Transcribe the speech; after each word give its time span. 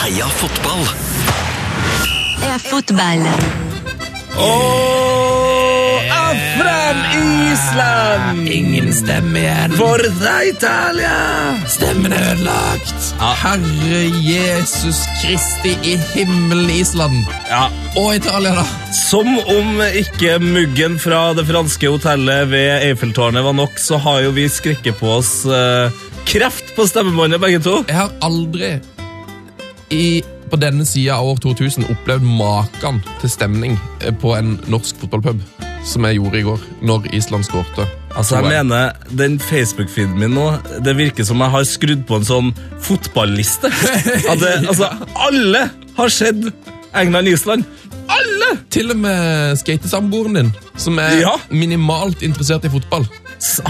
Heia 0.00 0.26
fotball! 0.32 0.84
Heia 2.40 2.56
fotball. 2.58 3.24
Og 4.40 6.06
Afran 6.16 7.00
Island! 7.50 8.48
Ingen 8.48 8.88
stemme 8.96 9.42
igjen. 9.42 9.74
Forza 9.76 10.34
Italia! 10.48 11.12
Stemmen 11.68 12.14
er 12.16 12.30
ødelagt. 12.32 13.10
Herre 13.20 14.02
Jesus 14.24 15.02
Kristi 15.20 15.74
i 15.84 15.96
himmelen 16.14 16.70
Island. 16.72 17.20
Ja, 17.50 17.66
Og 18.00 18.14
Italia, 18.16 18.54
da. 18.56 18.64
Som 18.96 19.36
om 19.38 19.82
ikke 19.90 20.38
muggen 20.42 20.96
fra 21.02 21.34
det 21.36 21.44
franske 21.50 21.92
hotellet 21.92 22.48
ved 22.52 22.86
Eiffeltårnet 22.88 23.44
var 23.44 23.58
nok, 23.58 23.76
så 23.80 24.00
har 24.00 24.24
jo 24.24 24.32
vi 24.38 24.48
skrekket 24.48 24.96
på 25.02 25.12
oss 25.18 25.42
eh, 25.44 25.92
kreft 26.30 26.72
på 26.76 26.88
stemmebåndet, 26.88 27.42
begge 27.42 27.60
to. 27.68 27.82
Jeg 27.88 28.00
har 28.00 28.16
aldri 28.24 28.78
i, 29.90 30.22
på 30.50 30.58
denne 30.60 30.84
sida 30.86 31.16
av 31.20 31.32
år 31.34 31.40
2000 31.44 31.88
opplevd 31.92 32.26
maken 32.26 33.00
til 33.20 33.30
stemning 33.32 33.76
eh, 34.04 34.12
på 34.14 34.34
en 34.38 34.56
norsk 34.70 34.98
fotballpub 35.02 35.42
som 35.86 36.04
jeg 36.04 36.18
gjorde 36.18 36.36
i 36.36 36.44
går, 36.44 36.64
når 36.84 37.06
Island 37.16 37.46
skårte. 37.46 37.86
Altså, 38.12 38.36
jeg 38.42 38.50
mener, 38.50 38.90
Den 39.16 39.38
Facebook-feeden 39.40 40.18
min 40.20 40.34
nå, 40.36 40.50
det 40.84 40.92
virker 40.98 41.24
som 41.24 41.40
jeg 41.40 41.54
har 41.54 41.64
skrudd 41.64 42.02
på 42.08 42.18
en 42.20 42.26
sånn 42.28 42.50
fotballiste. 42.84 43.70
At 44.30 44.42
det, 44.42 44.50
altså, 44.68 44.90
alle 45.16 45.62
har 45.96 46.12
sett 46.12 46.42
England-Island. 46.92 47.64
Alle! 48.10 48.50
Til 48.74 48.90
og 48.92 49.00
med 49.00 49.56
skatesamboeren 49.62 50.36
din, 50.36 50.52
som 50.76 50.98
er 51.00 51.16
Ja. 51.22 51.36
minimalt 51.48 52.22
interessert 52.26 52.66
i 52.68 52.72
fotball. 52.74 53.06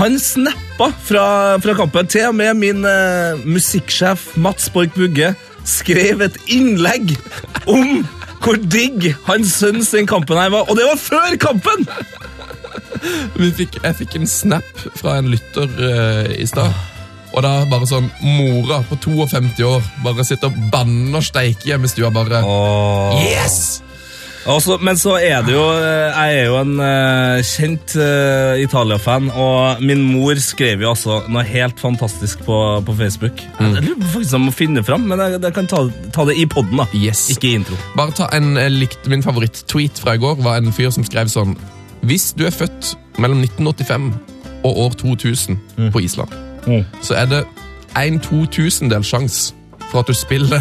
Han 0.00 0.18
snappa 0.18 0.90
fra, 1.06 1.26
fra 1.62 1.74
kampen. 1.78 2.08
Til 2.10 2.26
og 2.32 2.34
med 2.40 2.56
min 2.58 2.82
uh, 2.82 3.38
musikksjef 3.46 4.32
Mats 4.40 4.66
Borch 4.74 4.96
Bugge 4.96 5.34
skrev 5.68 6.24
et 6.26 6.38
innlegg 6.52 7.14
om 7.70 8.04
hvor 8.40 8.56
digg 8.72 9.10
hans 9.26 9.52
sønns 9.60 9.90
den 9.92 10.08
kampen 10.08 10.38
her 10.40 10.52
var. 10.52 10.70
Og 10.70 10.78
det 10.78 10.86
var 10.88 11.00
før 11.00 11.36
kampen! 11.40 11.84
Vi 13.40 13.50
fikk, 13.56 13.78
jeg 13.80 13.96
fikk 13.96 14.16
en 14.18 14.28
snap 14.28 14.86
fra 14.98 15.18
en 15.20 15.30
lytter 15.32 15.68
uh, 15.80 16.32
i 16.36 16.46
stad. 16.48 16.72
Og 17.30 17.44
da 17.46 17.52
bare 17.70 17.86
sånn 17.86 18.08
Mora 18.24 18.80
på 18.88 18.98
52 18.98 19.62
år 19.68 19.84
bare 20.04 20.26
sitter 20.26 20.50
og 20.50 20.72
banner 20.72 21.20
og 21.20 21.24
steiker 21.24 21.72
hjemme 21.72 21.88
i 21.88 21.92
stua. 21.92 22.10
bare 22.12 22.42
Yes! 23.22 23.80
Og 24.48 24.62
så- 24.62 24.78
men 24.80 24.96
så 24.96 25.18
er 25.20 25.42
det 25.44 25.52
jo 25.52 25.64
eh, 25.76 26.16
Jeg 26.16 26.38
er 26.40 26.44
jo 26.46 26.56
en 26.60 26.80
uh, 26.80 27.42
kjent 27.44 27.92
uh, 27.96 28.56
Italia-fan, 28.62 29.30
og 29.30 29.82
min 29.82 30.00
mor 30.12 30.34
skrev 30.40 30.80
jo 30.80 30.88
altså 30.94 31.18
noe 31.28 31.42
helt 31.44 31.78
fantastisk 31.80 32.40
på, 32.46 32.56
på 32.86 32.94
Facebook. 32.96 33.36
Jeg 33.60 33.82
lurer 33.84 34.06
faktisk 34.14 34.34
om 34.34 34.48
å 34.48 34.52
finne 34.56 34.82
fram, 34.84 35.00
men 35.10 35.18
jeg, 35.20 35.40
jeg 35.42 35.54
kan 35.54 35.66
ta, 35.66 35.82
ta 36.12 36.24
det 36.24 36.38
i 36.40 36.46
poden, 36.46 36.76
da. 36.80 36.86
Yes. 36.96 37.26
Ikke 37.30 37.50
i 37.50 37.54
intro. 37.60 37.76
Bare 37.96 38.12
ta 38.16 38.28
en 38.32 38.54
likt, 38.78 39.04
Min 39.08 39.22
favoritt-tweet 39.22 40.00
fra 40.00 40.14
i 40.16 40.22
går 40.22 40.40
var 40.42 40.56
en 40.62 40.72
fyr 40.72 40.90
som 40.90 41.04
skrev 41.04 41.28
sånn 41.28 41.56
Hvis 42.02 42.30
du 42.32 42.46
er 42.48 42.50
født 42.54 42.94
mellom 43.20 43.42
1985 43.44 44.12
og 44.64 44.76
år 44.86 44.96
2000 45.00 45.58
på 45.92 46.00
Island, 46.04 46.32
Mm. 46.66 46.84
så 47.02 47.14
er 47.16 47.26
det 47.26 47.44
en 47.96 48.18
to 48.20 48.44
tusendels 48.52 49.08
sjanse 49.08 49.52
for 49.90 50.00
at 50.00 50.06
du 50.06 50.12
spiller 50.14 50.60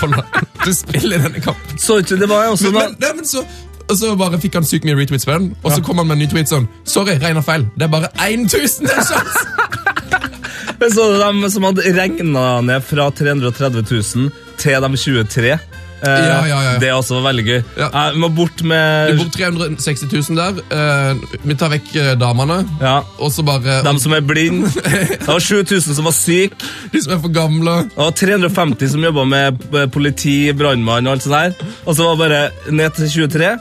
på 0.00 0.08
la- 0.12 0.24
Du 0.64 0.72
spiller 0.74 1.18
i 1.18 1.22
denne 1.28 1.40
kampen. 1.44 1.78
Så 1.78 1.98
ikke 2.02 2.18
det 2.20 2.28
var 2.30 2.44
jeg 2.46 2.56
også 2.56 2.72
Men, 2.74 2.96
men, 3.00 3.16
men 3.20 3.24
så, 3.28 3.44
og 3.86 3.96
så 4.00 4.14
bare 4.18 4.40
fikk 4.42 4.54
han 4.58 4.64
sykt 4.66 4.84
mye 4.88 4.96
retweets 4.98 5.24
for 5.28 5.38
den, 5.38 5.52
og 5.62 5.72
så 5.72 5.82
kom 5.84 5.98
han 6.02 6.08
med 6.08 6.16
en 6.18 6.24
ny 6.24 6.30
tweet 6.32 6.50
sånn 6.50 6.66
Sorry, 6.84 7.18
regna 7.22 7.42
feil. 7.46 7.68
Det 7.78 7.86
er 7.86 7.92
bare 7.92 8.10
én 8.26 8.48
tusendels 8.50 9.12
sjanse! 9.12 9.46
Men 10.80 10.90
så 10.92 11.04
de 11.16 11.48
som 11.50 11.64
hadde 11.64 11.92
regna 11.96 12.42
ned 12.60 12.82
fra 12.84 13.06
330 13.16 13.86
000 13.88 14.26
til 14.60 14.84
de 14.84 14.98
23. 15.00 15.54
Eh, 16.02 16.26
Ja, 16.26 16.40
ja, 16.46 16.56
ja. 16.62 16.72
Det 16.78 16.88
er 16.90 16.94
også 16.98 17.22
veldig 17.24 17.44
gøy. 17.46 17.60
Ja. 17.80 17.86
Jeg 17.94 18.18
må 18.20 18.28
bort 18.36 18.60
med 18.68 19.14
Du 19.16 19.22
bor 19.22 19.30
360 19.32 20.02
000 20.28 20.36
der. 20.36 20.58
Eh, 20.76 21.38
vi 21.48 21.54
tar 21.56 21.70
vekk 21.72 21.88
eh, 21.96 22.10
damene, 22.20 22.58
ja, 22.82 22.98
og 23.18 23.32
så 23.32 23.44
bare 23.46 23.78
De 23.86 23.94
som 24.02 24.12
er 24.12 24.20
blinde. 24.28 24.68
Det 24.76 25.24
var 25.26 25.40
7000 25.40 25.96
som 25.96 26.04
var 26.04 26.12
syke. 26.16 26.58
de 26.92 27.00
som 27.02 27.14
er 27.16 27.22
for 27.24 27.32
gamle. 27.32 27.76
Var 27.96 28.12
350 28.12 28.92
som 28.92 29.06
jobba 29.08 29.24
med 29.24 29.64
eh, 29.72 29.86
politi, 29.88 30.36
brannmann 30.52 31.06
og 31.08 31.16
alt 31.16 31.24
sånt 31.24 31.38
der. 31.38 31.72
Og 31.86 31.96
så 31.96 32.04
var 32.04 32.16
det 32.16 32.20
bare 32.26 32.74
ned 32.76 32.90
til 33.00 33.08
23. 33.30 33.54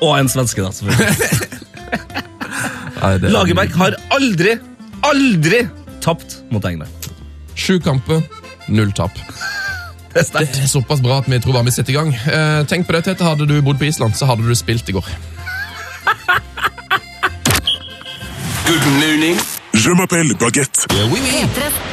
Og 0.00 0.14
en 0.18 0.28
svenske, 0.32 0.62
da, 0.62 0.70
selvfølgelig. 0.70 1.58
Er- 3.00 3.30
Lagerbäck 3.32 3.74
har 3.80 3.94
aldri, 4.12 4.54
aldri 5.08 5.62
tapt 6.04 6.38
mot 6.52 6.64
England. 6.68 7.10
Sju 7.56 7.78
kamper, 7.84 8.22
null 8.68 8.92
tap. 8.96 9.16
Det 10.10 10.26
er 10.34 10.44
Det 10.44 10.62
er 10.64 10.66
såpass 10.66 11.00
bra 11.00 11.18
at 11.18 11.28
vi 11.30 11.38
tror 11.38 11.52
bare 11.52 11.64
vi 11.64 11.70
setter 11.70 11.92
i 11.92 11.96
gang. 11.96 12.10
Eh, 12.14 12.66
tenk 12.66 12.86
på 12.86 12.92
det, 12.96 13.04
Tete. 13.04 13.24
Hadde 13.24 13.46
du 13.46 13.62
bodd 13.62 13.78
på 13.78 13.84
Island, 13.86 14.16
så 14.18 14.26
hadde 14.26 14.42
du 14.42 14.54
spilt 14.54 14.88
i 14.88 14.92
går. 14.92 15.06
Good 18.66 18.86
morning. 18.98 19.38
Je 19.74 19.90
m'appelle 19.94 20.34
Baguette. 20.34 20.86
Yeah, 20.92 21.12
oui, 21.12 21.20
oui. 21.22 21.46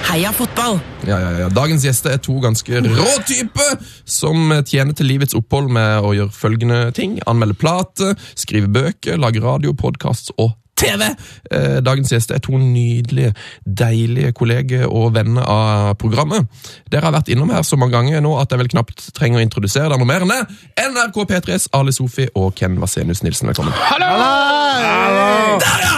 Heia 0.10 0.32
fotball. 0.34 0.80
Ja, 1.06 1.20
ja, 1.20 1.32
ja. 1.40 1.50
Dagens 1.50 1.86
gjester 1.86 2.10
er 2.16 2.18
to 2.18 2.40
ganske 2.42 2.82
rå 2.84 3.08
typer 3.28 3.78
som 4.04 4.50
tjener 4.66 4.94
til 4.98 5.06
livets 5.12 5.38
opphold 5.38 5.70
med 5.72 6.02
å 6.02 6.14
gjøre 6.18 6.34
følgende 6.34 6.92
ting. 6.98 7.20
Anmelde 7.30 7.54
plate, 7.54 8.16
skrive 8.36 8.68
bøker, 8.68 9.18
lage 9.22 9.44
radio, 9.44 9.74
podkast 9.78 10.34
og 10.38 10.52
TV. 10.78 11.08
Eh, 11.52 11.78
Dagens 11.86 12.12
gjester 12.14 12.38
er 12.38 12.44
to 12.46 12.58
nydelige, 12.62 13.34
deilige 13.66 14.32
kolleger 14.38 14.86
og 14.88 15.16
venner 15.18 15.48
av 15.50 15.96
programmet. 16.02 16.48
Dere 16.92 17.10
har 17.10 17.16
vært 17.18 17.32
innom 17.34 17.52
her 17.54 17.66
så 17.68 17.80
mange 17.80 17.98
ganger 17.98 18.22
nå 18.24 18.36
at 18.42 18.54
jeg 18.54 18.62
vel 18.62 18.72
knapt 18.76 19.08
trenger 19.18 19.42
å 19.42 19.46
introdusere 19.46 19.90
dere 19.90 20.02
noe 20.02 20.10
mer 20.10 20.26
enn 20.26 20.34
det. 20.34 20.42
NRK 20.88 21.24
P3s 21.32 21.70
Ali 21.78 21.96
Sofi 21.96 22.28
og 22.36 22.54
Ken 22.58 22.78
Vasenius 22.82 23.24
Nilsen, 23.26 23.50
velkommen. 23.52 23.74
Hallo 23.90 25.58
Der, 25.64 25.88
ja! 25.88 25.98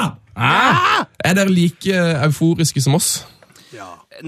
Er 1.19 1.35
dere 1.35 1.51
like 1.51 2.06
euforiske 2.29 2.81
som 2.81 2.96
oss? 2.96 3.19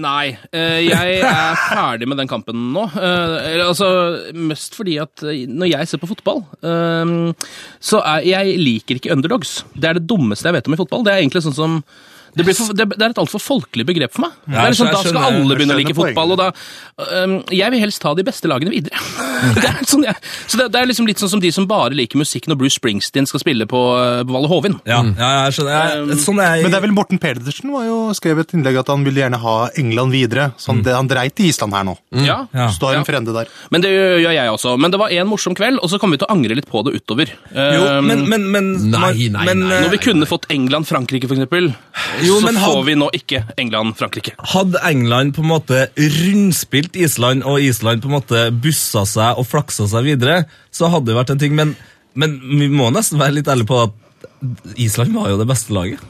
Nei, 0.00 0.32
eh, 0.54 0.78
jeg 0.86 1.18
er 1.20 1.58
ferdig 1.68 2.06
med 2.08 2.20
den 2.20 2.30
kampen 2.30 2.70
nå. 2.72 2.84
Eh, 2.96 3.60
altså, 3.64 3.88
Mest 4.38 4.76
fordi 4.78 4.96
at 5.02 5.24
eh, 5.26 5.44
når 5.50 5.72
jeg 5.74 5.90
ser 5.90 6.00
på 6.02 6.08
fotball, 6.10 6.42
så 7.82 8.00
er 8.14 8.24
jeg 8.26 8.56
liker 8.60 8.98
ikke 8.98 9.12
underdogs. 9.12 9.60
Det 9.74 9.90
er 9.90 9.98
det 9.98 10.08
dummeste 10.08 10.48
jeg 10.48 10.56
vet 10.56 10.70
om 10.70 10.76
i 10.76 10.80
fotball. 10.80 11.04
Det 11.04 11.12
er 11.14 11.22
egentlig 11.22 11.44
sånn 11.44 11.56
som 11.56 11.78
det, 12.36 12.44
blir 12.46 12.54
for, 12.56 12.72
det, 12.72 12.86
det 12.96 13.02
er 13.02 13.10
et 13.12 13.18
altfor 13.22 13.40
folkelig 13.42 13.84
begrep 13.86 14.12
for 14.14 14.24
meg. 14.26 14.32
det 14.48 14.56
er 14.56 14.70
liksom, 14.72 14.88
Da 14.92 15.00
skal 15.02 15.12
skjønner- 15.12 15.40
alle 15.42 15.56
begynne 15.58 15.74
å 15.74 15.80
like 15.80 15.94
fotball. 15.96 16.32
og 16.32 16.38
da, 16.38 16.46
um, 17.24 17.34
Jeg 17.52 17.70
vil 17.74 17.80
helst 17.84 18.00
ta 18.02 18.14
de 18.14 18.22
beste 18.24 18.48
lagene 18.48 18.70
videre. 18.72 18.96
det 19.58 19.64
er 19.68 19.84
sånn 19.88 20.04
jeg, 20.06 20.16
så 20.48 20.58
det, 20.60 20.68
det 20.72 20.80
er 20.80 20.86
liksom 20.90 21.06
litt 21.10 21.18
sånn 21.22 21.28
som 21.34 21.40
de 21.42 21.50
som 21.52 21.66
bare 21.68 21.92
liker 21.98 22.16
musikk 22.20 22.46
når 22.48 22.56
Bruce 22.62 22.78
Springsteen 22.80 23.26
skal 23.28 23.40
spille 23.42 23.66
på, 23.68 23.80
på 24.24 24.32
Valle 24.32 24.48
Hovin. 24.50 24.78
Ja, 24.88 25.02
ja, 25.04 25.30
jeg 25.46 25.56
skjønner. 25.58 26.06
Jeg, 26.08 26.18
sånn 26.24 26.40
er 26.42 26.56
jeg. 26.56 26.64
Men 26.66 26.72
det 26.74 26.78
er 26.80 26.86
vel 26.86 26.96
Morten 26.96 27.18
Pedersen 27.22 27.72
var 27.74 27.84
jo 27.88 27.98
skrev 28.16 28.40
et 28.42 28.54
innlegg 28.56 28.78
at 28.82 28.88
han 28.92 29.04
ville 29.04 29.20
gjerne 29.24 29.40
ha 29.42 29.56
England 29.80 30.12
videre. 30.16 30.48
Sånn 30.60 30.82
det 30.82 30.94
Han 30.96 31.08
dreit 31.10 31.40
i 31.42 31.48
Island 31.52 31.72
her 31.76 31.84
nå. 31.88 31.96
Ja, 32.24 32.46
Ja. 32.54 32.68
Står 32.72 32.94
en 32.96 33.02
Ja. 33.02 33.04
frende 33.08 33.32
der. 33.34 33.48
Men 33.70 33.80
det 33.84 33.90
gjør 33.92 34.32
jeg 34.32 34.48
også. 34.52 34.78
Men 34.78 34.90
det 34.90 34.98
var 35.00 35.10
en 35.12 35.26
morsom 35.28 35.54
kveld, 35.54 35.78
og 35.82 35.90
så 35.90 35.98
kommer 36.00 36.16
vi 36.16 36.22
til 36.24 36.28
å 36.28 36.34
angre 36.36 36.54
litt 36.56 36.68
på 36.70 36.82
det 36.84 36.94
utover. 37.00 37.28
Jo, 37.52 37.82
Um, 37.92 38.06
men, 38.06 38.28
men, 38.28 38.44
men, 38.52 38.66
Nei, 38.92 39.28
nei, 39.28 39.44
men, 39.44 39.60
nei. 39.68 39.76
eh, 39.76 39.82
Når 39.84 39.90
vi 39.90 39.98
kunne 39.98 40.26
fått 40.28 40.46
England-Frankrike, 40.54 41.26
for 41.28 41.34
eksempel, 41.36 41.72
Jo, 42.26 42.38
så 42.40 42.52
had, 42.52 42.60
får 42.62 42.82
vi 42.86 42.96
nå 43.00 43.08
ikke 43.18 43.42
England-Frankrike. 43.60 44.34
Hadde 44.54 44.82
England 44.88 45.34
på 45.36 45.44
en 45.44 45.50
måte 45.50 45.84
rundspilt 45.96 46.96
Island, 46.96 47.44
og 47.48 47.62
Island 47.62 48.04
på 48.04 48.10
en 48.10 48.16
måte 48.18 48.44
bussa 48.64 49.04
seg 49.08 49.40
og 49.40 49.48
flaksa 49.50 49.88
seg 49.90 50.06
videre, 50.10 50.42
så 50.74 50.90
hadde 50.92 51.10
det 51.10 51.18
vært 51.18 51.34
en 51.34 51.42
ting. 51.42 51.56
Men, 51.58 51.76
men 52.14 52.38
vi 52.46 52.70
må 52.72 52.90
nesten 52.94 53.20
være 53.22 53.40
litt 53.40 53.50
ærlige 53.50 53.70
på 53.70 53.84
at 53.86 54.76
Island 54.80 55.14
var 55.16 55.32
jo 55.32 55.40
det 55.40 55.48
beste 55.50 55.74
laget. 55.74 56.02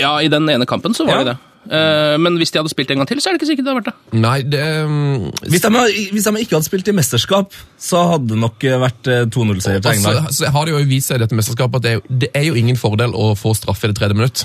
Ja, 0.00 0.16
i 0.22 0.30
den 0.32 0.48
ene 0.50 0.66
kampen 0.66 0.94
så 0.96 1.06
var 1.06 1.20
Ja. 1.20 1.24
det 1.24 1.34
det. 1.34 1.40
Eh, 1.70 2.16
men 2.18 2.36
hvis 2.40 2.50
de 2.50 2.58
hadde 2.58 2.72
spilt 2.72 2.90
en 2.90 2.98
gang 2.98 3.08
til, 3.08 3.20
så 3.22 3.30
er 3.30 3.36
det 3.36 3.42
ikke 3.42 3.50
sikkert 3.52 3.66
det 3.68 3.72
hadde 3.72 3.82
vært 3.84 3.90
det. 3.92 4.18
Nei, 4.18 4.38
det 4.42 4.62
um, 4.82 5.30
Hvis 5.46 5.62
de, 5.62 5.70
hvis 6.10 6.26
de 6.26 6.32
ikke 6.42 6.56
hadde 6.56 6.66
spilt 6.66 6.90
i 6.90 6.94
mesterskap, 6.96 7.54
så 7.78 8.02
hadde 8.10 8.32
det 8.32 8.40
nok 8.42 8.66
vært 8.82 9.10
eh, 9.12 9.22
2-0-seier 9.30 9.84
til 9.84 9.94
Og 9.94 10.02
så, 10.02 10.16
så 10.40 10.50
har 10.50 10.66
det 10.66 10.74
jo 10.74 10.82
vist 10.90 11.12
seg 11.12 11.20
i 11.20 11.22
dette 11.22 11.38
mesterskapet 11.38 11.78
at 11.78 11.86
det 11.86 11.92
er, 11.92 12.00
jo, 12.00 12.18
det 12.24 12.30
er 12.34 12.48
jo 12.48 12.58
ingen 12.58 12.80
fordel 12.80 13.14
å 13.14 13.32
få 13.38 13.54
straffe 13.58 13.86
i 13.86 13.92
det 13.92 13.98
tredje 14.00 14.18
minutt. 14.18 14.44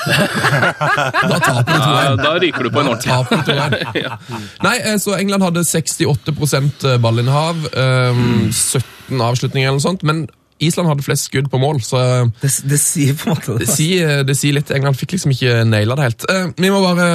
Da 0.00 1.38
taper 1.44 1.68
du 1.68 1.76
to 1.76 1.90
Da, 1.90 2.00
igjen. 2.02 2.16
da 2.24 2.32
ryker 2.40 2.66
du 2.66 2.70
på 2.72 2.80
en 2.82 2.90
ordentlig. 2.94 3.54
Igjen. 3.94 4.18
Nei, 4.66 4.76
eh, 4.80 4.98
så 5.02 5.16
England 5.18 5.44
hadde 5.48 5.64
68 5.68 6.98
ballinnehav, 7.02 7.64
um, 7.76 8.50
17 8.52 9.20
avslutninger 9.20 9.68
eller 9.68 9.80
noe 9.80 9.84
sånt, 9.90 10.02
men 10.06 10.26
Island 10.60 10.90
hadde 10.90 11.00
flest 11.06 11.24
skudd 11.30 11.46
på 11.48 11.56
mål, 11.56 11.78
så 11.80 11.96
eh, 12.00 12.26
Det, 12.42 12.50
det 12.68 12.76
sier 12.82 13.14
på 13.16 13.30
en 13.30 13.32
måte 13.32 13.54
det 13.56 13.64
det. 13.64 13.68
sier, 13.72 14.20
det 14.28 14.36
sier 14.36 14.52
litt. 14.58 14.68
England 14.76 14.98
fikk 15.00 15.14
liksom 15.16 15.32
ikke 15.32 15.62
naila 15.64 15.96
det 15.96 16.04
helt. 16.10 16.26
Eh, 16.28 16.50
vi, 16.60 16.68
må 16.74 16.82
bare, 16.84 17.06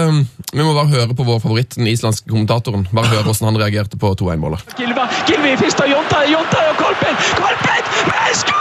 vi 0.49 0.63
må 0.65 0.73
bare 0.73 0.89
høre 0.95 1.13
på 1.13 1.27
vår 1.29 1.43
favoritt, 1.43 1.77
den 1.77 1.91
islandske 1.91 2.25
kommentatoren. 2.31 2.87
Bare 2.89 3.11
høre 3.13 3.27
hvordan 3.27 3.51
han 3.51 3.61
reagerte 3.61 4.01
på 4.01 4.15
2-1-målet. 4.17 4.65
Gilva, 4.81 5.05
Gilvi 5.29 5.53
Fista, 5.61 5.85
Jonta, 5.89 6.25
Jonta 6.31 6.65
og 6.71 6.81
Kolpen! 6.81 7.25
Kolpen! 7.37 7.91
Skål! 8.41 8.54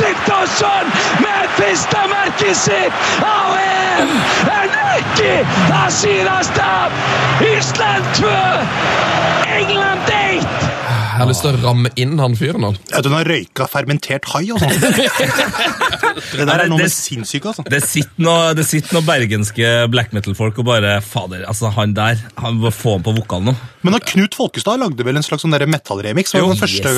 Sigdórsson 0.00 0.88
með 1.20 1.48
fyrsta 1.58 2.06
merki 2.08 2.54
sitt. 2.56 3.02
Á 3.20 3.52
EM 3.60 4.14
en 4.48 4.78
ekki 4.94 5.34
það 5.68 5.90
síðasta 5.98 6.70
Ísland 7.50 8.08
2. 8.22 8.32
England 9.60 10.12
1. 10.16 10.59
Jeg 11.20 11.26
har 11.26 11.34
lyst 11.34 11.42
til 11.44 11.52
å 11.52 11.58
ramme 11.60 11.90
inn 12.00 12.14
han 12.16 12.32
fyren. 12.32 12.62
nå. 12.64 12.70
Ja, 12.88 13.02
Den 13.04 13.12
har 13.12 13.28
røyka 13.28 13.66
fermentert 13.68 14.24
hai 14.32 14.46
og 14.54 14.62
sånn. 14.62 14.72
Det 16.30 16.46
der 16.48 16.64
er 16.64 16.70
noe 16.70 16.80
med 16.80 16.92
sinnssyke, 16.92 17.50
altså. 17.52 17.64
Det 17.70 17.80
sitter 17.84 18.24
noen 18.24 18.56
det 18.56 18.64
sitter 18.66 18.96
noe 18.96 19.04
bergenske 19.06 19.68
black 19.92 20.14
metal-folk 20.16 20.58
og 20.62 20.66
bare 20.66 20.96
Fader, 21.04 21.44
altså 21.48 21.70
han 21.76 21.92
der 21.94 22.18
Han 22.40 22.58
må 22.62 22.72
få 22.74 22.96
ham 22.96 23.04
på 23.06 23.14
vokalen 23.14 23.50
nå. 23.50 23.54
Men 23.86 23.94
da 23.96 24.00
Knut 24.04 24.34
Folkestad 24.36 24.80
lagde 24.82 25.04
vel 25.06 25.16
en 25.16 25.24
slags 25.24 25.44
sånn 25.44 25.54
metal-remix? 25.70 26.34
Var 26.34 26.44
den 26.44 26.58
første, 26.60 26.90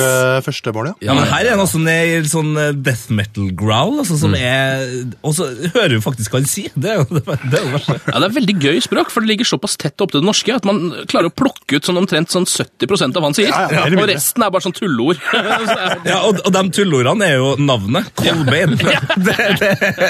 første 0.43 0.73
målet? 0.75 1.03
Ja, 1.05 1.15
men 1.15 1.27
her 1.29 1.45
er 1.45 1.53
han 1.55 1.63
også 1.63 1.79
ned 1.83 2.11
i 2.11 2.31
sånn 2.31 2.51
eh, 2.59 2.71
death 2.75 3.11
metal-growl, 3.13 4.01
altså, 4.01 4.17
som 4.19 4.35
er 4.35 4.83
Og 5.21 5.35
så 5.37 5.47
hører 5.75 5.95
du 5.95 6.03
faktisk 6.03 6.33
hva 6.33 6.41
han 6.41 6.49
sier. 6.49 6.73
Det 6.75 6.91
er 6.91 7.01
jo 7.01 7.07
det, 7.13 7.23
det, 7.27 7.61
er 7.61 7.69
jo. 7.69 7.81
Ja, 7.93 8.17
Det 8.17 8.27
er 8.27 8.35
veldig 8.39 8.57
gøy 8.65 8.81
språk, 8.83 9.13
for 9.13 9.23
det 9.23 9.31
ligger 9.31 9.47
såpass 9.53 9.77
tett 9.79 10.03
opp 10.03 10.11
til 10.11 10.23
det 10.23 10.27
norske 10.27 10.55
at 10.55 10.67
man 10.67 10.81
klarer 11.11 11.31
å 11.31 11.35
plukke 11.35 11.79
ut 11.79 11.87
sånn 11.87 12.01
omtrent 12.01 12.33
sånn 12.33 12.47
70 12.49 13.07
av 13.13 13.21
hva 13.21 13.29
han 13.29 13.37
sier. 13.37 13.53
Ja, 13.53 13.69
ja, 13.71 13.87
og. 13.87 14.12
Resten 14.13 14.43
er 14.45 14.51
bare 14.53 14.65
sånn 14.65 14.75
tulleord. 14.77 15.19
Er- 15.33 15.99
Ja, 16.13 16.17
og, 16.27 16.39
og 16.45 16.51
de 16.55 16.63
tullordene 16.75 17.27
er 17.31 17.37
jo 17.41 17.53
navnet. 17.61 18.09
Kolbein. 18.19 18.77
Det, 19.23 19.35
det, 19.59 19.69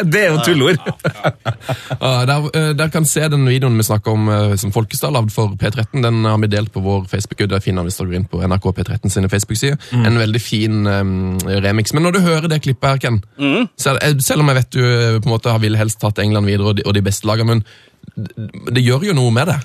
det 0.10 0.22
er 0.24 0.30
jo 0.34 0.42
tullord. 0.46 0.80
Ah, 2.04 2.24
der, 2.28 2.46
eh, 2.58 2.70
der 2.76 2.90
kan 2.92 3.06
se 3.08 3.22
den 3.32 3.46
videoen 3.48 3.78
vi 3.80 3.84
snakker 3.88 4.12
om 4.18 4.26
eh, 4.32 4.56
som 4.60 4.72
Folkestad 4.76 5.14
lagde 5.16 5.32
for 5.32 5.54
P13. 5.60 6.02
Den 6.04 6.24
har 6.28 6.38
vi 6.42 6.50
delt 6.52 6.72
på 6.74 6.82
vår 6.84 7.06
Facebook, 7.12 7.40
det 7.50 7.62
finner 7.64 7.86
vi 7.86 7.92
hvis 7.92 8.00
du 8.02 8.04
går 8.10 8.18
inn 8.20 8.26
på 8.32 8.42
NRK 8.44 8.66
P13 8.80 9.14
sine 9.14 9.30
Facebook-sider. 9.32 9.78
En 10.04 10.18
veldig 10.20 10.42
fin 10.44 10.82
um, 10.90 11.14
remix. 11.64 11.94
Men 11.96 12.04
når 12.08 12.18
du 12.18 12.22
hører 12.26 12.50
det 12.52 12.62
klippet 12.66 12.90
her, 12.90 13.02
Ken, 13.04 13.22
selv, 13.80 14.02
eh, 14.04 14.18
selv 14.24 14.44
om 14.44 14.52
jeg 14.52 14.60
vet 14.60 14.72
du 14.76 14.82
på 15.24 15.30
en 15.30 15.34
måte 15.36 15.54
har 15.54 15.64
ville 15.64 15.80
helst 15.80 16.02
tatt 16.04 16.20
England 16.24 16.50
videre 16.50 16.74
og 16.74 16.80
de, 16.82 16.86
og 16.90 16.98
de 16.98 17.06
beste 17.06 17.30
lagene, 17.30 17.56
men 17.60 17.64
det, 18.18 18.50
det 18.76 18.84
gjør 18.84 19.08
jo 19.12 19.16
noe 19.18 19.32
med 19.34 19.48
det. 19.54 19.60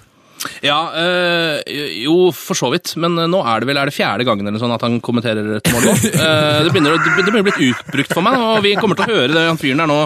Ja, 0.64 0.78
øh, 0.94 1.60
jo, 2.04 2.16
for 2.36 2.58
så 2.58 2.70
vidt. 2.72 2.94
Men 3.00 3.18
øh, 3.18 3.28
nå 3.30 3.40
er 3.42 3.62
det 3.62 3.70
vel 3.70 3.80
er 3.80 3.90
det 3.90 3.96
fjerde 3.96 4.26
gangen 4.28 4.46
eller 4.50 4.62
sånn 4.62 4.74
at 4.74 4.84
han 4.86 4.98
kommenterer 5.04 5.56
et 5.58 5.72
mål 5.74 5.88
nå. 5.90 5.96
Eh, 6.18 6.64
det 6.64 6.72
begynner 6.72 6.96
å 6.96 7.42
bli 7.46 7.68
utbrukt 7.70 8.12
for 8.12 8.24
meg, 8.24 8.36
og 8.42 8.62
vi 8.64 8.72
kommer 8.78 8.98
til 8.98 9.06
å 9.06 9.16
høre 9.20 9.32
det 9.32 9.44
han 9.46 9.58
fyren 9.60 9.80
der 9.82 9.88
nå 9.90 9.98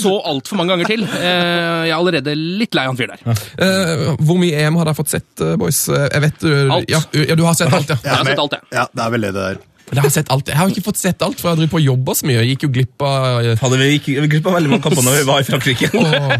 så 0.00 0.12
altfor 0.30 0.58
mange 0.58 0.74
ganger 0.74 0.90
til. 0.90 1.04
Eh, 1.06 1.84
jeg 1.88 1.92
er 1.92 1.96
allerede 1.96 2.34
litt 2.36 2.76
lei 2.76 2.86
han 2.88 2.98
fyren 2.98 3.16
der. 3.24 3.44
Uh, 3.58 4.14
hvor 4.24 4.38
mye 4.40 4.64
EM 4.64 4.78
har 4.80 4.88
dere 4.90 4.98
fått 4.98 5.12
sett, 5.14 5.30
eh, 5.40 5.54
boys? 5.60 5.84
Eh, 5.88 6.08
Jeg 6.14 6.24
vet 6.26 6.42
du, 6.44 6.50
Alt. 6.74 6.90
Ja, 6.90 7.00
ja, 7.14 7.36
du 7.38 7.44
har 7.46 7.56
sett 7.58 7.72
alt, 7.72 7.90
ja. 7.90 7.96
Jeg 8.04 8.14
har 8.18 8.28
sett 8.28 8.42
alt, 8.44 8.58
ja. 8.58 8.66
Ja, 8.82 8.84
det 8.92 9.06
er 9.06 9.14
vel 9.14 9.26
det 9.26 9.32
det 9.34 9.46
der. 9.48 9.62
Jeg 9.94 10.02
har 10.02 10.12
sett 10.14 10.30
alt. 10.32 10.48
Jeg 10.48 10.56
har 10.58 10.70
ikke 10.72 10.84
fått 10.86 11.00
sett 11.00 11.22
alt, 11.22 11.40
for 11.40 11.52
jeg 11.52 11.60
drevet 11.60 11.74
på 11.74 11.80
og 11.80 11.88
jobber 11.88 12.16
så 12.18 12.28
mye. 12.28 12.38
Jeg 12.40 12.54
gikk 12.54 12.66
jo 12.66 12.70
glipp 12.78 13.04
av 13.04 13.26
eh, 13.42 13.58
Hadde 13.60 13.80
vi 13.80 13.90
gikk 13.94 14.08
glipp 14.32 14.48
av 14.50 14.56
veldig 14.58 14.72
mange 14.72 14.86
kamper 14.86 15.04
når 15.06 15.18
vi 15.20 15.26
var 15.28 15.42
i 15.44 15.48
Frankrike. 15.48 15.90
oh. 16.00 16.32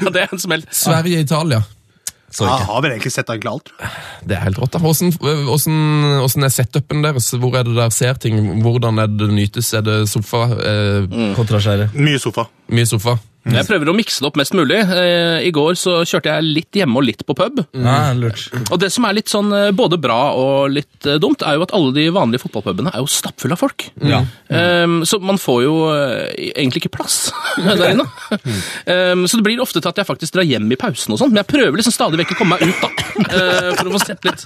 Ja, 0.00 0.14
det 0.14 0.24
er 0.24 0.32
en 0.32 0.42
smell. 0.42 0.64
Sverige-Italia. 0.70 1.60
Så 2.30 2.46
Jeg 2.46 2.66
har 2.68 2.82
vel 2.84 2.92
egentlig 2.94 3.10
sett 3.12 3.30
egentlig 3.32 3.50
alt. 3.50 3.72
Det 4.22 4.36
er 4.36 4.44
helt 4.44 4.58
rått. 4.62 4.72
da. 4.76 4.78
Hvordan, 4.78 5.10
hvordan, 5.18 5.78
hvordan 6.22 6.46
er 6.46 6.52
setupen 6.54 7.02
deres? 7.02 7.30
Hvor 7.34 7.56
er 7.58 7.64
det 7.66 7.74
der 7.74 7.90
ser 7.90 8.14
ting? 8.22 8.38
Hvordan 8.62 8.98
er 9.02 9.06
det 9.10 9.30
nytes? 9.34 9.72
Er 9.74 9.82
det 9.82 9.96
sofa? 10.08 10.44
Eh, 10.54 11.34
Kontraskjæret. 11.36 11.94
Mye 11.98 12.18
sofa. 12.22 12.46
Mye 12.70 12.86
sofa? 12.86 13.16
Jeg 13.48 13.64
prøver 13.64 13.88
å 13.88 13.94
mikse 13.96 14.20
det 14.20 14.28
opp 14.28 14.36
mest 14.36 14.52
mulig. 14.56 14.78
Eh, 14.84 15.46
I 15.48 15.52
går 15.54 15.76
så 15.80 16.00
kjørte 16.08 16.34
jeg 16.34 16.48
litt 16.58 16.76
hjemme 16.76 17.00
og 17.00 17.06
litt 17.06 17.24
på 17.26 17.36
pub. 17.36 17.62
Ja, 17.72 18.12
lurt. 18.16 18.50
Og 18.68 18.76
det 18.82 18.90
som 18.92 19.06
er 19.08 19.16
litt 19.16 19.32
sånn 19.32 19.48
eh, 19.56 19.70
både 19.76 19.96
bra 20.00 20.18
og 20.36 20.74
litt 20.74 21.08
eh, 21.08 21.16
dumt, 21.22 21.44
er 21.46 21.56
jo 21.56 21.64
at 21.64 21.72
alle 21.76 21.94
de 21.96 22.06
vanlige 22.12 22.44
fotballpubene 22.44 22.92
er 22.92 23.00
jo 23.00 23.08
stappfulle 23.10 23.56
av 23.56 23.62
folk. 23.62 23.86
Ja. 24.04 24.22
Um, 24.50 25.00
så 25.08 25.20
man 25.24 25.40
får 25.40 25.62
jo 25.64 25.74
egentlig 26.36 26.84
ikke 26.84 26.94
plass 26.98 27.18
der 27.64 27.94
inne. 27.94 28.06
Um, 28.84 29.24
så 29.24 29.40
det 29.40 29.46
blir 29.46 29.64
ofte 29.64 29.80
til 29.80 29.92
at 29.92 30.02
jeg 30.02 30.08
faktisk 30.08 30.36
drar 30.36 30.46
hjem 30.46 30.68
i 30.70 30.78
pausen 30.80 31.16
og 31.16 31.22
sånn, 31.22 31.32
men 31.32 31.40
jeg 31.40 31.50
prøver 31.54 31.80
liksom 31.80 31.96
stadig 31.96 32.20
vekk 32.20 32.36
å 32.36 32.40
komme 32.42 32.60
meg 32.60 32.68
ut, 32.68 32.84
da. 32.84 32.90
for 33.78 33.88
å 33.88 33.96
få 33.96 34.04
sett 34.04 34.28
litt. 34.28 34.44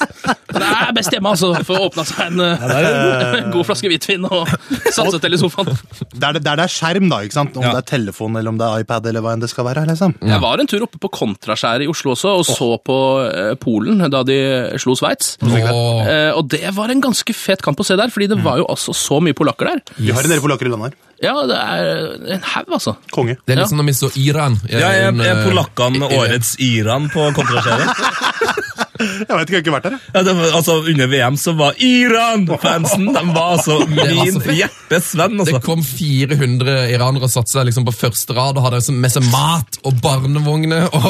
Men 0.50 0.62
Det 0.64 0.68
er 0.68 0.92
best 0.96 1.12
hjemme, 1.14 1.30
altså, 1.30 1.48
for 1.66 1.78
å 1.78 1.88
åpne 1.88 2.04
seg 2.08 2.20
en 2.26 2.40
eh, 2.42 3.50
god 3.54 3.66
flaske 3.68 3.90
hvitvin 3.90 4.24
og 4.26 4.50
satse 4.90 5.20
til 5.22 5.36
i 5.36 5.38
sofaen. 5.40 5.70
Der 6.10 6.34
det, 6.36 6.42
der 6.46 6.58
det 6.58 6.64
er 6.66 6.72
skjerm, 6.74 7.06
da. 7.12 7.20
ikke 7.26 7.36
sant? 7.36 7.54
Om 7.56 7.62
Ja. 7.64 7.72
det 7.76 7.82
er 7.84 7.88
telefon 7.92 8.36
eller 8.40 8.50
om 8.52 8.58
det 8.58 8.66
er 8.66 8.82
iPad 8.84 9.06
eller 9.12 9.24
hva 9.24 9.34
enn 9.36 9.44
det 9.44 9.50
skal 9.52 9.68
være. 9.68 9.84
liksom. 9.90 10.16
Jeg 10.26 10.40
var 10.42 10.58
en 10.62 10.70
tur 10.70 10.82
oppe 10.88 10.98
på 11.02 11.10
Kontraskjæret 11.20 11.86
i 11.86 11.90
Oslo 11.90 12.14
også, 12.16 12.32
og 12.40 12.46
så 12.48 12.70
på 12.84 12.96
uh, 13.22 13.54
Polen 13.62 14.02
da 14.10 14.24
de 14.26 14.38
slo 14.82 14.96
Sveits. 14.98 15.36
Oh. 15.44 16.02
Uh, 16.02 16.32
og 16.40 16.48
det 16.50 16.64
var 16.76 16.90
en 16.92 17.04
ganske 17.04 17.34
fet 17.36 17.62
kamp 17.62 17.80
å 17.80 17.86
se 17.86 17.96
der, 18.00 18.10
fordi 18.10 18.30
det 18.34 18.40
var 18.44 18.58
jo 18.62 18.66
altså 18.70 18.94
så 18.96 19.20
mye 19.22 19.36
polakker 19.38 19.70
der. 19.70 19.84
Vi 20.00 20.10
har 20.16 20.26
en 20.26 20.34
del 20.34 20.42
polakker 20.42 20.66
i 20.66 20.74
landet 20.74 20.90
her. 20.92 21.06
Ja, 21.20 21.34
det 21.44 21.56
er 21.60 22.34
en 22.38 22.44
haug, 22.54 22.70
altså. 22.78 22.94
Konge. 23.12 23.36
det 23.44 23.52
er 23.54 23.58
Ja. 23.58 23.62
litt 23.66 23.72
som 23.74 23.78
når 23.82 23.90
vi 23.90 23.96
så 23.98 24.08
Iran. 24.16 24.54
Ja, 24.70 24.78
jeg, 24.88 25.14
jeg, 25.20 25.26
er 25.28 25.36
eh, 25.36 25.46
polakkene 25.50 26.08
årets 26.16 26.54
Iran 26.64 27.10
på 27.12 27.26
kontraskjæret? 27.36 28.64
Jeg 29.00 29.26
vet 29.28 29.50
ikke, 29.50 29.54
jeg 29.54 29.60
har 29.60 29.64
ikke 29.64 29.74
vært 29.76 29.86
der. 29.88 29.94
jeg. 29.96 30.12
Ja, 30.14 30.22
det 30.26 30.34
var, 30.38 30.50
altså, 30.60 30.74
under 30.92 31.10
VM 31.10 31.36
så 31.40 31.54
var 31.58 31.78
Iran-fansen 31.80 33.06
De 33.14 33.22
var 33.34 33.54
altså 33.56 33.78
min 33.88 34.34
så 34.36 34.42
fett. 34.44 34.56
hjertes 34.60 35.10
venn. 35.18 35.36
Det 35.40 35.46
Altså. 35.50 35.60
kom 35.64 35.82
400 35.86 36.74
iranere 36.94 37.26
og 37.26 37.32
satte 37.32 37.52
seg 37.54 37.66
liksom 37.70 37.86
på 37.88 37.94
første 37.96 38.34
rad 38.36 38.58
og 38.60 38.66
hadde 38.66 38.82
med 38.96 39.12
seg 39.14 39.24
mat 39.32 39.78
og 39.88 39.96
barnevogner. 40.04 40.88
Og, 40.92 41.08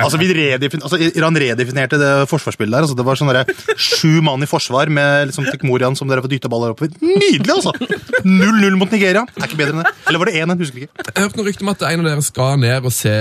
Altså, 0.00 0.18
vi 0.20 0.28
redefin 0.34 0.82
altså, 0.84 0.98
Iran 1.16 1.36
redefinerte 1.40 1.98
det 2.00 2.10
forsvarsspillet 2.30 2.74
der. 2.76 2.84
Altså, 2.86 2.96
det 2.98 3.06
var 3.06 3.18
sånn 3.18 3.32
sju 3.80 4.20
mann 4.26 4.42
i 4.44 4.48
forsvar 4.50 4.90
med 4.92 5.30
liksom, 5.30 5.48
Tekmorian 5.50 5.96
som 5.98 6.08
dere 6.10 6.22
får 6.24 6.34
dytta 6.34 6.50
baller 6.52 6.74
oppover. 6.74 6.92
Nydelig, 7.00 7.54
altså! 7.54 7.72
0-0 8.24 8.76
mot 8.80 8.90
Nigeria. 8.92 9.24
Er 9.38 9.48
ikke 9.48 9.60
bedre 9.62 9.76
enn 9.78 9.82
det. 9.84 9.94
Eller 10.08 10.22
var 10.22 10.30
det 10.30 10.36
1-1? 10.44 10.60
Husker 10.60 10.84
ikke. 10.84 11.08
jeg 11.14 11.24
hørte 11.24 11.40
noe 11.40 11.48
rykte 11.48 11.66
om 11.66 11.72
at 11.74 11.86
en 11.90 12.04
av 12.04 12.10
dere 12.10 12.26
skal 12.26 12.60
ned 12.60 12.90
og 12.90 12.94
se 12.94 13.16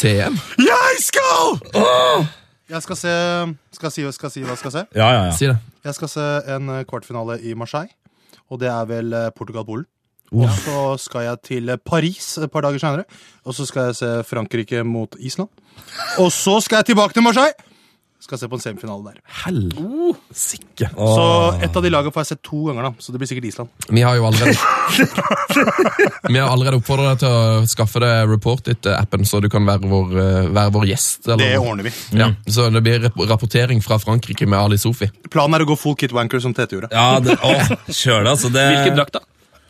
CM. 0.00 0.38
Jeg 0.58 1.02
skal! 1.06 2.30
Jeg 2.70 2.82
skal 2.82 2.96
se 2.96 3.12
Skal 3.74 3.86
jeg 3.86 3.92
si, 3.92 4.04
skal 4.14 4.28
jeg 4.28 4.32
si 4.32 4.42
hva 4.44 4.54
jeg 4.54 4.62
skal 4.62 4.74
se? 4.74 4.84
Ja, 4.94 5.08
ja, 5.10 5.22
ja. 5.28 5.32
Si 5.36 5.48
det. 5.50 5.56
Jeg 5.84 5.96
skal 5.96 6.10
se 6.12 6.26
en 6.54 6.68
eh, 6.68 6.84
kvartfinale 6.88 7.40
i 7.42 7.54
Marseille. 7.58 7.90
Og 8.50 8.60
det 8.60 8.68
er 8.70 8.84
vel 8.90 9.14
eh, 9.16 9.30
Portugal-Polen. 9.36 9.86
Og 10.30 10.46
så 10.54 10.82
skal 11.02 11.26
jeg 11.26 11.40
til 11.48 11.72
eh, 11.72 11.80
Paris 11.82 12.36
et 12.38 12.50
par 12.52 12.62
dager 12.66 12.78
senere. 12.78 13.04
Og 13.44 13.56
så 13.56 13.66
skal 13.66 13.90
jeg 13.90 13.98
se 13.98 14.10
Frankrike 14.28 14.84
mot 14.86 15.16
Island. 15.18 15.50
Og 16.22 16.30
så 16.32 16.60
skal 16.60 16.82
jeg 16.82 16.92
tilbake 16.92 17.16
til 17.16 17.26
Marseille! 17.26 17.69
Skal 18.30 18.38
se 18.38 18.46
på 18.46 18.54
en 18.54 18.62
semifinale 18.62 19.10
der. 19.10 19.16
Helsike. 19.42 20.86
Så 20.94 21.24
et 21.66 21.74
av 21.76 21.82
de 21.82 21.90
lagene 21.90 22.12
får 22.14 22.22
jeg 22.22 22.28
sett 22.30 22.42
to 22.46 22.60
ganger, 22.68 22.86
da. 22.86 22.92
Så 23.02 23.10
det 23.10 23.18
blir 23.18 23.26
sikkert 23.26 23.48
Island. 23.50 23.72
Vi 23.90 24.04
har 24.06 24.14
jo 24.20 24.28
allerede 24.28 24.54
Vi 26.30 26.38
har 26.38 26.46
allerede 26.52 26.78
oppfordret 26.78 27.18
deg 27.18 27.24
til 27.24 27.34
å 27.34 27.66
skaffe 27.70 28.02
deg 28.04 28.30
Report 28.30 28.70
It-appen, 28.70 29.26
så 29.26 29.40
du 29.42 29.48
kan 29.50 29.66
være 29.66 29.90
vår, 29.90 30.14
eh, 30.22 30.48
være 30.54 30.72
vår 30.76 30.86
gjest. 30.92 31.26
eller- 31.26 31.42
Det 31.42 31.58
ordner 31.58 31.82
vi. 31.88 31.92
Ja, 32.18 32.30
så 32.46 32.70
det 32.72 32.82
blir 32.86 33.10
rapportering 33.26 33.82
fra 33.82 33.98
Frankrike 33.98 34.46
med 34.46 34.58
Ali 34.60 34.76
Sofi. 34.78 35.10
Planen 35.30 35.54
er 35.58 35.64
å 35.66 35.68
gå 35.74 35.78
full 35.78 35.96
kit 35.96 36.12
wanker, 36.12 36.40
som 36.40 36.54
Tete 36.54 36.76
gjorde. 36.78 36.88
ja 36.92 37.18
det, 37.20 37.36
å, 37.42 37.52
kjør 37.90 38.22
det, 38.24 38.30
altså. 38.30 38.52
Det, 38.52 38.66
Hvilken 38.70 38.96
drakt, 38.96 39.12
da? 39.18 39.20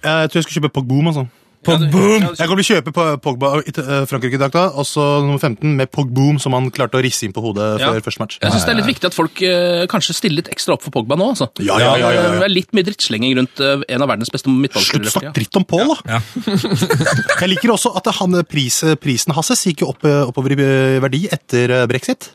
Jeg 0.04 0.30
tror 0.30 0.40
jeg 0.40 0.44
skal 0.48 0.62
kjøpe 0.62 0.72
Pogboom. 0.76 1.06
altså. 1.08 1.28
På 1.60 1.74
boom! 1.92 2.22
Jeg 2.38 2.48
kommer 2.48 2.62
til 2.62 2.64
å 2.64 2.76
kjøpe 2.78 2.92
på 2.96 3.04
Pogba 3.20 3.50
i 3.60 3.72
Frankrike-drakta, 4.08 4.62
og 4.80 4.86
så 4.88 5.02
nummer 5.20 5.36
15 5.42 5.74
med 5.76 5.90
Pogboom, 5.92 6.38
som 6.40 6.54
han 6.56 6.70
klarte 6.72 6.96
å 6.96 7.02
risse 7.04 7.26
inn 7.26 7.34
på 7.36 7.42
hodet 7.44 7.66
Ja. 7.82 7.90
før 7.92 8.00
første 8.06 8.22
match. 8.22 8.38
Jeg 8.40 8.54
synes 8.54 8.64
det 8.64 8.72
er 8.72 8.78
litt 8.80 8.88
viktig 8.88 9.10
at 9.10 9.16
folk 9.16 9.42
eh, 9.44 9.84
kanskje 9.92 10.16
stiller 10.16 10.40
litt 10.40 10.48
ekstra 10.54 10.78
opp 10.78 10.86
for 10.86 10.94
Pogba 10.94 11.18
nå. 11.20 11.28
altså. 11.34 11.50
Ja, 11.60 11.76
ja, 11.76 11.92
ja, 12.00 12.08
ja, 12.16 12.22
ja. 12.24 12.32
Det 12.40 12.48
er 12.48 12.54
litt 12.54 12.72
mye 12.72 12.88
drittslenging 12.88 13.36
rundt 13.36 13.60
eh, 13.60 13.84
en 13.92 14.06
av 14.06 14.08
verdens 14.08 14.32
beste 14.32 14.48
Slutt 14.48 14.62
midtballspillere. 14.64 15.12
å 15.12 15.16
snakke 15.18 15.34
dritt 15.36 15.60
om 15.60 15.68
Paul, 15.68 15.92
da! 15.92 16.20
jeg 17.44 17.52
liker 17.52 17.74
også 17.76 17.92
at 18.00 18.08
han, 18.22 18.40
pris, 18.48 18.80
prisen 19.02 19.36
hans 19.36 19.52
gikk 19.66 19.84
opp, 19.84 20.04
eh, 20.08 20.22
oppover 20.32 20.56
i 20.56 20.60
verdi 21.04 21.26
etter 21.28 21.76
eh, 21.82 21.86
brexit. 21.90 22.32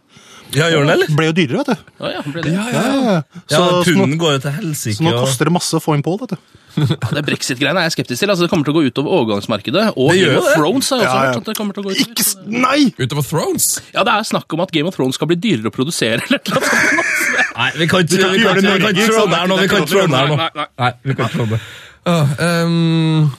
Ja, 0.54 0.68
gjør 0.70 0.86
den 0.86 0.88
det, 0.88 0.94
eller? 1.00 1.16
Ble 1.18 1.26
jo 1.26 1.34
dyrere, 1.36 1.58
vet 1.64 1.68
du. 1.72 1.76
Ja, 2.06 2.10
ja, 2.14 2.22
ble 2.22 2.42
det. 2.46 2.52
Ja, 2.54 2.66
ja, 2.70 2.82
Ja, 3.16 3.22
så, 3.50 3.64
ja, 3.66 3.82
Punden 3.88 4.18
går 4.22 4.36
jo 4.38 4.40
til 4.46 4.52
helsike. 4.52 4.98
så 5.00 5.04
nå 5.04 5.14
og- 5.16 5.26
koster 5.26 5.46
det 5.50 5.54
masse 5.54 5.74
å 5.74 5.82
få 5.82 5.96
inn 5.98 6.04
Pål, 6.06 6.20
vet 6.22 6.30
du. 6.36 6.38
Ja, 6.76 7.10
det 7.16 7.24
Brexit-greiene 7.26 7.80
er 7.80 7.88
jeg 7.90 7.94
skeptisk 7.96 8.20
til. 8.20 8.30
altså 8.30 8.44
Det 8.44 8.50
kommer 8.52 8.66
til 8.68 8.74
å 8.74 8.78
gå 8.78 8.84
utover 8.92 9.10
overgangsmarkedet. 9.16 9.94
Og 9.96 10.12
Det 10.12 10.20
Game 10.26 10.38
of 10.38 10.44
det. 10.44 10.56
Thrones 10.60 10.90
har 10.90 10.98
jeg 11.00 11.08
også 11.08 11.16
Ja, 11.16 11.24
ja. 11.24 11.28
hørt 11.32 11.38
at 11.38 11.46
det 11.46 11.56
kommer 11.58 11.74
til 11.74 11.84
å 11.84 11.86
gå 11.86 11.92
utover. 11.96 12.12
Ikke 12.12 12.26
Nei! 12.62 12.94
Utover 13.00 13.24
Thrones. 13.24 13.68
Ja, 13.96 14.04
det 14.04 14.12
er 14.14 14.24
snakk 14.28 14.54
om 14.54 14.60
at 14.60 14.72
Game 14.72 14.88
of 14.88 14.96
Thrones 14.96 15.16
skal 15.16 15.28
bli 15.28 15.38
dyrere 15.40 15.72
å 15.72 15.76
produsere. 15.76 16.20
eller 16.28 16.40
noe 16.52 16.62
sånt. 16.62 17.56
Nei, 17.56 17.72
vi 17.80 17.88
kan 17.88 18.04
ikke 18.04 18.20
kan 18.20 18.32
vi 18.36 18.44
gjøre 18.44 18.56
kan 18.60 18.64
det 18.64 18.74
vi 18.76 18.84
kan 18.84 18.96
ikke 18.96 19.08
trå 19.08 19.24
så 19.24 19.30
der 19.32 19.48
nå. 19.48 19.58
Vi 19.62 19.68
kan 19.72 19.82
ikke 19.82 19.92
trå 19.96 20.04
der 20.12 20.28
nå. 20.28 20.68
Nei, 20.84 20.92
vi 21.06 21.14
kan 21.16 21.26
ikke 21.26 21.38
trå 21.40 21.46
det. 21.56 21.60
Ah, 22.06 22.28
ehm, 22.44 23.32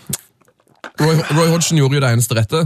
Roy, 0.98 1.14
Roy 1.36 1.48
Hodgson 1.52 1.76
gjorde 1.78 1.94
jo 1.94 2.00
det 2.00 2.10
eneste 2.16 2.34
rette. 2.40 2.64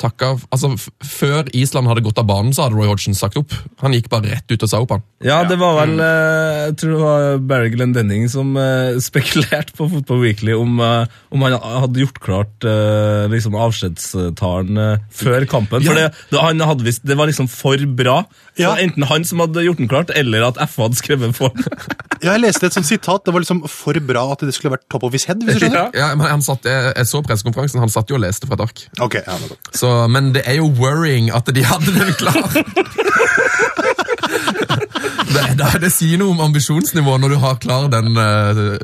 Takka, 0.00 0.32
altså, 0.54 0.72
før 1.04 1.48
Island 1.56 1.90
hadde 1.90 2.02
gått 2.04 2.20
av 2.20 2.26
banen, 2.28 2.52
så 2.54 2.66
hadde 2.66 2.78
Roy 2.78 2.88
Hodgson 2.90 3.16
sagt 3.16 3.38
opp. 3.40 3.54
Han 3.82 3.94
gikk 3.96 4.08
bare 4.12 4.30
rett 4.32 4.52
ut 4.52 4.64
og 4.64 4.70
sa 4.70 4.80
opp, 4.82 4.94
han. 4.96 5.04
Ja, 5.22 5.42
det 5.46 5.58
var 5.60 5.76
vel 5.76 6.00
eh, 6.02 6.62
Jeg 6.66 6.76
tror 6.80 6.92
det 6.92 7.00
var 7.02 7.42
Barry 7.52 7.70
Glenn 7.74 7.94
Denning 7.94 8.26
som 8.32 8.56
eh, 8.58 8.98
spekulerte 9.08 9.76
på 9.78 9.88
Fotball 9.92 10.22
Weekly 10.24 10.56
om, 10.58 10.80
eh, 10.82 11.18
om 11.34 11.46
han 11.46 11.58
hadde 11.60 12.02
gjort 12.02 12.22
klart 12.22 12.68
liksom 13.32 13.54
avskjedstalen 13.58 14.78
før 15.14 15.46
kampen. 15.50 15.84
For 15.84 15.98
det, 15.98 16.10
det, 16.30 16.40
han 16.40 16.62
hadde 16.62 16.86
visst, 16.86 17.04
det 17.06 17.16
var 17.18 17.30
liksom 17.30 17.48
for 17.50 17.80
bra. 17.98 18.22
Så 18.58 18.74
Enten 18.82 19.06
han 19.08 19.26
som 19.28 19.42
hadde 19.42 19.64
gjort 19.66 19.80
den 19.80 19.90
klart, 19.90 20.12
eller 20.16 20.48
at 20.50 20.60
FA 20.70 20.88
hadde 20.88 21.00
skrevet 21.00 21.36
for. 21.38 21.54
Ja, 22.22 22.36
jeg 22.36 22.44
leste 22.44 22.68
et 22.68 22.76
sånt 22.76 22.86
sitat. 22.86 23.24
Det 23.26 23.32
var 23.34 23.42
liksom 23.42 23.64
for 23.70 23.98
bra 24.06 24.22
at 24.32 24.44
det 24.46 24.54
skulle 24.54 24.76
vært 24.76 24.86
top 24.92 25.02
of 25.08 25.12
his 25.16 25.24
head. 25.26 25.42
hvis 25.42 25.58
du 25.58 25.64
skjønner. 25.66 25.90
Ja, 25.98 26.12
men 26.14 26.28
han 26.30 26.42
satt, 26.44 26.64
jeg, 26.68 26.92
jeg 26.96 27.10
så 27.10 27.22
pressekonferansen, 27.26 27.82
han 27.82 27.90
satt 27.92 28.10
jo 28.12 28.18
og 28.18 28.22
leste 28.22 28.46
fra 28.46 28.54
et 28.60 28.66
ark. 28.68 28.84
Okay, 29.02 29.24
ja, 29.26 29.38
men. 29.42 29.56
Så, 29.74 29.90
men 30.12 30.30
det 30.36 30.44
er 30.46 30.60
jo 30.60 30.70
worrying 30.78 31.32
at 31.34 31.50
de 31.50 31.64
hadde 31.66 31.96
den 31.96 32.14
klar. 32.20 32.46
det, 35.32 35.44
det, 35.58 35.68
det 35.82 35.90
sier 35.92 36.20
noe 36.20 36.34
om 36.34 36.42
ambisjonsnivået 36.46 37.22
når 37.24 37.34
du 37.34 37.38
har 37.42 37.58
klar 37.62 37.88
den 37.92 38.14
uh, 38.14 38.78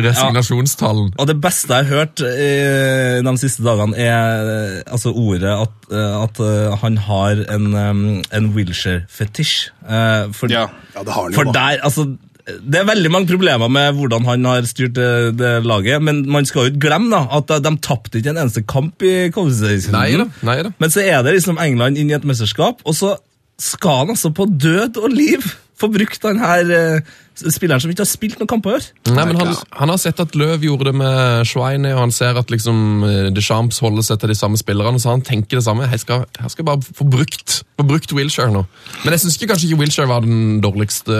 resignasjonstallen. 0.00 1.12
Og 1.18 1.28
det 1.30 1.38
beste 1.42 1.72
jeg 1.74 1.88
har 1.88 2.02
hørt 2.04 2.22
eh, 2.24 3.18
de 3.24 3.34
siste 3.40 3.64
dagene, 3.66 3.96
er 3.98 4.52
eh, 4.52 4.78
altså 4.86 5.12
ordet 5.12 5.50
at, 5.50 5.74
eh, 5.90 6.14
at 6.22 6.40
eh, 6.44 6.78
han 6.84 6.98
har 7.08 7.42
en, 7.56 7.68
um, 7.74 8.04
en 8.34 8.48
Wilshere-fetisj. 8.56 9.56
Eh, 9.88 10.30
for, 10.36 10.52
Ja. 10.52 10.68
Ja, 10.94 11.04
det 11.04 11.12
har 11.14 11.22
han 11.28 11.32
jo, 11.32 11.36
for 11.42 11.52
der, 11.54 11.82
altså 11.86 12.06
det 12.48 12.80
er 12.80 12.88
veldig 12.88 13.10
mange 13.12 13.28
problemer 13.28 13.70
med 13.72 13.96
hvordan 13.98 14.26
han 14.28 14.46
har 14.48 14.66
styrt 14.68 14.94
det, 14.96 15.10
det 15.38 15.52
laget, 15.68 16.02
men 16.04 16.22
man 16.30 16.46
skal 16.48 16.64
jo 16.64 16.72
ikke 16.72 16.86
glemme 16.88 17.10
da, 17.12 17.24
at 17.38 17.52
de, 17.64 17.72
tapte 17.84 18.20
ikke 18.20 18.32
en 18.32 18.42
eneste 18.44 18.64
kamp 18.68 19.04
i 19.04 19.12
Nei 19.12 19.26
da, 19.28 19.32
kvalifiseringsrunden. 19.36 20.30
nei 20.48 20.58
da. 20.64 20.72
Men 20.80 20.94
så 20.94 21.04
er 21.04 21.22
det 21.26 21.36
liksom 21.36 21.60
England 21.62 22.00
inn 22.00 22.12
i 22.12 22.16
et 22.16 22.26
mesterskap, 22.28 22.80
og 22.88 22.96
så 22.96 23.16
skal 23.58 24.04
han 24.04 24.14
altså 24.14 24.30
på 24.34 24.46
død 24.48 25.00
og 25.02 25.10
liv 25.12 25.44
få 25.78 25.88
brukt 25.92 26.22
den 26.24 26.40
her 26.42 26.70
eh, 26.74 27.10
spilleren 27.38 27.82
som 27.82 27.92
ikke 27.92 28.02
har 28.02 28.10
spilt 28.10 28.40
noen 28.40 28.50
kamper 28.50 28.78
i. 28.78 29.12
Nei, 29.14 29.24
men 29.30 29.38
han, 29.38 29.52
han 29.78 29.92
har 29.92 30.00
sett 30.02 30.18
at 30.22 30.34
Løv 30.38 30.64
gjorde 30.66 30.90
det 30.90 30.96
med 30.98 31.46
Schweine, 31.48 31.92
og 31.94 32.02
han 32.06 32.14
ser 32.14 32.38
at 32.40 32.50
liksom 32.52 33.04
eh, 33.06 33.28
Deschamps 33.34 33.78
holder 33.84 34.06
seg 34.06 34.20
til 34.22 34.32
de 34.32 34.38
samme 34.38 34.58
spillerne, 34.60 34.98
så 35.02 35.14
han 35.14 35.24
tenker 35.26 35.60
det 35.60 35.64
samme. 35.66 35.86
Jeg 35.92 36.02
skal, 36.02 36.26
jeg 36.40 36.54
skal 36.54 36.68
bare 36.68 36.82
få 36.82 37.06
brukt, 37.06 37.60
få 37.78 37.86
brukt 37.86 38.14
Wilshere 38.16 38.54
nå. 38.54 38.64
Men 39.04 39.14
jeg 39.14 39.24
syns 39.24 39.38
kanskje 39.44 39.70
ikke 39.70 39.82
Wilshere 39.84 40.10
var 40.10 40.26
den 40.26 40.58
dårligste 40.64 41.14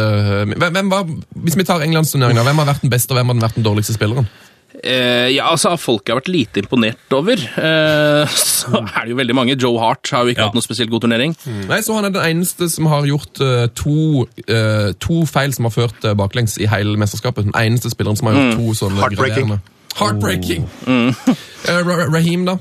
hvem, 0.48 0.68
hvem 0.74 0.90
var, 0.90 1.06
Hvis 1.44 1.56
vi 1.58 1.66
tar 1.68 1.84
Englandsturneringa, 1.86 2.44
hvem 2.46 2.62
har 2.64 2.72
vært 2.72 2.84
den 2.84 2.92
beste, 2.92 3.14
og 3.14 3.20
hvem 3.20 3.34
har 3.36 3.48
vært 3.48 3.60
den 3.60 3.66
dårligste 3.66 3.96
spilleren? 3.96 4.28
Eh, 4.84 5.28
ja, 5.34 5.48
altså, 5.50 5.72
Folk 5.80 6.04
jeg 6.06 6.14
har 6.14 6.20
vært 6.20 6.30
lite 6.32 6.60
imponert 6.62 7.14
over. 7.16 7.34
Eh, 7.40 8.34
så 8.48 8.82
er 8.84 9.04
det 9.04 9.10
jo 9.12 9.16
veldig 9.18 9.34
mange. 9.38 9.56
Joe 9.60 9.78
Hart 9.82 10.10
har 10.12 10.24
jo 10.24 10.32
ikke 10.34 10.40
Ja. 10.44 10.48
hatt 10.50 10.54
noe 10.58 10.62
spesielt 10.66 10.90
god 10.92 11.02
turnering. 11.06 11.34
Nei, 11.68 11.80
så 11.82 11.94
Han 11.98 12.04
er 12.08 12.14
den 12.14 12.22
eneste 12.38 12.68
som 12.70 12.86
har 12.86 13.02
gjort 13.08 13.40
uh, 13.42 13.66
to, 13.74 14.26
uh, 14.48 14.92
to 15.02 15.24
feil 15.26 15.52
som 15.56 15.64
har 15.68 15.74
ført 15.74 16.04
uh, 16.04 16.14
baklengs 16.18 16.58
i 16.62 16.66
hele 16.70 16.96
mesterskapet. 17.00 17.48
Den 17.50 17.56
eneste 17.58 17.90
spilleren 17.90 18.16
som 18.20 18.30
har 18.30 18.38
gjort 18.38 18.56
to 18.60 18.74
sånne 18.84 19.02
Heartbreaking. 19.02 19.58
Heartbreaking! 19.98 20.68
Eh, 20.86 21.82
Ra- 21.82 22.06
Raheem, 22.12 22.44
da? 22.46 22.58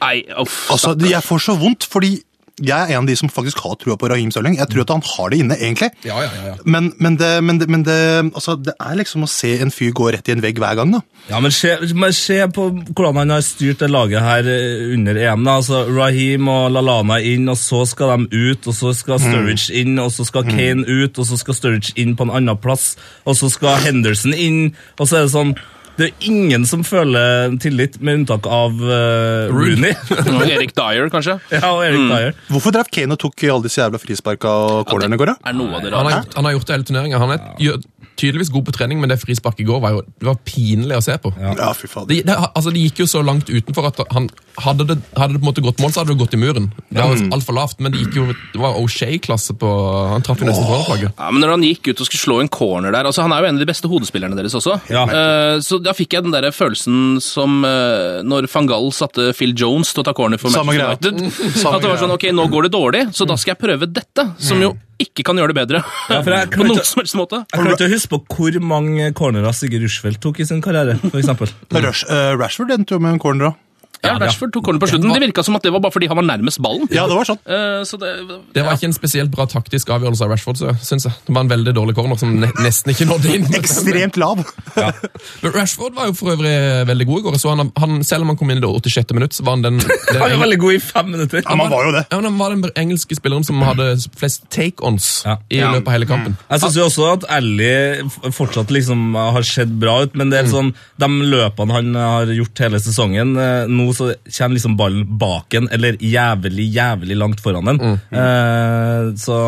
Nei, 0.00 0.22
uff. 0.38 0.70
Altså, 0.70 0.94
Jeg 1.00 1.22
får 1.24 1.38
så 1.48 1.54
vondt, 1.58 1.86
fordi 1.90 2.20
jeg 2.64 2.72
er 2.72 2.94
en 2.94 3.04
av 3.04 3.08
de 3.10 3.16
som 3.18 3.28
faktisk 3.28 3.58
har 3.66 3.74
trua 3.76 3.98
på 4.00 4.08
Raheem 4.08 4.30
Stirling. 4.32 4.54
Jeg 4.56 4.70
tror 4.72 4.86
at 4.86 4.92
han 4.94 5.02
har 5.04 5.32
det 5.32 5.40
inne, 5.42 5.58
egentlig. 5.60 5.90
Ja, 6.06 6.22
ja, 6.24 6.30
ja. 6.46 6.54
Men, 6.64 6.88
men, 6.96 7.18
det, 7.20 7.28
men, 7.44 7.60
det, 7.60 7.68
men 7.68 7.84
det, 7.84 7.98
altså, 8.32 8.54
det 8.56 8.72
er 8.80 8.96
liksom 8.96 9.26
å 9.26 9.28
se 9.28 9.50
en 9.60 9.72
fyr 9.74 9.92
gå 9.96 10.08
rett 10.14 10.30
i 10.30 10.32
en 10.32 10.40
vegg 10.40 10.56
hver 10.62 10.78
gang. 10.78 10.94
da. 10.96 11.02
Ja, 11.28 11.42
men 11.44 11.52
se, 11.52 11.74
men 11.92 12.16
se 12.16 12.38
på 12.56 12.70
hvordan 12.94 13.20
han 13.20 13.34
har 13.36 13.44
styrt 13.44 13.84
det 13.84 13.90
laget 13.92 14.24
her 14.24 14.48
eh, 14.48 14.88
under 14.96 15.20
EM. 15.20 15.44
da. 15.44 15.58
Altså, 15.60 15.84
Raheem 15.90 16.48
og 16.48 16.72
Lalana 16.72 17.20
inn, 17.20 17.44
og 17.52 17.60
så 17.60 17.84
skal 17.88 18.14
de 18.14 18.48
ut, 18.48 18.72
og 18.72 18.80
så 18.80 18.96
skal 18.96 19.20
Sturridge 19.20 19.76
inn, 19.76 19.98
og 20.00 20.08
så 20.16 20.24
skal 20.24 20.48
Kane 20.48 20.88
ut, 20.88 21.12
og 21.12 21.28
så 21.28 21.36
skal 21.40 21.60
Sturridge 21.60 21.96
inn 22.00 22.16
på 22.16 22.24
en 22.24 22.36
annen 22.40 22.56
plass, 22.56 22.94
og 23.28 23.36
så 23.36 23.52
skal 23.52 23.82
Henderson 23.84 24.32
inn, 24.32 24.70
og 24.96 25.10
så 25.10 25.20
er 25.20 25.26
det 25.28 25.34
sånn 25.36 25.58
det 25.96 26.06
er 26.10 26.26
ingen 26.28 26.66
som 26.68 26.82
føler 26.84 27.54
tillit, 27.62 27.96
med 28.04 28.20
unntak 28.20 28.46
av 28.52 28.74
uh, 28.82 29.48
Rooney. 29.52 29.94
Og 30.36 30.42
Erik 30.44 30.74
Dyer, 30.76 31.08
kanskje? 31.12 31.38
ja, 31.56 31.62
og 31.72 31.80
Erik 31.86 32.04
Dyer. 32.10 32.36
Hvorfor 32.52 32.74
drev 32.76 32.90
Kane 32.92 33.16
og 33.16 33.20
tok 33.22 33.46
alle 33.48 33.64
disse 33.64 33.80
jævla 33.80 34.00
frisparka 34.02 34.52
og 34.66 34.86
cornerne 34.90 35.16
i 35.16 35.22
går? 35.22 35.32
da? 35.32 35.36
Er 35.48 35.56
Han 35.56 36.10
har, 36.10 36.18
gjort- 36.20 36.36
han 36.36 36.48
har 36.50 36.56
gjort 36.58 36.66
det 36.68 36.76
hele 36.76 36.88
turneringa. 36.90 37.22
Han 37.24 37.34
er 37.36 37.46
gjør- 37.64 37.82
tydeligvis 38.16 38.50
god 38.54 38.64
på 38.68 38.74
trening, 38.76 39.00
men 39.02 39.10
det 39.12 39.18
frisparket 39.22 39.60
i 39.64 39.68
går 39.68 39.80
var 39.84 39.96
jo 39.96 40.02
det 40.06 40.26
var 40.28 40.38
pinlig 40.48 40.96
å 40.96 41.02
se 41.04 41.16
på. 41.22 41.32
Ja, 41.40 41.70
fy 41.76 41.88
faen. 41.90 42.06
Det, 42.10 42.22
det, 42.26 42.36
altså, 42.54 42.72
det 42.74 42.82
gikk 42.86 43.02
jo 43.04 43.06
så 43.10 43.22
langt 43.24 43.50
utenfor 43.52 43.88
at 43.90 44.00
han 44.14 44.28
hadde 44.64 44.86
det, 44.88 44.96
hadde 45.16 45.36
det 45.36 45.40
på 45.40 45.44
en 45.44 45.50
måte 45.50 45.64
gått 45.64 45.80
mål, 45.84 45.92
så 45.92 46.00
hadde 46.02 46.14
det 46.14 46.20
gått 46.24 46.34
i 46.36 46.40
muren. 46.40 46.70
Det 46.88 47.00
var 47.02 47.14
Mm. 47.16 47.32
altfor 47.32 47.54
lavt, 47.56 47.78
men 47.80 47.92
det 47.92 48.00
gikk 48.02 48.16
jo 48.16 48.24
Det 48.52 48.60
var 48.60 48.74
O'Shea-klasse 48.80 49.54
på 49.56 49.68
Han 50.12 50.22
traff 50.26 50.40
jo 50.40 50.46
nesten 50.48 50.66
cornerflagget. 50.68 51.12
Ja, 51.18 51.30
men 51.30 51.40
når 51.44 51.50
han 51.54 51.62
gikk 51.64 51.88
ut 51.92 52.00
og 52.00 52.06
skulle 52.08 52.20
slå 52.24 52.36
en 52.42 52.48
corner 52.52 52.92
der 52.92 53.04
altså 53.08 53.22
Han 53.24 53.32
er 53.32 53.40
jo 53.44 53.48
en 53.48 53.56
av 53.60 53.62
de 53.64 53.68
beste 53.70 53.88
hodespillerne 53.88 54.36
deres 54.36 54.54
også. 54.58 54.76
Ja. 54.92 55.04
Uh, 55.06 55.60
så 55.64 55.78
da 55.82 55.92
fikk 55.96 56.12
jeg 56.16 56.24
den 56.26 56.32
der 56.34 56.48
følelsen 56.52 57.20
som 57.24 57.62
uh, 57.64 58.22
når 58.26 58.48
van 58.52 58.66
Gaal 58.70 58.90
satte 58.92 59.30
Phil 59.36 59.54
Jones 59.56 59.92
til 59.94 60.02
å 60.02 60.06
ta 60.08 60.12
corner 60.16 60.38
for 60.40 60.50
Manchester. 60.50 61.12
United. 61.12 61.52
Samme 61.60 61.76
At 61.76 61.82
det 61.86 61.90
var 61.92 62.02
sånn, 62.04 62.14
ok, 62.16 62.28
nå 62.36 62.48
går 62.52 62.68
det 62.68 62.72
dårlig, 62.76 63.02
så 63.16 63.26
da 63.28 63.36
skal 63.40 63.54
jeg 63.56 63.62
prøve 63.64 63.88
dette, 63.92 64.26
som 64.38 64.60
jo 64.62 64.74
ikke 65.02 65.26
kan 65.26 65.38
gjøre 65.38 65.52
det 65.52 65.58
bedre. 65.58 65.82
Ja, 66.10 66.20
for 66.22 66.32
jeg 66.32 66.50
på 66.54 66.64
noen 66.64 66.82
som 66.86 67.02
helst 67.02 67.18
måte. 67.18 67.42
Jeg 67.44 67.60
klarer 67.60 67.76
ikke 67.76 67.88
å 67.90 67.92
huske 67.92 68.12
på 68.14 68.22
hvor 68.36 68.58
mange 68.74 69.10
cornerer 69.16 69.56
Sigurd 69.56 69.86
Rushfeldt 69.86 70.22
tok 70.24 70.40
i 70.40 70.48
sin 70.48 70.62
karriere, 70.64 70.96
for 71.04 71.20
eksempel. 71.20 71.52
Rush, 71.76 72.06
uh, 72.08 72.32
Rashford 72.38 72.74
endte 72.76 72.96
jo 72.96 73.02
med 73.02 73.16
en 73.16 73.22
corner, 73.22 73.50
da. 73.50 73.65
Ja, 74.04 74.16
Rashford 74.20 74.52
tok 74.54 74.64
corner 74.66 74.80
på 74.82 74.88
slutten. 74.90 75.12
Det 75.12 75.20
virka 75.22 75.42
som 75.46 75.56
at 75.56 75.62
det 75.66 75.72
var 75.72 75.80
bare 75.80 75.92
fordi 75.94 76.06
han 76.10 76.16
var 76.20 76.26
nærmest 76.28 76.60
ballen. 76.62 76.88
Ja, 76.94 77.06
det 77.08 77.16
var 77.16 77.24
sånn. 77.28 77.38
Uh, 77.48 77.82
så 77.88 77.98
det, 78.00 78.10
Det 78.54 78.64
var 78.66 78.76
ikke 78.76 78.90
en 78.90 78.96
spesielt 78.96 79.30
bra 79.32 79.46
taktisk 79.50 79.88
avgjørelse 79.94 80.24
av 80.26 80.30
Rashford, 80.34 80.58
så 80.60 80.74
syns 80.84 81.06
jeg. 81.08 81.14
Det 81.26 81.34
var 81.34 81.46
en 81.46 81.50
veldig 81.50 81.74
dårlig 81.76 81.94
corner 81.96 82.18
som 82.20 82.34
nesten 82.62 82.92
ikke 82.92 83.06
nådde 83.08 83.34
inn. 83.38 83.46
Ekstremt 83.60 84.16
lav. 84.20 84.42
Men 85.42 85.52
Rashford 85.54 85.94
var 85.96 86.10
jo 86.10 86.16
for 86.18 86.34
øvrig 86.36 86.54
veldig 86.88 87.06
god 87.08 87.18
i 87.20 87.26
går. 87.28 87.38
Så 87.42 87.54
han, 87.54 87.72
han, 87.80 87.96
selv 88.04 88.26
om 88.26 88.32
han 88.34 88.38
kom 88.40 88.50
inn 88.52 88.60
i 88.60 88.64
det 88.64 88.70
86. 88.84 89.14
minutt, 89.16 89.34
så 89.36 89.46
var 89.46 89.56
han 89.58 89.64
den, 89.66 89.80
den 89.80 90.20
Han 90.22 90.36
var 90.36 90.44
veldig 90.46 90.60
god 90.66 90.76
i 90.76 90.80
fem 90.82 91.10
minutter. 91.14 91.42
Han, 91.46 91.60
han 91.64 91.72
var 91.72 91.88
jo 91.88 91.94
det. 91.96 92.04
ja, 92.10 92.16
men 92.20 92.30
han 92.30 92.38
var 92.40 92.54
den 92.56 92.64
engelske 92.84 93.18
spilleren 93.18 93.44
som 93.46 93.60
hadde 93.64 93.88
flest 94.18 94.46
take-ons 94.54 95.10
Ja. 95.26 95.38
i 95.50 95.60
Ja. 95.62 95.72
løpet 95.74 95.88
av 95.88 95.96
hele 95.96 96.06
kampen. 96.10 96.36
Jeg 96.50 96.62
syns 96.62 96.76
jo 96.78 96.86
også 96.88 97.08
at 97.16 97.24
Ally 97.36 98.02
fortsatt 98.34 98.70
liksom 98.74 99.14
har 99.16 99.42
sett 99.46 99.72
bra 99.80 99.98
ut, 100.04 100.14
men 100.18 100.30
det 100.32 100.42
er 100.44 100.50
sånn, 100.50 100.72
de 101.00 101.08
løpene 101.32 101.72
han 101.76 101.94
har 101.98 102.30
gjort 102.36 102.62
hele 102.66 102.80
sesongen, 102.82 103.34
eh, 103.40 103.66
nå 103.86 103.94
så 103.96 104.10
kommer 104.26 104.58
liksom 104.58 104.76
ballen 104.78 105.06
bak 105.20 105.54
en, 105.58 105.70
eller 105.72 105.96
jævlig, 106.02 106.66
jævlig 106.74 107.16
langt 107.22 107.40
foran 107.44 107.72
en. 107.74 107.80
Eh, 108.10 109.12
så 109.22 109.38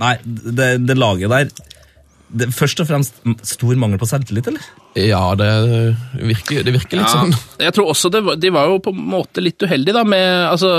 nei, 0.00 0.16
det, 0.24 0.72
det 0.86 0.96
laget 0.98 1.30
der 1.34 1.50
det, 2.30 2.46
Først 2.54 2.78
og 2.78 2.86
fremst 2.86 3.16
stor 3.42 3.74
mangel 3.74 3.98
på 3.98 4.06
selvtillit, 4.06 4.46
eller? 4.46 4.62
Ja, 4.94 5.34
det 5.38 5.48
virker, 6.18 6.64
det 6.66 6.72
virker 6.74 6.98
litt 6.98 7.06
Ja, 7.06 7.24
sånn. 7.24 7.34
jeg 7.62 7.74
tror 7.76 7.90
også 7.92 8.10
det, 8.10 8.20
De 8.42 8.50
var 8.54 8.66
jo 8.70 8.80
på 8.82 8.90
en 8.94 9.04
måte 9.12 9.42
litt 9.42 9.62
uheldige, 9.62 9.94
da, 9.94 10.02
med 10.06 10.46
altså, 10.50 10.70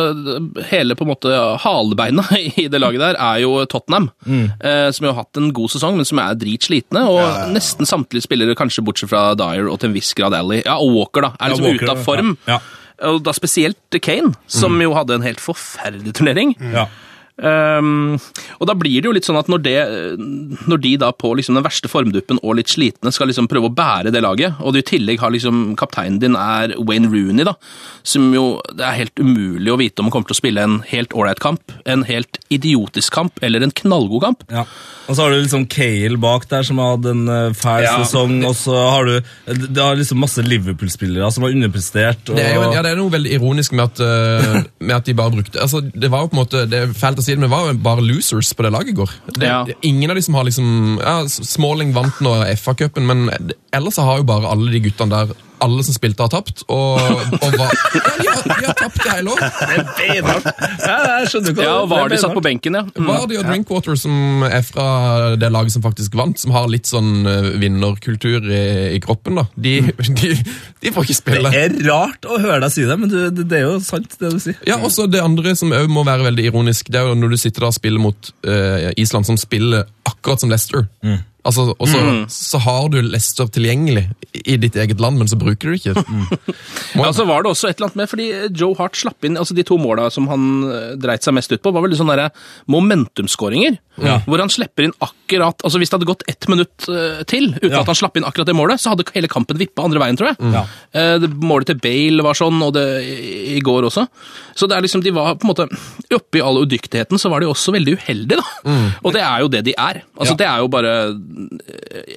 Hele 0.71 0.95
på 0.99 1.03
en 1.07 1.11
måte 1.13 1.31
halebeina 1.63 2.23
i 2.59 2.69
det 2.71 2.79
laget 2.79 3.03
der 3.03 3.19
er 3.19 3.41
jo 3.43 3.53
Tottenham. 3.71 4.09
Eh, 4.27 4.89
som 4.95 5.07
jo 5.07 5.11
har 5.13 5.25
hatt 5.25 5.39
en 5.39 5.51
god 5.55 5.71
sesong, 5.75 5.99
men 5.99 6.07
som 6.07 6.19
er 6.23 6.39
dritslitne. 6.39 7.03
Og 7.11 7.51
nesten 7.55 7.87
samtlige 7.89 8.27
spillere, 8.27 8.55
kanskje 8.59 8.83
bortsett 8.87 9.11
fra 9.11 9.31
Dyer 9.39 9.67
og 9.71 9.79
til 9.81 9.91
en 9.91 9.95
viss 9.99 10.11
grad 10.17 10.35
Ally. 10.37 10.61
Ja, 10.65 10.77
og 10.79 10.95
Walker, 10.95 11.27
da. 11.27 11.33
Er 11.39 11.51
liksom 11.55 11.67
ja, 11.71 11.79
ute 11.83 11.95
av 11.97 12.05
form. 12.07 12.37
ja. 12.47 12.61
Og 13.07 13.21
da 13.25 13.33
spesielt 13.33 13.97
Kane, 14.03 14.33
som 14.47 14.75
jo 14.81 14.93
hadde 14.93 15.17
en 15.17 15.25
helt 15.25 15.41
forferdelig 15.41 16.13
turnering. 16.19 16.55
Ja. 16.73 16.85
Um, 17.41 18.19
og 18.61 18.67
da 18.69 18.75
blir 18.77 19.01
det 19.01 19.09
jo 19.09 19.13
litt 19.15 19.25
sånn 19.25 19.39
at 19.39 19.47
når, 19.49 19.61
det, 19.65 19.77
når 20.69 20.81
de 20.83 20.91
da 21.01 21.09
på 21.15 21.31
liksom 21.37 21.57
den 21.57 21.65
verste 21.65 21.89
formduppen 21.89 22.37
og 22.43 22.59
litt 22.59 22.69
slitne 22.69 23.09
skal 23.13 23.31
liksom 23.31 23.49
prøve 23.49 23.71
å 23.71 23.73
bære 23.73 24.13
det 24.13 24.21
laget, 24.21 24.59
og 24.61 24.75
du 24.75 24.81
i 24.81 24.85
tillegg 24.85 25.21
har 25.23 25.33
liksom 25.33 25.73
kapteinen 25.79 26.19
din 26.21 26.37
er 26.37 26.75
Wayne 26.77 27.09
Rooney, 27.09 27.47
da, 27.47 27.55
som 28.05 28.29
jo 28.35 28.45
det 28.77 28.85
er 28.85 28.99
helt 28.99 29.17
umulig 29.21 29.73
å 29.73 29.79
vite 29.81 30.01
om 30.03 30.09
han 30.09 30.13
kommer 30.15 30.29
til 30.29 30.37
å 30.37 30.41
spille 30.41 30.65
en 30.67 30.79
helt 30.91 31.15
ålreit 31.17 31.41
kamp, 31.41 31.73
en 31.89 32.05
helt 32.07 32.37
idiotisk 32.53 33.13
kamp 33.17 33.41
eller 33.41 33.65
en 33.65 33.73
knallgod 33.81 34.21
kamp. 34.27 34.45
Ja. 34.53 34.65
Og 35.09 35.17
så 35.17 35.25
har 35.25 35.33
du 35.33 35.41
liksom 35.41 35.65
Cale 35.71 36.17
bak 36.21 36.45
der, 36.51 36.63
som 36.63 36.77
har 36.79 36.93
hatt 36.95 37.07
en 37.09 37.23
eh, 37.27 37.55
fæl 37.57 37.83
Ja. 37.83 37.95
sesong. 38.03 38.37
Og 38.47 38.53
så 38.55 38.75
har 38.77 39.05
du 39.09 39.15
Det 39.51 39.81
har 39.81 39.97
liksom 39.97 40.21
masse 40.21 40.43
Liverpool-spillere 40.45 41.31
som 41.33 41.43
har 41.43 41.51
underprestert. 41.51 42.29
Og, 42.29 42.37
Det 42.37 42.45
er, 42.45 42.55
jo, 42.55 42.69
ja, 42.71 42.81
det 42.85 42.91
er 42.93 42.99
noe 42.99 43.11
veldig 43.11 43.33
ironisk 43.35 43.73
med 43.73 43.89
at, 43.89 43.99
eh, 43.99 44.61
med 44.87 44.95
at 44.95 45.05
de 45.09 45.13
bare 45.17 45.33
brukte 45.33 45.59
altså, 45.59 45.81
Det 45.81 46.11
var 46.11 46.21
jo 46.23 46.31
på 46.31 46.37
en 46.37 46.43
måte, 46.43 46.63
det 46.69 46.79
er 46.83 46.93
fælt 46.95 47.19
å 47.19 47.25
si 47.25 47.30
det, 47.31 47.39
men 47.39 47.47
det 47.49 47.53
var 47.53 47.67
jo 47.71 47.77
bare 47.83 48.03
losers 48.05 48.51
på 48.57 48.65
det 48.65 48.71
laget 48.75 48.93
i 48.93 48.97
går. 48.99 49.13
Det, 49.35 49.47
Ja. 49.47 49.65
ingen 49.87 50.09
av 50.11 50.15
de 50.19 50.23
som 50.25 50.35
har 50.37 50.45
liksom 50.47 50.99
ja, 51.01 51.15
Smalling 51.27 51.93
vant 51.95 52.19
nå 52.23 52.35
FA-cupen, 52.55 53.07
men 53.07 53.53
ellers 53.73 53.97
har 54.01 54.21
jo 54.21 54.27
bare 54.27 54.51
alle 54.51 54.71
de 54.71 54.83
guttene 54.87 55.09
der 55.15 55.33
alle 55.61 55.83
som 55.85 55.95
spilte, 55.95 56.25
har 56.25 56.31
tapt. 56.33 56.63
Og, 56.71 56.99
og 57.37 57.57
var, 57.59 57.71
ja, 57.95 58.03
de, 58.17 58.27
har, 58.27 58.41
de 58.45 58.67
har 58.67 58.77
tapt 58.79 59.05
er 59.11 59.83
beinhardt. 59.97 60.49
Ja, 60.81 60.97
jeg 61.21 61.31
skjønner 61.31 61.53
ikke 61.53 61.65
Ja, 61.65 61.75
og 61.81 61.87
det 61.89 61.95
Vardy 61.95 62.19
satt 62.21 62.35
på 62.37 62.43
benken, 62.45 62.77
ja. 62.77 62.83
Mm. 62.89 63.09
Vardy 63.09 63.37
og 63.39 63.47
Drinkwater, 63.47 63.97
som 63.99 64.45
er 64.47 64.63
fra 64.65 64.87
det 65.39 65.51
laget 65.53 65.75
som 65.75 65.85
faktisk 65.85 66.15
vant, 66.17 66.39
som 66.41 66.53
har 66.55 66.69
litt 66.71 66.89
sånn 66.89 67.27
eh, 67.29 67.49
vinnerkultur 67.61 68.47
i, 68.49 68.63
i 68.97 69.01
kroppen, 69.03 69.39
da. 69.41 69.47
De, 69.55 69.77
de, 70.21 70.33
de 70.81 70.93
får 70.93 71.07
ikke 71.07 71.19
spille. 71.19 71.53
Det 71.53 71.63
er 71.65 71.77
rart 71.89 72.25
å 72.27 72.39
høre 72.41 72.61
deg 72.65 72.75
si 72.75 72.85
det, 72.87 72.97
men 72.99 73.11
du, 73.11 73.17
det, 73.29 73.47
det 73.51 73.61
er 73.61 73.67
jo 73.67 73.77
sant, 73.85 74.17
det 74.21 74.33
du 74.35 74.39
sier. 74.41 74.59
Ja, 74.67 74.79
også 74.81 75.07
Det 75.11 75.21
andre 75.23 75.55
som 75.57 75.73
òg 75.75 75.89
må 75.91 76.05
være 76.07 76.29
veldig 76.29 76.49
ironisk, 76.51 76.91
det 76.91 77.01
er 77.01 77.11
jo 77.11 77.17
når 77.17 77.35
du 77.35 77.41
sitter 77.41 77.65
der 77.65 77.71
og 77.71 77.77
spiller 77.77 78.01
mot 78.01 78.31
uh, 78.47 78.91
Island, 78.99 79.27
som 79.29 79.39
spiller 79.39 79.85
akkurat 80.07 80.41
som 80.41 80.51
Leicester. 80.51 80.87
Altså, 81.43 81.71
og 81.73 81.87
så, 81.89 81.99
så 82.29 82.59
har 82.61 82.89
du 82.93 82.99
Leicester 83.01 83.47
tilgjengelig 83.49 84.03
i 84.45 84.57
ditt 84.61 84.75
eget 84.77 84.99
land, 85.01 85.17
men 85.17 85.27
så 85.27 85.37
bruker 85.41 85.71
du 85.71 85.77
ikke. 85.79 86.03
Mm. 86.05 86.27
Ja, 87.01 87.07
så 87.15 87.23
var 87.25 87.41
det 87.45 87.51
også 87.53 87.69
et 87.69 87.77
eller 87.79 87.87
annet 87.87 87.99
med, 88.01 88.09
fordi 88.11 88.25
Joe 88.59 88.75
Hart 88.77 88.97
slapp 88.99 89.23
inn 89.25 89.37
altså 89.39 89.55
De 89.55 89.63
to 89.65 89.77
måla 89.79 90.09
som 90.11 90.25
han 90.29 90.43
eh, 90.67 90.89
dreit 90.99 91.23
seg 91.23 91.33
mest 91.37 91.51
ut 91.53 91.61
på, 91.63 91.71
var 91.73 91.83
veldig 91.85 91.97
sånne 92.01 92.27
momentumskåringer. 92.71 93.77
Ja. 94.01 94.19
Hvor 94.25 94.39
han 94.39 94.49
slipper 94.51 94.85
inn 94.87 94.93
akkurat 95.03 95.59
altså 95.67 95.77
Hvis 95.81 95.89
det 95.91 95.97
hadde 95.97 96.07
gått 96.07 96.23
ett 96.31 96.47
minutt 96.49 96.85
eh, 96.89 97.21
til 97.27 97.49
uten 97.57 97.73
Ja. 97.73 97.81
at 97.81 97.89
han 97.91 97.97
slapp 97.99 98.15
inn 98.17 98.25
akkurat 98.27 98.47
det 98.47 98.55
målet, 98.55 98.79
så 98.81 98.93
hadde 98.93 99.05
hele 99.15 99.29
kampen 99.31 99.59
vippa 99.59 99.83
andre 99.85 99.99
veien, 100.03 100.17
tror 100.19 100.31
jeg. 100.31 100.51
Ja. 100.55 100.63
Eh, 100.95 101.15
det, 101.23 101.29
målet 101.41 101.71
til 101.71 101.79
Bale 101.83 102.25
var 102.25 102.37
sånn, 102.39 102.59
og 102.63 102.73
det 102.77 102.85
i, 103.07 103.59
går 103.63 103.87
også. 103.89 104.05
Så 104.55 104.67
det 104.69 104.77
er 104.77 104.85
liksom, 104.85 105.03
de 105.05 105.13
var 105.15 105.35
på 105.39 105.47
en 105.47 105.51
måte 105.53 105.67
Oppi 106.15 106.41
all 106.43 106.59
udyktigheten 106.63 107.19
så 107.21 107.29
var 107.31 107.43
de 107.43 107.47
også 107.51 107.71
veldig 107.75 107.95
uheldige, 107.99 108.39
da. 108.41 108.75
Og 109.03 109.13
det 109.15 109.21
er 109.23 109.43
jo 109.45 109.51
det 109.51 109.63
de 109.69 109.75
er. 109.77 110.01
Altså 110.17 110.33
Ja. 110.35 110.39
Det 110.41 110.47
er 110.47 110.63
jo 110.63 110.71
bare 110.71 110.91
eh, 111.09 111.15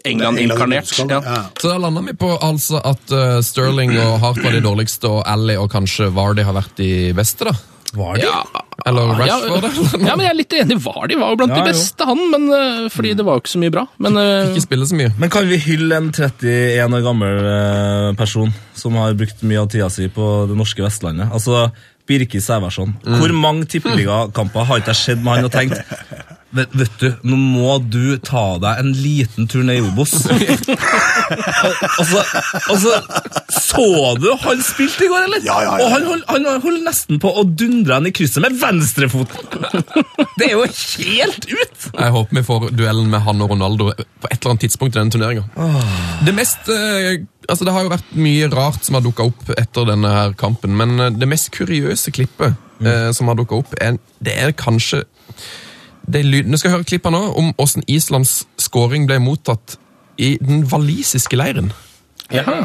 England 0.04 0.38
inkarnert. 0.38 0.90
Ja. 0.98 1.20
Så 1.60 1.68
da 1.68 1.78
landa 1.78 2.02
vi 2.06 2.14
på 2.18 2.32
altså 2.38 2.80
at 2.84 3.12
uh, 3.14 3.38
Sterling 3.44 3.94
og 3.98 4.18
Hart 4.22 4.40
var 4.44 4.54
de 4.56 4.62
dårligste, 4.64 5.10
og 5.10 5.22
Ally 5.28 5.56
og 5.60 5.70
kanskje 5.72 6.10
Vardy 6.14 6.44
har 6.46 6.56
vært 6.56 6.76
de 6.80 6.90
beste, 7.16 7.48
da? 7.50 7.54
Var 7.94 8.16
de? 8.18 8.24
Ja, 8.26 8.40
Eller 8.90 9.12
Rashford? 9.14 9.64
Ja, 9.70 10.08
ja, 10.08 10.14
men 10.18 10.24
jeg 10.24 10.30
er 10.32 10.38
litt 10.40 10.54
enig. 10.58 10.78
Vardy 10.82 11.14
var 11.20 11.30
jo 11.30 11.38
blant 11.38 11.52
Ja, 11.54 11.60
de 11.62 11.70
jo. 11.70 11.76
beste, 11.76 12.08
han. 12.08 12.22
Men, 12.32 12.46
uh, 12.50 12.88
fordi 12.90 13.12
det 13.14 13.26
var 13.26 13.38
jo 13.38 13.44
ikke 13.44 13.52
så 13.52 13.60
mye 13.62 13.74
bra. 13.76 13.84
Men 14.02 14.18
uh, 14.18 14.50
Ikke 14.50 14.64
spille 14.66 14.88
så 14.90 14.98
mye. 14.98 15.12
Men 15.22 15.30
kan 15.30 15.46
vi 15.46 15.60
hylle 15.62 16.00
en 16.02 16.10
31 16.10 16.98
år 16.98 17.04
gammel 17.06 17.38
person 18.18 18.50
som 18.74 18.98
har 18.98 19.14
brukt 19.18 19.44
mye 19.46 19.62
av 19.62 19.70
tida 19.70 19.86
si 19.94 20.08
på 20.10 20.30
det 20.50 20.58
norske 20.58 20.82
Vestlandet? 20.82 21.30
Altså, 21.30 21.68
Birki 22.10 22.40
Sæversson. 22.42 22.96
Hvor 23.06 23.32
mange 23.32 23.64
tippeligakamper 23.70 24.66
har 24.68 24.82
ikke 24.82 24.92
jeg 24.92 25.00
sett 25.04 25.22
med 25.22 25.38
han 25.38 25.46
og 25.48 25.54
tenkt 25.54 25.78
vet, 26.54 26.74
vet 26.78 26.94
du, 27.00 27.08
nå 27.26 27.38
må 27.38 27.76
du 27.82 28.16
ta 28.24 28.44
deg 28.62 28.80
en 28.82 28.92
liten 28.96 29.48
tur 29.50 29.64
ned 29.66 29.80
i 29.80 29.84
Obos. 29.84 30.14
altså, 31.98 32.22
og, 32.70 32.86
så, 33.50 33.86
du 34.20 34.28
han 34.44 34.62
spilte 34.64 35.06
i 35.06 35.10
går, 35.10 35.26
eller? 35.28 35.44
Ja, 35.46 35.58
ja, 35.64 35.76
ja. 35.78 35.84
Og 35.84 35.92
han 35.94 36.08
holdt, 36.08 36.26
han 36.30 36.48
holdt 36.64 36.86
nesten 36.86 37.20
på 37.22 37.32
å 37.32 37.44
dundre 37.44 37.98
han 37.98 38.08
i 38.08 38.14
krysset 38.14 38.42
med 38.44 38.58
venstrefoten! 38.60 39.42
Det 40.38 40.48
er 40.48 40.56
jo 40.56 40.64
helt 40.66 41.44
ut! 41.46 41.84
Jeg 41.94 42.14
håper 42.16 42.38
vi 42.40 42.42
får 42.46 42.70
duellen 42.74 43.10
med 43.12 43.22
han 43.26 43.42
og 43.44 43.52
Ronaldo 43.52 43.92
på 43.94 44.30
et 44.30 44.38
eller 44.38 44.54
annet 44.54 44.64
tidspunkt 44.66 44.96
i 44.96 44.98
denne 44.98 45.14
turneringa. 45.14 45.44
Det 46.26 46.34
mest 46.36 46.70
eh, 46.72 47.22
Altså, 47.44 47.66
det 47.66 47.74
har 47.74 47.84
jo 47.84 47.90
vært 47.92 48.14
mye 48.16 48.46
rart 48.48 48.86
som 48.86 48.96
har 48.96 49.02
dukka 49.04 49.26
opp 49.28 49.50
etter 49.52 49.84
denne 49.90 50.08
her 50.08 50.32
kampen, 50.40 50.72
men 50.78 50.96
eh, 50.96 51.12
det 51.12 51.28
mest 51.28 51.50
kuriøse 51.52 52.14
klippet 52.16 52.56
eh, 52.80 53.10
som 53.12 53.28
har 53.28 53.36
dukka 53.36 53.58
opp, 53.60 53.74
er, 53.84 53.98
det 54.24 54.36
er 54.40 54.54
kanskje 54.56 55.02
det 56.12 56.20
er 56.20 56.24
lyden. 56.24 56.52
Vi 56.52 56.56
skal 56.60 56.70
høre 56.70 56.84
klippene 56.84 57.18
nå 57.18 57.32
om 57.38 57.52
hvordan 57.56 57.84
Islands 57.88 58.44
scoring 58.60 59.06
ble 59.08 59.18
mottatt 59.22 59.78
i 60.18 60.36
den 60.40 60.64
walisiske 60.70 61.36
leiren. 61.36 61.72
jaha. 62.32 62.64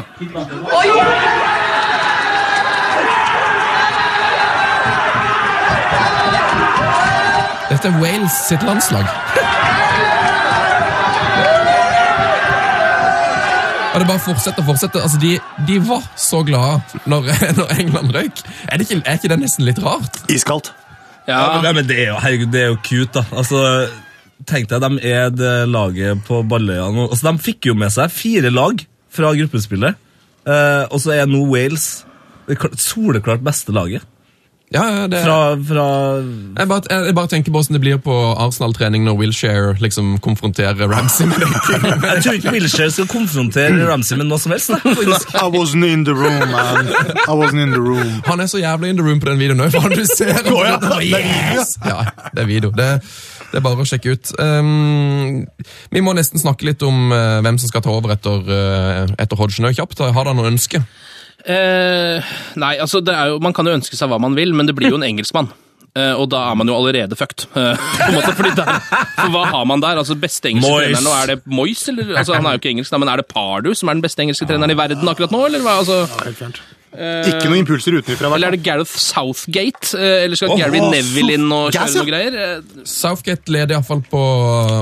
Dette 7.70 7.88
er 7.88 8.00
Wales 8.02 8.32
sitt 8.48 8.62
landslag. 8.66 9.06
Og 13.94 14.00
det 14.00 14.06
bare 14.06 14.18
fortsetter 14.18 14.62
og 14.62 14.66
fortsetter. 14.66 15.00
Altså, 15.02 15.18
de, 15.22 15.38
de 15.68 15.88
var 15.88 16.02
så 16.16 16.42
glade 16.46 16.80
når, 17.06 17.30
når 17.58 17.72
England 17.80 18.14
røyk. 18.14 18.42
Er, 18.68 18.76
det 18.76 18.90
ikke, 18.90 19.02
er 19.06 19.12
ikke 19.12 19.28
det 19.28 19.38
nesten 19.40 19.64
litt 19.66 19.82
rart? 19.82 20.22
Iskaldt. 20.30 20.72
Ja, 21.30 21.60
men, 21.62 21.74
men 21.78 21.88
det 21.88 21.98
er 22.02 22.12
jo, 22.12 22.20
herregud, 22.22 22.52
det 22.54 22.62
er 22.62 22.70
jo 22.72 22.78
cute, 22.84 23.12
da. 23.16 23.24
Altså, 23.40 23.64
tenk 24.50 24.70
deg, 24.70 24.84
de 24.84 25.10
er 25.10 25.32
det 25.34 25.54
laget 25.70 26.22
på 26.26 26.42
Balløya 26.50 26.90
nå. 26.94 27.08
Altså, 27.08 27.30
de 27.30 27.46
fikk 27.46 27.70
jo 27.70 27.76
med 27.78 27.92
seg 27.94 28.12
fire 28.14 28.52
lag 28.52 28.84
fra 29.10 29.32
gruppespillet, 29.38 29.98
eh, 30.46 30.84
og 30.90 31.02
så 31.02 31.16
er 31.16 31.30
nå 31.30 31.42
Wales 31.50 31.90
det 32.50 32.58
soleklart 32.82 33.44
beste 33.46 33.74
laget. 33.74 34.06
Ja, 34.70 35.00
ja, 35.00 35.06
det, 35.10 35.24
Fra, 35.24 35.56
fra 35.66 35.84
jeg, 36.58 36.68
bare, 36.68 36.82
jeg, 36.90 37.06
jeg 37.06 37.14
bare 37.18 37.26
tenker 37.26 37.50
på 37.50 37.58
hvordan 37.58 37.74
det 37.74 37.80
blir 37.82 37.96
på 37.98 38.14
Arsenal-trening 38.38 39.02
når 39.02 39.16
Wilshere 39.18 39.72
liksom 39.82 40.12
konfronterer 40.22 40.86
Ramsey 40.86 41.26
med 41.26 41.42
det. 41.42 41.48
Jeg 42.14 42.22
tror 42.22 42.36
ikke 42.38 42.52
Wilshere 42.54 42.90
skal 42.94 43.08
konfrontere 43.10 43.88
Ramsey 43.88 44.14
med 44.20 44.28
noe 44.30 44.38
som 44.38 44.54
helst. 44.54 44.70
I 44.70 45.48
wasn't 45.50 45.90
in 45.90 46.06
the 46.06 46.14
room, 46.14 46.46
man. 46.54 46.86
I 46.86 47.34
wasn't 47.34 47.64
in 47.64 47.74
the 47.74 47.82
room. 47.82 48.22
Han 48.30 48.40
er 48.40 48.46
så 48.46 48.62
jævlig 48.62 48.94
in 48.94 49.02
the 49.02 49.08
room 49.08 49.18
på 49.18 49.32
den 49.32 49.42
videoen. 49.42 49.66
Hva 49.74 49.90
du 49.90 50.06
ser? 50.06 50.30
ja, 50.38 50.78
det 50.78 50.94
er 50.94 51.02
video. 51.02 51.18
yes! 51.18 51.74
Ja, 51.84 51.98
det 52.30 52.42
er 52.44 52.46
video. 52.46 52.70
Det, 52.70 52.88
det 53.50 53.58
er 53.58 53.66
bare 53.66 53.82
å 53.82 53.90
sjekke 53.90 54.14
ut. 54.14 54.34
Um, 54.38 55.48
vi 55.90 56.06
må 56.06 56.14
nesten 56.14 56.38
snakke 56.38 56.70
litt 56.70 56.86
om 56.86 57.10
uh, 57.10 57.40
hvem 57.42 57.58
som 57.58 57.74
skal 57.74 57.82
ta 57.82 57.90
over 57.90 58.14
etter, 58.14 58.46
uh, 58.46 59.02
etter 59.18 59.34
Hodgson. 59.34 59.66
Kjapt, 59.74 59.98
har 59.98 60.30
dere 60.30 60.38
noe 60.38 60.54
ønske? 60.54 60.84
Eh, 61.44 62.30
nei, 62.60 62.74
altså 62.82 63.00
det 63.04 63.14
er 63.16 63.32
jo, 63.32 63.40
Man 63.40 63.54
kan 63.56 63.66
jo 63.66 63.72
ønske 63.72 63.96
seg 63.96 64.10
hva 64.10 64.18
man 64.20 64.36
vil, 64.36 64.52
men 64.56 64.68
det 64.68 64.74
blir 64.76 64.92
jo 64.92 65.00
en 65.00 65.06
engelskmann. 65.06 65.50
Eh, 65.98 66.12
og 66.14 66.28
da 66.30 66.44
er 66.50 66.58
man 66.58 66.68
jo 66.70 66.76
allerede 66.78 67.16
fucked. 67.18 67.48
Eh, 67.58 67.74
på 67.74 68.08
en 68.08 68.14
måte, 68.14 68.34
fordi 68.38 68.52
der, 68.58 68.76
for 69.16 69.32
hva 69.34 69.46
har 69.50 69.64
man 69.66 69.82
der? 69.82 69.98
Altså 69.98 70.14
Beste 70.20 70.52
engelske 70.52 70.70
treneren 70.70 71.06
nå, 71.06 71.14
er 71.16 71.32
det 71.32 71.38
Moyes? 71.50 71.82
Eller, 71.90 72.12
altså, 72.20 72.36
han 72.38 72.46
er 72.46 72.54
jo 72.54 72.62
ikke 72.62 72.74
engelsk, 72.76 72.94
men 73.02 73.10
er 73.10 73.22
det 73.22 73.26
Pardu 73.30 73.72
som 73.74 73.90
er 73.90 73.98
den 73.98 74.04
beste 74.04 74.22
engelske 74.22 74.46
treneren 74.46 74.70
i 74.70 74.78
verden 74.78 75.10
akkurat 75.10 75.34
nå? 75.34 75.42
Eller, 75.48 75.64
hva? 75.66 75.80
Altså. 75.82 76.04
Ikke 76.90 77.46
noen 77.46 77.60
impulser 77.62 77.94
utenfra. 78.00 78.30
eller 78.34 78.50
er 78.50 78.56
det 78.56 78.64
Gareth 78.66 78.90
Southgate? 78.98 79.92
Eh, 79.94 80.24
eller 80.24 80.38
skal 80.40 80.54
oh, 80.54 80.58
Gary 80.58 80.80
Neville 80.82 81.36
inn 81.38 81.46
og 81.54 81.70
kjøre 81.70 81.86
ja. 81.86 82.00
noe 82.00 82.08
greier? 82.08 82.38
Eh, 82.44 82.82
Southgate 82.90 83.52
leder 83.54 83.76
iallfall 83.76 84.02
på 84.10 84.22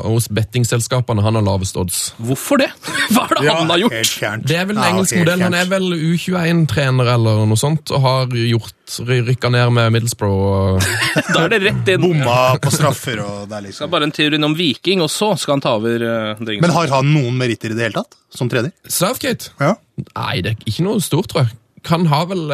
hos 0.09 0.29
bettingselskapene. 0.33 1.23
Han 1.27 1.39
har 1.41 1.45
lavest 1.45 1.77
odds. 1.81 2.01
hvorfor 2.17 2.63
det? 2.63 2.71
Hva 3.13 3.27
er 3.29 3.43
det 3.43 3.53
han 3.53 3.73
har 3.75 3.83
gjort? 3.85 4.17
Det 4.49 4.57
er 4.57 4.67
vel 4.71 4.79
en 4.79 4.83
Ja, 4.87 4.91
engelsk 4.95 5.19
modell. 5.21 5.45
Han 5.45 5.59
er 5.59 5.69
vel 5.71 5.89
U21-trener 5.99 7.13
eller 7.15 7.45
noe 7.49 7.61
sånt, 7.61 7.93
og 7.93 8.05
har 8.05 8.33
gjort 8.39 8.75
rykka 9.05 9.51
ned 9.53 9.73
med 9.77 9.93
Middlesbrough. 9.99 10.81
Da 11.35 11.45
er 11.45 11.53
det 11.53 11.59
rett 11.67 11.91
inn. 11.93 12.01
Bomma 12.03 12.57
på 12.63 12.71
straffer 12.73 13.21
og 13.21 13.49
det 13.51 13.59
er 13.59 13.61
Skal 13.61 13.69
liksom 13.69 13.91
bare 13.93 14.09
en 14.09 14.15
tur 14.17 14.35
innom 14.39 14.55
Viking, 14.57 15.03
og 15.05 15.11
så 15.13 15.35
skal 15.37 15.59
han 15.59 15.65
ta 15.65 15.75
over. 15.77 16.01
eh, 16.01 16.43
Men 16.63 16.73
har 16.73 16.89
han 16.97 17.13
noen 17.13 17.37
meritter 17.37 17.75
i 17.75 17.77
det 17.77 17.89
hele 17.89 18.01
tatt? 18.01 18.17
Som 18.35 18.49
trener? 18.49 18.73
Southgate? 18.89 19.53
Ja. 19.61 19.75
Nei, 20.15 20.41
det 20.45 20.55
er 20.55 20.69
ikke 20.71 20.85
noe 20.87 21.03
stort, 21.05 21.29
tror 21.33 21.45
jeg. 21.47 21.57
Han 21.87 22.07
ha 22.11 22.25
vel 22.29 22.51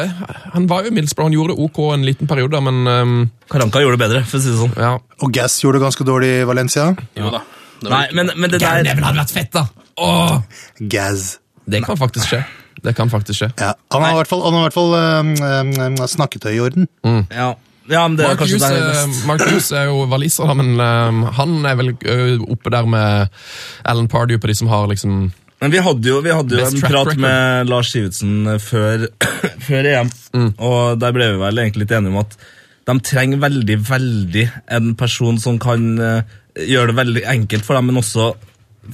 Han 0.53 0.67
var 0.69 0.85
jo 0.85 0.93
Middlesbrough, 0.93 1.29
han 1.29 1.35
gjorde 1.35 1.55
det 1.55 1.63
ok 1.65 1.79
en 1.93 2.05
liten 2.05 2.29
periode, 2.29 2.61
men 2.61 2.87
um, 2.87 3.15
Karanka 3.51 3.81
gjorde 3.81 3.97
det 3.97 4.03
bedre, 4.05 4.23
for 4.29 4.39
å 4.39 4.43
si 4.43 4.51
det 4.53 4.59
sånn. 4.59 4.75
ja. 4.77 4.95
Og 5.23 5.33
Gass 5.33 5.57
gjorde 5.63 5.79
det 5.79 5.87
ganske 5.87 6.07
dårlig 6.07 6.31
i 6.41 6.43
Valencia. 6.47 6.91
Jo 7.17 7.33
da. 7.33 7.41
Det 7.81 7.91
Nei, 7.91 8.05
men, 8.15 8.31
men 8.39 8.53
det 8.53 8.61
der 8.63 8.85
Neville 8.85 9.09
hadde 9.09 9.19
vært 9.19 9.33
fett, 9.35 9.51
da! 9.55 9.65
Åh, 10.01 10.37
Gaz. 10.91 11.39
det 11.65 11.83
kan 11.85 11.99
faktisk 11.99 12.29
skje. 12.31 12.41
Det 12.85 12.93
kan 12.95 13.09
faktisk 13.09 13.39
skje. 13.41 13.51
Ja. 13.59 13.73
Han 13.93 14.03
har 14.03 14.13
i 14.13 14.17
hvert 14.21 14.29
fall, 14.29 14.43
han 14.45 14.57
har 14.57 14.67
hvert 14.67 14.75
fall 14.75 14.95
um, 14.95 15.31
um, 15.79 16.01
snakketøy 16.07 16.51
i 16.53 16.59
orden. 16.63 16.89
Ja, 17.33 17.53
ja 17.91 18.03
men 18.07 18.17
det 18.19 18.25
er 18.25 18.33
Mark 18.33 18.43
kanskje 18.43 18.59
Hughes, 18.59 18.67
der 18.67 18.77
er, 18.81 19.07
mest 19.07 19.25
Mark 19.29 19.45
Hughes 19.47 19.71
er 19.75 19.89
jo 19.89 20.03
waliser, 20.11 20.53
men 20.57 20.75
um, 20.79 21.23
han 21.39 21.57
er 21.65 21.79
vel 21.79 21.95
oppe 22.45 22.73
der 22.73 22.87
med 22.89 23.41
Alan 23.85 24.11
Pardew 24.11 24.39
på 24.41 24.51
de 24.51 24.57
som 24.61 24.71
har 24.71 24.87
liksom 24.91 25.31
Men 25.63 25.71
vi 25.71 25.81
hadde 25.81 26.09
jo, 26.11 26.19
vi 26.25 26.33
hadde 26.35 26.57
jo 26.57 26.65
en 26.65 26.81
prat 26.83 27.07
record. 27.07 27.21
med 27.23 27.69
Lars 27.71 27.91
Sivertsen 27.93 28.57
før, 28.61 29.07
før 29.67 29.89
EM, 29.93 30.11
og 30.59 30.99
der 31.01 31.15
ble 31.15 31.29
vi 31.31 31.41
vel 31.41 31.63
egentlig 31.63 31.85
litt 31.85 31.95
enige 31.95 32.13
om 32.13 32.23
at 32.25 32.35
de 32.85 32.97
trenger 33.01 33.41
veldig, 33.41 33.77
veldig 33.87 34.43
en 34.77 34.91
person 34.99 35.39
som 35.41 35.55
kan 35.61 35.85
uh, 35.97 36.35
gjøre 36.59 36.91
det 36.91 36.97
veldig 36.99 37.23
enkelt 37.31 37.65
for 37.65 37.79
dem, 37.79 37.89
men 37.89 38.01
også 38.01 38.33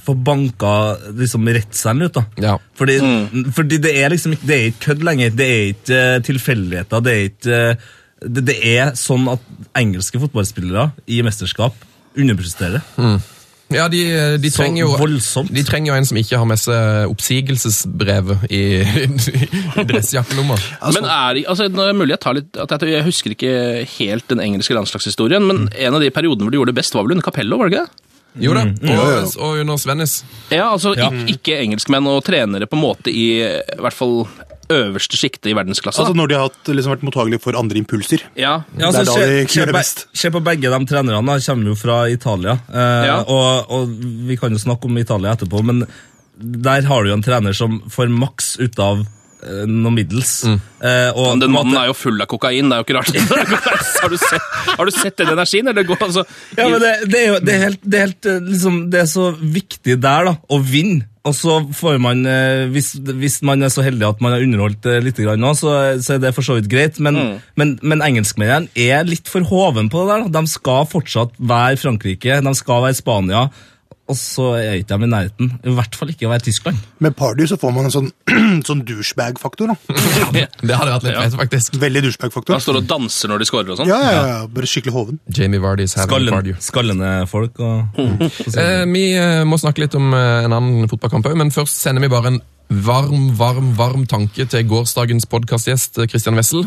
få 0.00 0.14
banka 0.16 0.70
liksom 1.18 1.50
redselen 1.52 2.06
ut. 2.06 2.14
da. 2.16 2.22
Ja. 2.40 2.54
Fordi, 2.78 2.96
fordi 3.52 3.80
det 3.84 3.92
er 4.00 4.14
liksom 4.14 4.32
ikke, 4.36 4.48
det 4.48 4.56
er 4.56 4.70
ikke 4.70 4.84
kødd 4.86 5.04
lenger. 5.04 5.34
Det 5.36 5.48
er 5.50 5.66
ikke 5.74 5.98
uh, 6.00 6.22
tilfeldigheter. 6.30 7.04
Det 7.04 7.12
er 7.12 7.28
ikke 7.28 7.58
uh, 7.58 7.90
det, 8.22 8.46
det 8.48 8.56
er 8.72 8.96
sånn 8.98 9.28
at 9.32 9.44
engelske 9.78 10.20
fotballspillere 10.22 10.88
i 11.10 11.20
mesterskap 11.26 11.76
underpresterer. 12.18 12.84
Ja, 13.74 13.88
de, 13.92 14.02
de, 14.42 14.50
trenger 14.54 14.84
jo, 14.84 14.90
voldsomt. 15.00 15.50
de 15.54 15.62
trenger 15.66 15.92
jo 15.92 15.96
en 15.98 16.06
som 16.08 16.18
ikke 16.20 16.38
har 16.40 16.48
med 16.48 16.60
seg 16.60 17.10
oppsigelsesbrevet 17.12 18.46
i, 18.52 18.62
i 18.82 19.84
dressjakkelomma. 19.88 20.56
Men 20.96 21.08
er, 21.08 21.42
altså, 21.48 21.68
det 21.72 21.88
er 21.88 21.96
mulig 21.98 22.16
jeg 22.16 22.22
tar 22.24 22.38
litt 22.38 22.60
at 22.62 22.74
jeg, 22.78 22.94
jeg 22.96 23.06
husker 23.08 23.34
ikke 23.36 23.52
helt 23.98 24.28
den 24.32 24.42
engelske 24.44 24.76
landslagshistorien, 24.76 25.44
men 25.48 25.66
en 25.72 25.98
av 25.98 26.02
de 26.04 26.10
periodene 26.14 26.46
hvor 26.46 26.54
de 26.54 26.60
gjorde 26.60 26.74
det 26.74 26.80
best, 26.82 26.94
var 26.96 27.06
vel 27.06 27.16
under 27.16 27.26
Capello? 27.28 27.58
var 27.60 27.68
det 27.70 27.76
ikke 27.78 27.84
det? 27.86 28.08
Jo 28.40 28.54
da, 28.56 28.62
mm. 28.64 28.92
og, 28.96 29.34
og 29.44 29.58
under 29.60 29.76
Svennis. 29.76 30.22
Ja, 30.48 30.70
altså 30.72 30.94
ik- 30.96 31.34
Ikke 31.34 31.58
engelskmenn 31.60 32.06
og 32.08 32.22
trenere 32.24 32.64
på 32.64 32.78
en 32.78 32.84
måte 32.86 33.12
i, 33.12 33.26
i 33.44 33.80
hvert 33.82 33.92
fall 33.96 34.22
øverste 34.72 35.18
sjiktet 35.20 35.50
i 35.52 35.54
verdensklasse. 35.56 36.02
Altså. 36.02 36.16
Når 36.18 36.28
de 36.32 36.38
har 36.38 36.48
hatt, 36.48 36.72
liksom, 36.72 36.92
vært 36.96 37.06
mottagelige 37.06 37.42
for 37.44 37.58
andre 37.58 37.78
impulser. 37.82 38.24
ja, 38.36 38.62
Ja, 38.78 38.90
Det 38.90 38.94
er 38.94 39.02
altså, 39.04 39.18
da 39.18 39.26
de 39.26 39.48
se, 39.48 39.66
best. 39.72 40.06
på 40.32 40.42
begge 40.44 40.70
de 40.72 40.84
trenerne, 40.86 41.22
De 41.38 41.46
kommer 41.46 41.72
jo 41.72 41.74
fra 41.78 42.08
Italia. 42.10 42.58
Eh, 42.72 43.06
Ja. 43.06 43.18
og, 43.26 43.70
og 43.70 43.88
vi 44.28 44.36
kan 44.36 44.50
jo 44.52 44.58
snakke 44.58 44.86
om 44.90 44.98
Italia 44.98 45.32
etterpå, 45.36 45.62
men 45.64 45.86
der 46.42 46.82
har 46.88 47.02
du 47.04 47.10
jo 47.10 47.14
en 47.18 47.22
trener 47.22 47.52
som 47.54 47.82
får 47.92 48.08
maks 48.10 48.56
ut 48.58 48.78
av 48.82 49.02
eh, 49.44 49.66
noe 49.68 49.92
middels. 49.94 50.44
Eh, 50.46 51.10
og 51.14 51.38
den 51.40 51.52
mannen 51.52 51.76
er 51.78 51.86
jo 51.90 51.94
full 51.98 52.20
av 52.20 52.26
kokain, 52.30 52.68
det 52.70 52.78
er 52.78 52.82
jo 52.82 52.86
ikke 52.86 52.96
rart. 52.98 53.12
har, 54.02 54.08
du 54.10 54.16
sett, 54.18 54.50
har 54.78 54.84
du 54.88 54.90
sett 54.94 55.16
den 55.20 55.32
energien? 55.34 55.68
Eller 55.68 55.86
går, 55.86 56.00
altså, 56.08 56.24
Ja, 56.56 56.68
men 56.68 56.80
det, 56.82 56.92
det 57.12 57.20
er 57.20 57.28
jo 57.28 57.38
det 57.44 57.54
er 57.54 57.64
helt, 57.68 57.80
det 57.84 57.98
er 58.00 58.06
helt 58.08 58.26
eh, 58.26 58.40
liksom, 58.48 58.90
Det 58.90 59.00
er 59.04 59.08
så 59.12 59.28
viktig 59.38 59.98
der, 60.02 60.30
da, 60.32 60.36
å 60.50 60.58
vinne. 60.62 61.06
Og 61.22 61.34
så 61.38 61.60
får 61.78 62.00
man, 62.02 62.24
eh, 62.26 62.64
hvis, 62.74 62.96
hvis 62.98 63.36
man 63.46 63.62
er 63.62 63.70
så 63.70 63.84
heldig 63.86 64.08
at 64.08 64.22
man 64.24 64.34
har 64.34 64.42
underholdt 64.42 64.88
eh, 64.90 64.98
litt 65.04 65.20
nå, 65.22 65.52
så, 65.54 65.74
så 66.02 66.16
er 66.16 66.22
det 66.24 66.32
for 66.34 66.42
så 66.42 66.56
vidt 66.58 66.70
greit, 66.72 66.98
men, 66.98 67.38
men, 67.54 67.76
men 67.78 68.02
engelskmennene 68.02 68.72
er 68.74 69.06
litt 69.06 69.30
for 69.30 69.46
hoven 69.46 69.90
på 69.92 70.02
det 70.02 70.16
der. 70.16 70.32
De 70.34 70.42
skal 70.50 70.88
fortsatt 70.90 71.38
være 71.38 71.78
Frankrike, 71.78 72.40
de 72.42 72.54
skal 72.58 72.82
være 72.88 72.98
Spania, 72.98 73.44
og 74.12 74.18
så 74.20 74.48
er 74.60 74.78
ikke 74.80 74.98
de 74.98 75.08
i 75.08 75.12
nærheten. 75.12 75.52
I 75.64 75.74
hvert 75.76 75.98
fall 75.98 76.12
ikke 76.12 76.28
å 76.28 76.32
være 76.32 76.46
Tyskland. 76.48 76.80
Med 77.02 77.16
Party 77.18 77.48
så 77.50 77.58
får 77.60 77.74
man 77.74 77.88
en 77.88 77.94
sånn, 77.94 78.10
sånn 78.68 78.84
douchebag-faktor. 78.88 79.72
da. 79.72 79.76
Det 80.62 80.76
hadde 80.78 80.92
vært 80.94 81.06
litt 81.08 81.18
fett, 81.18 81.38
faktisk. 81.40 81.78
Veldig 81.82 82.04
douchebag-faktor. 82.06 82.62
står 82.62 82.80
og 82.82 82.88
danser 82.90 83.32
når 83.32 83.42
de 83.42 83.50
scorer 83.50 83.74
og 83.74 83.80
sånn. 83.82 83.90
Ja, 83.90 84.00
ja, 84.04 84.22
ja, 84.30 84.38
bare 84.52 84.70
skikkelig 84.70 84.94
hoven. 84.94 85.20
Jamie 85.32 85.62
Vardy 85.62 85.88
is 85.88 85.96
having 85.98 86.12
Skallen, 86.12 86.62
skallende 86.62 87.12
folk 87.30 87.60
og, 87.62 88.00
og 88.00 88.22
Eh, 88.62 88.84
vi 88.92 89.04
eh, 89.16 89.42
må 89.48 89.58
snakke 89.60 89.84
litt 89.84 89.94
om 89.98 90.12
eh, 90.16 90.44
en 90.46 90.54
annen 90.56 90.90
fotballkamp 90.90 91.28
òg, 91.30 91.36
men 91.38 91.52
først 91.54 91.80
sender 91.82 92.04
vi 92.04 92.10
bare 92.12 92.34
en 92.34 92.40
varm, 92.86 93.32
varm 93.38 93.72
varm 93.76 94.06
tanke 94.08 94.46
til 94.48 94.64
gårsdagens 94.68 95.26
podkastgjest 95.30 96.00
Christian 96.08 96.38
Wessel. 96.38 96.64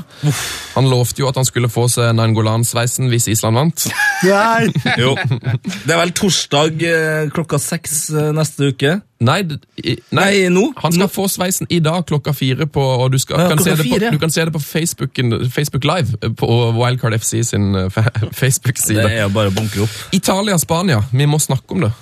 Han 0.76 0.90
lovte 0.92 1.24
jo 1.24 1.30
at 1.30 1.40
han 1.40 1.48
skulle 1.48 1.70
få 1.72 1.88
seg 1.92 2.14
Nangolan-sveisen 2.18 3.10
hvis 3.12 3.30
Island 3.34 3.60
vant. 3.62 3.88
Nei! 4.26 4.70
Jo. 5.02 5.12
Det 5.18 5.92
er 5.92 6.00
vel 6.00 6.14
torsdag 6.16 6.84
eh, 6.88 7.26
klokka 7.34 7.60
seks 7.60 8.06
eh, 8.14 8.30
neste 8.36 8.72
uke. 8.72 8.94
Nei, 9.26 9.40
i, 9.80 9.96
nei, 10.14 10.24
Nei, 10.26 10.48
nå. 10.52 10.66
han 10.82 10.94
skal 10.94 11.10
få 11.12 11.26
sveisen 11.32 11.70
i 11.72 11.80
dag 11.84 12.04
klokka 12.08 12.34
fire, 12.36 12.68
på, 12.68 12.84
og 12.84 13.14
du, 13.14 13.20
skal, 13.20 13.40
Ja, 13.42 13.50
kan, 13.52 13.64
se 13.64 13.74
klokka 13.74 13.84
det 13.84 14.10
på, 14.10 14.16
du 14.16 14.22
kan 14.22 14.34
se 14.34 14.46
det 14.48 14.54
på 14.56 14.62
Facebook 14.62 15.88
Live 15.88 16.20
eh, 16.22 16.34
på 16.36 16.50
Wildcard 16.78 17.18
FC 17.20 17.42
sin 17.48 17.72
Facebook-side. 18.42 19.04
Det 19.04 19.24
er 19.26 19.32
bare 19.34 19.52
å 19.52 19.56
bunke 19.56 19.84
opp. 19.86 20.02
Italia-Spania, 20.16 21.04
vi 21.12 21.28
må 21.30 21.42
snakke 21.44 21.78
om 21.78 21.88
det. 21.88 21.94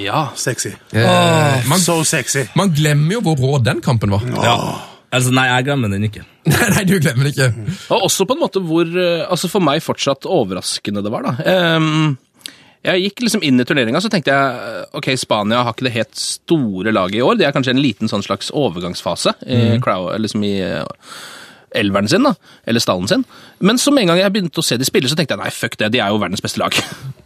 Ja. 0.00 0.26
Sexy. 0.38 0.72
Eh, 0.92 1.68
man, 1.68 1.78
So 1.82 2.00
sexy. 2.04 2.46
man 2.56 2.72
glemmer 2.74 3.16
jo 3.18 3.20
hvor 3.26 3.36
rå 3.40 3.62
den 3.64 3.80
kampen 3.84 4.10
var. 4.14 4.24
Ja. 4.42 4.56
Altså, 5.14 5.30
nei, 5.30 5.44
jeg 5.46 5.64
glemmer 5.68 5.92
den 5.92 6.08
ikke. 6.08 6.24
Nei, 6.74 6.82
du 6.88 6.96
glemmer 6.98 7.28
den 7.28 7.30
ikke. 7.30 7.76
Og 7.94 8.08
også 8.08 8.24
på 8.26 8.34
en 8.34 8.40
måte 8.42 8.60
hvor 8.66 8.88
eh, 8.98 9.22
Altså 9.30 9.46
for 9.48 9.62
meg 9.62 9.78
fortsatt 9.84 10.26
overraskende 10.26 11.04
det 11.06 11.12
var, 11.14 11.22
da. 11.28 11.76
Um, 11.78 12.16
jeg 12.84 13.04
gikk 13.06 13.22
liksom 13.24 13.44
inn 13.46 13.62
i 13.62 13.64
turneringa 13.64 14.00
så 14.02 14.10
tenkte 14.12 14.34
jeg 14.34 14.58
eh, 14.82 14.98
ok, 14.98 15.06
Spania 15.16 15.62
har 15.64 15.72
ikke 15.72 15.86
det 15.86 15.94
helt 15.94 16.18
store 16.20 16.92
laget 16.92 17.20
i 17.20 17.22
år. 17.24 17.38
Det 17.40 17.46
er 17.46 17.54
kanskje 17.54 17.72
en 17.76 17.80
liten 17.80 18.10
sånn 18.10 18.26
slags 18.26 18.50
overgangsfase 18.52 19.36
i, 19.46 19.78
crowd, 19.84 20.10
liksom 20.20 20.42
i 20.44 20.52
eh, 20.66 20.82
elveren 21.78 22.10
sin, 22.10 22.26
da, 22.26 22.34
eller 22.68 22.82
stallen 22.84 23.08
sin. 23.10 23.24
Men 23.64 23.78
så 23.80 23.94
med 23.94 24.04
en 24.04 24.12
gang 24.12 24.20
jeg 24.24 24.34
begynte 24.34 24.60
å 24.60 24.66
se 24.66 24.76
de 24.78 24.86
spille, 24.86 25.08
så 25.10 25.16
tenkte 25.18 25.38
jeg 25.38 25.42
nei, 25.46 25.54
fuck 25.54 25.78
det, 25.80 25.88
de 25.94 26.02
er 26.04 26.12
jo 26.12 26.20
verdens 26.22 26.42
beste 26.44 26.60
lag. 26.60 26.74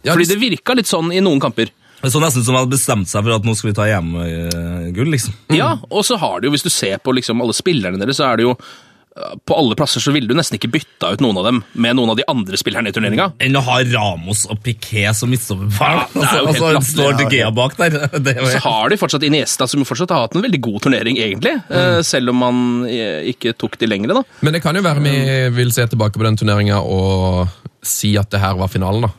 Ja, 0.05 0.13
Fordi 0.13 0.29
det- 0.29 0.37
det 0.37 0.41
virka 0.45 0.77
litt 0.79 0.87
sånn 0.89 1.11
i 1.13 1.19
noen 1.25 1.41
kamper. 1.43 1.73
Det 1.99 2.07
er 2.07 2.15
så 2.15 2.21
nesten 2.23 2.45
som 2.45 2.55
man 2.55 2.63
hadde 2.63 2.77
bestemt 2.77 3.11
seg 3.11 3.25
for 3.25 3.35
at 3.35 3.47
nå 3.47 3.55
skal 3.59 3.71
vi 3.71 3.77
ta 3.77 3.87
EM-gull, 3.91 5.09
liksom. 5.11 5.35
Ja, 5.51 5.73
og 5.89 6.05
så 6.07 6.19
har 6.19 6.39
det 6.39 6.47
jo, 6.47 6.53
hvis 6.55 6.63
du 6.63 6.71
ser 6.71 7.01
på 7.03 7.15
liksom 7.17 7.41
alle 7.43 7.55
spillerne 7.55 7.99
deres, 7.99 8.21
så 8.21 8.29
er 8.29 8.39
det 8.39 8.45
jo 8.47 8.53
eh, 8.55 9.33
på 9.43 9.57
alle 9.59 9.75
plasser 9.75 9.99
så 9.99 10.13
ville 10.15 10.31
du 10.31 10.37
nesten 10.37 10.55
ikke 10.55 10.71
bytta 10.71 11.11
ut 11.17 11.23
noen 11.25 11.41
av 11.41 11.49
dem 11.49 11.59
med 11.75 11.97
noen 11.99 12.13
av 12.13 12.19
de 12.21 12.23
andre 12.31 12.59
spillerne 12.61 12.93
i 12.93 12.95
turneringa. 12.95 13.33
Enn 13.43 13.59
å 13.59 13.65
ha 13.67 13.77
Ramos 13.91 14.45
og 14.47 14.63
Piqué 14.63 15.09
som 15.17 15.31
midtstopperpar. 15.33 15.99
Ja, 15.99 16.07
det 16.15 16.23
altså, 16.53 16.71
altså, 16.71 16.85
står 16.93 17.19
De 17.19 17.29
Gea 17.35 17.51
bak 17.51 17.75
der. 17.81 17.99
Er 18.39 18.43
Så 18.55 18.63
har 18.63 18.93
de 18.93 19.01
fortsatt 19.03 19.27
Iniesta, 19.27 19.67
som 19.67 19.83
fortsatt 19.83 20.15
har 20.15 20.27
hatt 20.29 20.39
en 20.39 20.45
veldig 20.45 20.63
god 20.69 20.81
turnering, 20.87 21.19
egentlig. 21.19 21.57
Mm. 21.67 21.99
Selv 22.07 22.31
om 22.31 22.43
man 22.47 22.65
eh, 22.87 23.27
ikke 23.33 23.57
tok 23.59 23.75
de 23.81 23.91
lengre, 23.91 24.21
da. 24.21 24.23
Men 24.39 24.55
det 24.55 24.63
kan 24.63 24.79
jo 24.79 24.85
være 24.87 25.03
vi 25.03 25.17
vil 25.59 25.75
se 25.75 25.83
tilbake 25.91 26.15
på 26.15 26.23
den 26.23 26.39
turneringa 26.39 26.79
og 26.79 27.49
si 27.83 28.15
at 28.19 28.31
det 28.31 28.39
her 28.39 28.55
var 28.59 28.71
finalen, 28.71 29.09
da. 29.09 29.17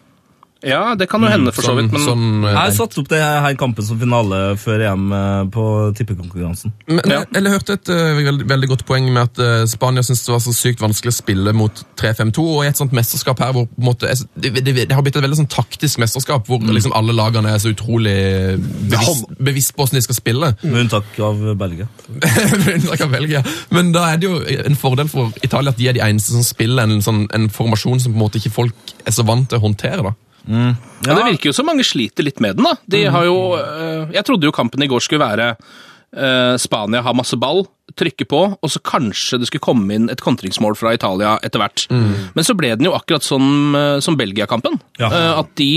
Ja, 0.62 0.94
det 0.94 1.06
kan 1.08 1.22
jo 1.24 1.28
hende, 1.32 1.52
for 1.56 1.64
så 1.64 1.72
vidt, 1.78 1.88
men 1.94 2.02
sånn, 2.04 2.24
sånn, 2.42 2.42
Jeg 2.52 2.74
satte 2.76 2.98
opp 3.00 3.08
det 3.08 3.20
her 3.22 3.54
kampen 3.56 3.84
som 3.86 3.96
finale 4.00 4.40
før 4.60 4.82
EM 4.90 5.06
eh, 5.16 5.44
på 5.54 5.62
tippekonkurransen. 5.96 6.74
Men 6.86 7.00
Ja. 7.08 7.20
jeg, 7.32 7.42
jeg 7.44 7.52
hørte 7.54 7.76
et 7.78 7.88
uh, 7.88 8.18
veldig, 8.18 8.48
veldig 8.50 8.68
godt 8.68 8.84
poeng 8.84 9.06
med 9.12 9.22
at 9.22 9.40
uh, 9.40 9.64
Spania 9.70 10.02
syntes 10.04 10.26
det 10.26 10.34
var 10.34 10.42
så 10.44 10.52
sykt 10.52 10.82
vanskelig 10.84 11.14
å 11.14 11.16
spille 11.16 11.54
mot 11.56 11.80
3-5-2, 11.96 12.44
og 12.44 12.64
i 12.64 12.68
et 12.68 12.76
sånt 12.76 12.92
mesterskap 12.92 13.40
her 13.40 13.54
hvor 13.56 13.66
på 13.70 13.80
en 13.80 13.88
måte, 13.88 14.10
jeg- 14.12 14.28
det, 14.36 14.52
det, 14.64 14.74
det 14.90 14.92
har 14.92 15.02
blitt 15.06 15.16
et 15.16 15.24
veldig 15.24 15.40
sånn 15.40 15.48
taktisk 15.48 15.98
mesterskap, 16.04 16.44
hvor 16.46 16.60
liksom 16.60 16.92
alle 16.92 17.16
lagene 17.16 17.54
er 17.54 17.58
så 17.64 17.72
utrolig 17.72 18.16
bevisst, 18.60 19.26
bevisst 19.40 19.74
på 19.74 19.84
hvordan 19.86 19.96
de 20.00 20.04
skal 20.04 20.18
spille. 20.20 20.52
Med 20.62 20.80
unntak 20.84 21.18
av 21.24 21.40
Belgia. 21.56 21.88
Med 22.66 22.72
unntak 22.76 23.00
av 23.08 23.10
Belgia. 23.16 23.42
Men 23.72 23.92
da 23.96 24.06
er 24.12 24.20
det 24.20 24.28
jo 24.28 24.40
en 24.44 24.76
fordel 24.76 25.08
for 25.08 25.32
Italia 25.42 25.72
at 25.72 25.80
de 25.80 25.88
er 25.88 25.96
de 25.96 26.04
eneste 26.04 26.34
som 26.36 26.44
spiller 26.46 26.84
en, 26.84 27.00
sånn, 27.04 27.24
en 27.36 27.48
formasjon 27.52 28.00
som 28.02 28.12
på 28.12 28.18
en 28.18 28.24
måte 28.28 28.40
ikke 28.42 28.52
folk 28.54 28.92
er 29.06 29.14
så 29.16 29.24
vant 29.24 29.48
til 29.48 29.56
å 29.60 29.64
håndtere. 29.64 30.04
da. 30.04 30.12
Ja, 30.48 31.14
det 31.14 31.26
virker 31.32 31.50
jo 31.50 31.56
som 31.56 31.68
mange 31.68 31.86
sliter 31.86 32.26
litt 32.26 32.40
med 32.40 32.58
den, 32.58 32.66
da. 32.66 32.76
De 32.90 33.04
har 33.12 33.28
jo 33.28 33.38
eh, 33.58 34.16
Jeg 34.16 34.26
trodde 34.28 34.48
jo 34.48 34.54
kampen 34.54 34.82
i 34.82 34.88
går 34.90 35.02
skulle 35.04 35.22
være 35.24 35.52
eh, 35.54 36.54
Spania 36.60 37.02
har 37.06 37.16
masse 37.16 37.36
ball, 37.40 37.64
trykker 37.98 38.28
på, 38.30 38.40
og 38.54 38.70
så 38.70 38.78
kanskje 38.86 39.40
det 39.40 39.48
skulle 39.50 39.64
komme 39.64 39.96
inn 39.96 40.06
et 40.12 40.22
kontringsmål 40.22 40.76
fra 40.78 40.92
Italia 40.94 41.32
etter 41.42 41.58
hvert. 41.62 41.84
Men 41.90 42.46
så 42.46 42.54
ble 42.58 42.70
den 42.78 42.86
jo 42.86 42.94
akkurat 42.94 43.26
sånn 43.26 43.74
eh, 43.74 43.98
som 44.04 44.18
Belgia-kampen. 44.18 44.78
Ja. 45.00 45.10
At 45.40 45.52
de, 45.58 45.68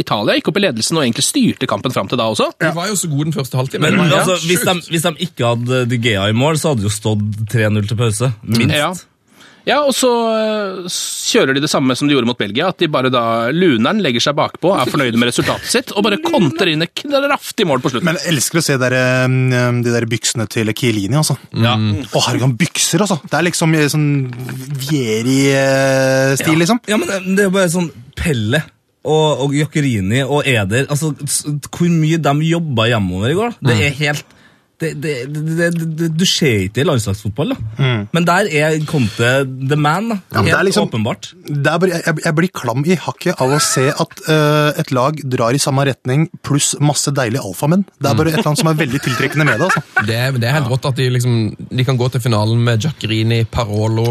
Italia 0.00 0.38
gikk 0.38 0.48
opp 0.52 0.60
i 0.60 0.64
ledelsen 0.64 0.98
og 0.98 1.04
egentlig 1.04 1.26
styrte 1.28 1.68
kampen 1.68 1.92
fram 1.94 2.08
til 2.08 2.20
da 2.20 2.30
også. 2.32 2.50
De 2.62 2.72
var 2.76 2.88
jo 2.88 2.98
så 2.98 3.10
gode 3.12 3.28
den 3.30 3.36
første 3.36 3.60
halvtimen. 3.60 3.88
Men 3.90 4.06
men 4.06 4.18
altså, 4.18 4.38
hvis, 4.48 4.64
de, 4.64 4.76
hvis 4.92 5.08
de 5.08 5.28
ikke 5.28 5.52
hadde 5.52 5.84
De 5.92 6.00
Gea 6.00 6.28
i 6.32 6.36
mål, 6.36 6.60
så 6.60 6.72
hadde 6.72 6.84
det 6.84 6.90
jo 6.90 6.96
stått 6.96 7.48
3-0 7.52 7.88
til 7.92 8.00
pause. 8.00 8.32
Minst. 8.48 8.78
Ja. 8.80 8.92
Ja, 9.68 9.76
og 9.86 9.92
så 9.94 10.08
øh, 10.10 10.88
kjører 10.90 11.54
de 11.54 11.60
det 11.62 11.70
samme 11.70 11.94
som 11.94 12.08
de 12.10 12.16
gjorde 12.16 12.26
mot 12.26 12.38
Belgia. 12.38 12.68
At 12.72 12.80
de 12.82 12.88
bare 12.90 13.10
da 13.14 13.22
Luneren 13.54 14.00
legger 14.02 14.24
seg 14.24 14.34
bakpå, 14.38 14.72
er 14.74 14.90
fornøyde 14.90 15.20
med 15.20 15.30
resultatet 15.30 15.70
sitt, 15.70 15.92
og 15.94 16.02
bare 16.06 16.18
kontrer 16.32 16.72
inn 16.72 16.82
et 16.82 16.94
kraftig 16.98 17.66
mål 17.70 17.82
på 17.84 17.92
slutten. 17.92 18.08
Men 18.10 18.18
jeg 18.18 18.32
elsker 18.34 18.58
å 18.58 18.64
se 18.66 18.76
der, 18.82 18.96
eh, 18.98 19.38
de 19.86 19.94
der 19.94 20.08
byksene 20.10 20.48
til 20.50 20.72
Kielini, 20.74 21.14
altså. 21.20 21.38
Ja. 21.54 21.76
Å, 21.78 22.24
herregud, 22.26 22.46
han 22.48 22.56
bykser, 22.58 23.06
altså. 23.06 23.20
Det 23.22 23.38
er 23.38 23.46
liksom 23.52 23.78
eh, 23.78 23.86
sånn 23.92 24.08
Vieri-stil, 24.82 26.58
liksom. 26.58 26.80
Ja, 26.90 26.96
men 26.98 27.08
det- 27.08 27.36
det 27.36 27.44
er 27.46 27.50
bare 27.50 27.70
sånn 27.70 27.90
Pelle 28.16 28.62
og, 29.04 29.40
og 29.46 29.54
Jokkerini 29.56 30.20
og 30.22 30.46
Eder 30.46 30.84
altså, 30.86 31.10
Hvor 31.72 31.88
mye 31.90 32.18
de 32.22 32.34
jobba 32.46 32.86
hjemover 32.90 33.30
i 33.32 33.34
går. 33.38 33.56
Det 33.62 33.78
er 33.78 33.96
helt 33.98 34.24
det, 34.82 34.90
det, 35.02 35.14
det, 35.32 35.42
det, 35.78 35.90
det, 36.00 36.08
Du 36.18 36.24
ser 36.28 36.66
ikke 36.66 36.82
i 36.82 36.86
landslagsfotball, 36.88 37.54
da. 37.54 37.88
Men 38.14 38.26
der 38.28 38.48
er 38.50 38.76
Conte 38.88 39.32
the 39.46 39.78
man. 39.78 40.10
da. 40.12 40.18
Ja, 40.34 40.42
helt 40.42 40.58
er 40.58 40.66
liksom- 40.68 40.88
åpenbart. 40.90 41.30
Det 41.48 41.70
er 41.72 41.78
bare, 41.82 42.00
jeg, 42.02 42.24
jeg 42.24 42.34
blir 42.38 42.52
klam 42.52 42.84
i 42.86 42.96
hakket 42.98 43.40
av 43.42 43.54
å 43.56 43.60
se 43.62 43.86
at 43.92 44.22
uh, 44.28 44.72
et 44.80 44.92
lag 44.94 45.18
drar 45.36 45.54
i 45.54 45.62
samme 45.62 45.86
retning, 45.88 46.26
pluss 46.44 46.72
masse 46.80 47.12
deilige 47.14 47.44
alfamenn. 47.44 47.84
Det 48.00 48.10
er 48.10 48.18
bare 48.18 48.32
et 48.32 48.38
eller 48.40 48.52
annet 48.52 48.62
som 48.64 48.72
er 48.72 48.78
veldig 48.82 49.00
tiltrekkende 49.06 49.46
med 49.48 49.60
det. 49.62 49.70
altså. 49.70 50.06
Det 50.08 50.18
er, 50.18 50.36
det 50.42 50.48
er 50.50 50.58
helt 50.58 50.70
rått 50.72 50.90
at 50.90 50.98
de, 50.98 51.08
liksom, 51.16 51.38
de 51.70 51.84
kan 51.88 51.98
gå 52.00 52.10
til 52.12 52.24
finalen 52.24 52.62
med 52.64 52.82
Giaccherini, 52.82 53.44
Parolo, 53.50 54.08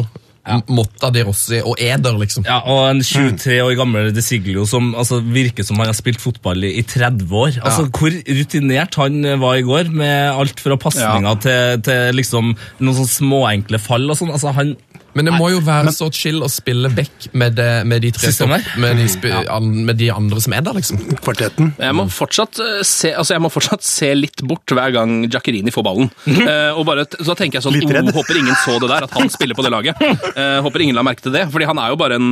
Motta 0.73 1.11
de 1.13 1.21
Rossi 1.27 1.59
og 1.61 1.75
Eder, 1.77 2.15
liksom. 2.17 2.45
Ja, 2.47 2.59
Og 2.65 2.87
en 2.89 3.01
23 3.05 3.59
år 3.61 3.75
gammel 3.77 4.09
De 4.15 4.23
Siglio 4.25 4.65
som 4.65 4.91
altså, 4.97 5.19
virker 5.21 5.65
som 5.67 5.77
han 5.77 5.91
har 5.91 5.97
spilt 5.97 6.21
fotball 6.23 6.65
i, 6.65 6.73
i 6.81 6.83
30 6.87 7.29
år. 7.29 7.59
Altså, 7.61 7.85
Hvor 7.93 8.15
rutinert 8.39 8.97
han 8.97 9.21
var 9.41 9.59
i 9.59 9.65
går, 9.67 9.91
med 9.93 10.31
alt 10.33 10.63
fra 10.63 10.77
pasninger 10.81 11.41
til, 11.45 11.83
til 11.85 12.17
liksom, 12.17 12.55
noen 12.81 12.97
sånne 12.97 13.15
småenkle 13.15 13.81
fall. 13.81 14.09
og 14.09 14.17
sånn. 14.17 14.33
Altså, 14.33 14.53
han 14.57 14.73
Men 15.13 15.27
det 15.27 15.33
må 15.35 15.49
jo 15.51 15.59
være 15.63 15.91
så 15.91 16.07
chill 16.15 16.39
å 16.43 16.47
spille 16.51 16.87
back 16.95 17.27
med, 17.35 17.57
det, 17.57 17.83
med, 17.87 18.03
de 18.03 18.11
tre 18.15 18.31
stopp- 18.31 18.53
med, 18.79 18.99
de 18.99 19.07
spi, 19.11 19.31
an, 19.51 19.67
med 19.87 19.99
de 19.99 20.07
andre 20.13 20.39
som 20.43 20.55
er 20.55 20.63
der, 20.63 20.77
liksom. 20.77 21.01
Kvartetten. 21.19 21.73
Jeg 21.81 21.97
må 21.97 22.05
fortsatt 22.11 22.61
øh, 22.63 22.77
se, 22.87 23.11
altså 23.11 23.35
jeg 23.35 23.43
må 23.43 23.51
fortsatt 23.51 23.83
se 23.83 24.11
litt 24.15 24.43
bort 24.47 24.71
hver 24.71 24.93
gang 24.95 25.17
Giaccherini 25.25 25.73
får 25.75 25.85
ballen. 25.87 26.11
uh, 26.29 26.71
og 26.79 26.85
bare, 26.87 27.05
så 27.19 27.35
tenker 27.35 27.59
jeg 27.59 27.67
sånn 27.67 27.75
Litt 27.75 27.91
redd. 27.91 28.07
oh, 28.11 28.19
Håper 28.21 28.39
ingen 28.39 28.55
så 28.63 28.77
det 28.79 28.91
der, 28.91 29.07
at 29.07 29.17
han 29.17 29.31
spiller 29.33 29.57
på 29.57 29.65
det 29.65 29.73
laget. 29.73 29.99
Uh, 30.31 30.61
håper 30.63 30.85
ingen 30.85 30.95
la 30.95 31.03
merke 31.07 31.25
til 31.25 31.35
det, 31.35 31.43
fordi 31.51 31.67
han 31.67 31.81
er 31.81 31.91
jo 31.91 31.99
bare 31.99 32.19
en, 32.19 32.31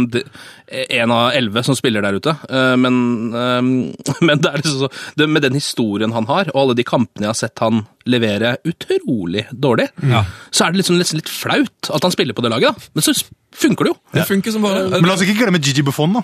en 0.70 1.16
av 1.16 1.36
elleve 1.36 1.64
som 1.68 1.78
spiller 1.78 2.06
der 2.06 2.20
ute. 2.20 2.36
Uh, 2.48 2.76
men, 2.80 2.96
eh, 3.36 3.62
men 4.28 4.40
det 4.44 4.52
er 4.52 4.62
liksom 4.62 4.86
så, 4.86 4.92
det, 5.20 5.28
med 5.28 5.44
den 5.44 5.58
historien 5.60 6.16
han 6.16 6.28
har, 6.32 6.52
og 6.54 6.64
alle 6.64 6.80
de 6.80 6.88
kampene 6.88 7.28
jeg 7.28 7.34
har 7.34 7.42
sett 7.44 7.64
han 7.64 7.84
levere 8.10 8.56
utrolig 8.68 9.46
dårlig, 9.52 9.90
så 10.52 10.66
er 10.66 10.74
det 10.74 10.82
liksom 10.82 10.98
nesten 11.00 11.22
litt 11.22 11.30
flaut 11.32 11.90
at 11.94 12.04
han 12.06 12.14
spiller 12.16 12.34
på 12.38 12.44
det 12.46 12.52
laget. 12.54 12.76
da. 12.76 12.92
Men 12.98 13.06
så 13.06 13.16
funker 13.56 13.88
det 13.88 13.94
jo. 13.94 13.98
Det 14.14 14.26
funker 14.30 14.56
som 14.56 14.66
bare 14.66 14.86
Men 14.94 15.08
la 15.10 15.16
oss 15.16 15.26
ikke 15.26 15.38
glemme 15.42 15.62
Gigi 15.62 15.84
Buffon, 15.86 16.16
da. 16.16 16.24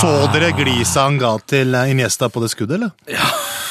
Så 0.00 0.12
dere 0.34 0.52
glisa 0.56 1.08
han 1.08 1.18
ga 1.22 1.36
til 1.46 1.74
eh, 1.74 1.92
Iniesta 1.94 2.28
på 2.32 2.42
det 2.42 2.50
skuddet, 2.52 2.80
eller? 2.80 2.92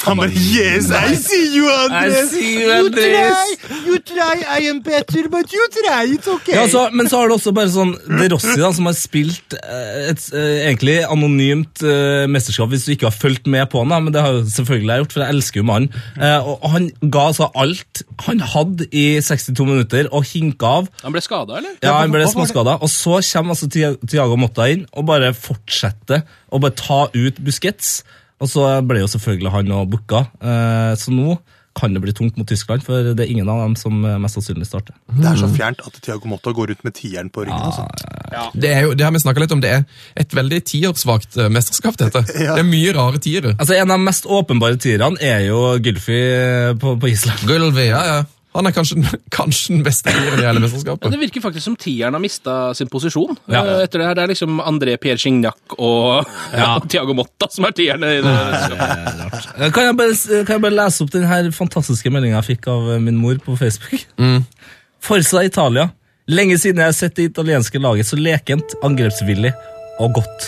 Han 0.04 0.18
bare 0.20 0.32
Yes, 0.34 0.90
I 0.90 1.14
see 1.16 1.56
you, 1.56 1.68
Andres! 1.70 2.32
I 2.32 2.36
see 2.36 2.50
you, 2.58 2.72
Andres. 2.72 3.54
You 3.86 3.98
try, 4.04 4.42
I 4.42 4.68
am 4.68 4.82
better, 4.84 5.28
but 5.32 5.52
you 5.52 5.68
try, 5.72 6.04
it's 6.12 6.28
okay. 6.28 6.56
Ja, 6.56 6.66
så, 6.68 6.88
men 6.92 7.08
så 7.08 7.22
har 7.22 7.30
du 7.30 7.36
også 7.38 7.54
bare 7.56 7.72
sånn 7.72 7.94
De 8.08 8.28
Rossi, 8.32 8.56
da, 8.60 8.72
som 8.76 8.88
har 8.90 8.96
spilt 8.98 9.56
eh, 9.56 10.10
et 10.10 10.26
eh, 10.34 10.66
egentlig 10.66 10.98
anonymt 11.08 11.84
uh, 11.86 12.26
mesterskap, 12.30 12.68
hvis 12.72 12.88
du 12.88 12.94
ikke 12.96 13.08
har 13.08 13.16
fulgt 13.16 13.48
med 13.50 13.68
på 13.72 13.84
han, 13.84 13.94
da, 13.94 14.00
men 14.04 14.14
det 14.14 14.24
har 14.24 14.36
jo 14.36 14.44
selvfølgelig 14.50 14.92
jeg 14.92 15.04
gjort, 15.04 15.16
for 15.16 15.24
jeg 15.24 15.36
elsker 15.38 15.62
jo 15.62 15.68
mannen. 15.70 16.02
Uh, 16.20 16.52
og 16.52 16.64
og 16.64 16.70
han 16.72 16.88
ga 17.12 17.26
altså 17.30 17.48
alt 17.60 18.02
han 18.24 18.40
hadde 18.40 18.86
i 18.94 19.04
62 19.24 19.66
minutter, 19.68 20.08
og 20.14 20.24
hinka 20.28 20.70
av. 20.80 20.88
Han 21.02 21.14
ble 21.14 21.22
skada, 21.24 21.58
eller? 21.60 21.76
Ja, 21.84 21.98
han 22.00 22.13
ble 22.14 22.28
småskada. 22.30 22.78
Og 22.80 22.90
så 22.92 23.20
kommer 23.32 23.56
altså 23.56 23.68
Tiago 23.70 24.38
Motta 24.40 24.68
inn 24.72 24.86
og 24.92 25.08
bare 25.10 25.32
fortsetter 25.36 26.24
å 26.50 26.62
bare 26.62 26.78
ta 26.78 27.04
ut 27.14 27.42
Busquets. 27.44 27.98
Og 28.42 28.50
så 28.50 28.68
ble 28.86 29.04
jo 29.04 29.10
selvfølgelig 29.10 29.52
han 29.54 29.74
og 29.76 29.90
booka. 29.94 30.26
Eh, 30.42 30.94
så 31.00 31.14
nå 31.14 31.38
kan 31.74 31.94
det 31.94 32.00
bli 32.04 32.12
tungt 32.14 32.36
mot 32.38 32.46
Tyskland, 32.46 32.84
for 32.86 33.14
det 33.18 33.24
er 33.24 33.30
ingen 33.32 33.48
av 33.50 33.64
dem 33.64 33.72
som 33.78 33.96
mest 34.22 34.38
sannsynlig 34.38 34.68
starter. 34.68 34.94
Det 35.10 35.26
er 35.26 35.40
så 35.40 35.48
fjernt 35.50 35.80
at 35.82 35.96
Tiago 36.04 36.30
Motta 36.30 36.52
går 36.54 36.70
ut 36.70 36.84
med 36.86 36.94
tieren 36.94 37.32
på 37.34 37.42
ryggen. 37.42 37.58
Altså. 37.66 37.88
Det, 38.54 38.70
er 38.70 38.86
jo, 38.86 38.92
det 38.94 39.06
har 39.06 39.14
vi 39.14 39.22
snakket 39.22 39.46
litt 39.46 39.54
om, 39.56 39.62
det 39.64 39.72
er 39.80 39.82
et 40.22 40.36
veldig 40.38 40.60
tiersvakt 40.70 41.38
eh, 41.40 41.50
mesterskap, 41.50 41.98
dette. 42.00 42.22
Ja. 42.44 42.54
Det 42.58 42.64
er 42.64 42.68
mye 42.68 42.92
rare 42.94 43.18
tiere. 43.22 43.54
Altså, 43.56 43.74
En 43.78 43.90
av 43.90 43.98
de 43.98 44.06
mest 44.06 44.26
åpenbare 44.30 44.78
tierne 44.78 45.18
er 45.22 45.46
jo 45.48 45.74
Gylfi 45.82 46.18
eh, 46.20 46.70
på, 46.78 46.94
på 47.00 47.10
Island. 47.10 47.42
Gylfi, 47.48 47.88
ja, 47.88 48.02
ja. 48.10 48.22
Han 48.54 48.68
er 48.68 48.74
kanskje, 48.76 49.00
kanskje 49.34 49.72
den 49.74 49.80
beste 49.82 50.12
tieren 50.14 50.38
i 50.38 50.44
hele 50.46 50.60
mesterskapet. 50.62 51.10
det 51.10 51.18
virker 51.18 51.42
faktisk 51.42 51.64
som 51.66 51.74
tieren 51.80 52.14
har 52.14 52.22
mista 52.22 52.52
sin 52.78 52.86
posisjon. 52.92 53.34
Ja. 53.50 53.64
eh, 53.64 53.82
Etter 53.88 53.98
Det 53.98 54.06
her. 54.06 54.14
Det 54.14 54.22
er 54.22 54.30
liksom 54.30 54.60
André 54.62 54.94
Pierre 55.02 55.18
Gignac 55.18 55.74
og 55.78 56.24
Ja. 56.54 56.78
Thiago 56.90 57.16
Motta 57.18 57.48
som 57.50 57.66
er 57.66 57.74
tierne 57.74 58.12
i 58.14 58.22
det. 58.22 58.36
Eh, 59.58 59.70
Kan 59.74 59.88
jeg 59.88 59.96
bare, 59.98 60.14
kan 60.46 60.54
jeg 60.54 60.62
bare 60.68 60.76
lese 60.78 61.02
opp 61.02 61.10
den 61.16 61.26
her 61.26 61.50
fantastiske 61.50 62.10
meldinga 62.14 62.38
jeg 62.42 62.50
fikk 62.56 62.68
av 62.70 62.92
eh, 62.94 63.00
min 63.02 63.18
mor 63.18 63.38
på 63.42 63.56
Facebook? 63.58 64.06
Forsa 65.04 65.42
Italia. 65.44 65.90
Lenge 66.30 66.56
siden 66.56 66.78
jeg 66.80 66.88
har 66.88 66.96
sett 66.96 67.18
det 67.18 67.26
italienske 67.34 67.76
laget 67.82 68.06
så 68.08 68.16
lekent, 68.16 68.78
angrepsvillig 68.86 69.50
og 70.00 70.14
godt. 70.16 70.46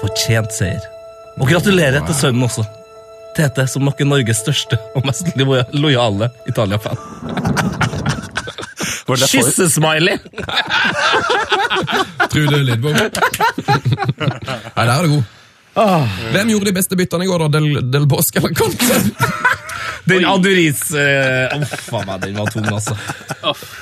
Fortjent 0.00 0.50
seier. 0.56 0.80
Og 1.38 1.46
gratulerer 1.52 2.00
til 2.08 2.16
sønnen 2.18 2.42
også. 2.48 2.64
Tete, 3.36 3.64
som 3.68 3.84
nok 3.86 4.00
er 4.00 4.08
Norges 4.08 4.42
største 4.44 4.76
og 4.96 5.06
mest 5.08 5.30
lo- 5.40 5.62
lojale 5.72 6.28
Italia-fan. 6.50 6.98
Kyssesmiley! 9.12 10.18
Trude 12.32 12.60
Lidbom. 12.64 12.94
Nei, 12.96 13.10
der 14.76 14.92
er 14.92 15.02
det 15.06 15.10
god. 15.14 15.24
Hvem 15.74 16.52
gjorde 16.52 16.70
de 16.70 16.76
beste 16.76 16.98
byttene 16.98 17.26
i 17.26 17.30
går, 17.30 17.46
da? 17.46 17.58
Del, 17.58 17.90
Del 17.92 18.08
Bosque 18.10 18.42
eller 18.42 18.54
Conte? 18.56 19.00
Den 20.04 20.24
Aduris 20.26 20.80
uh, 20.90 21.52
Uff 21.62 21.92
a 21.94 22.00
meg, 22.06 22.24
den 22.24 22.38
var 22.38 22.50
tung, 22.50 22.66
altså. 22.66 22.96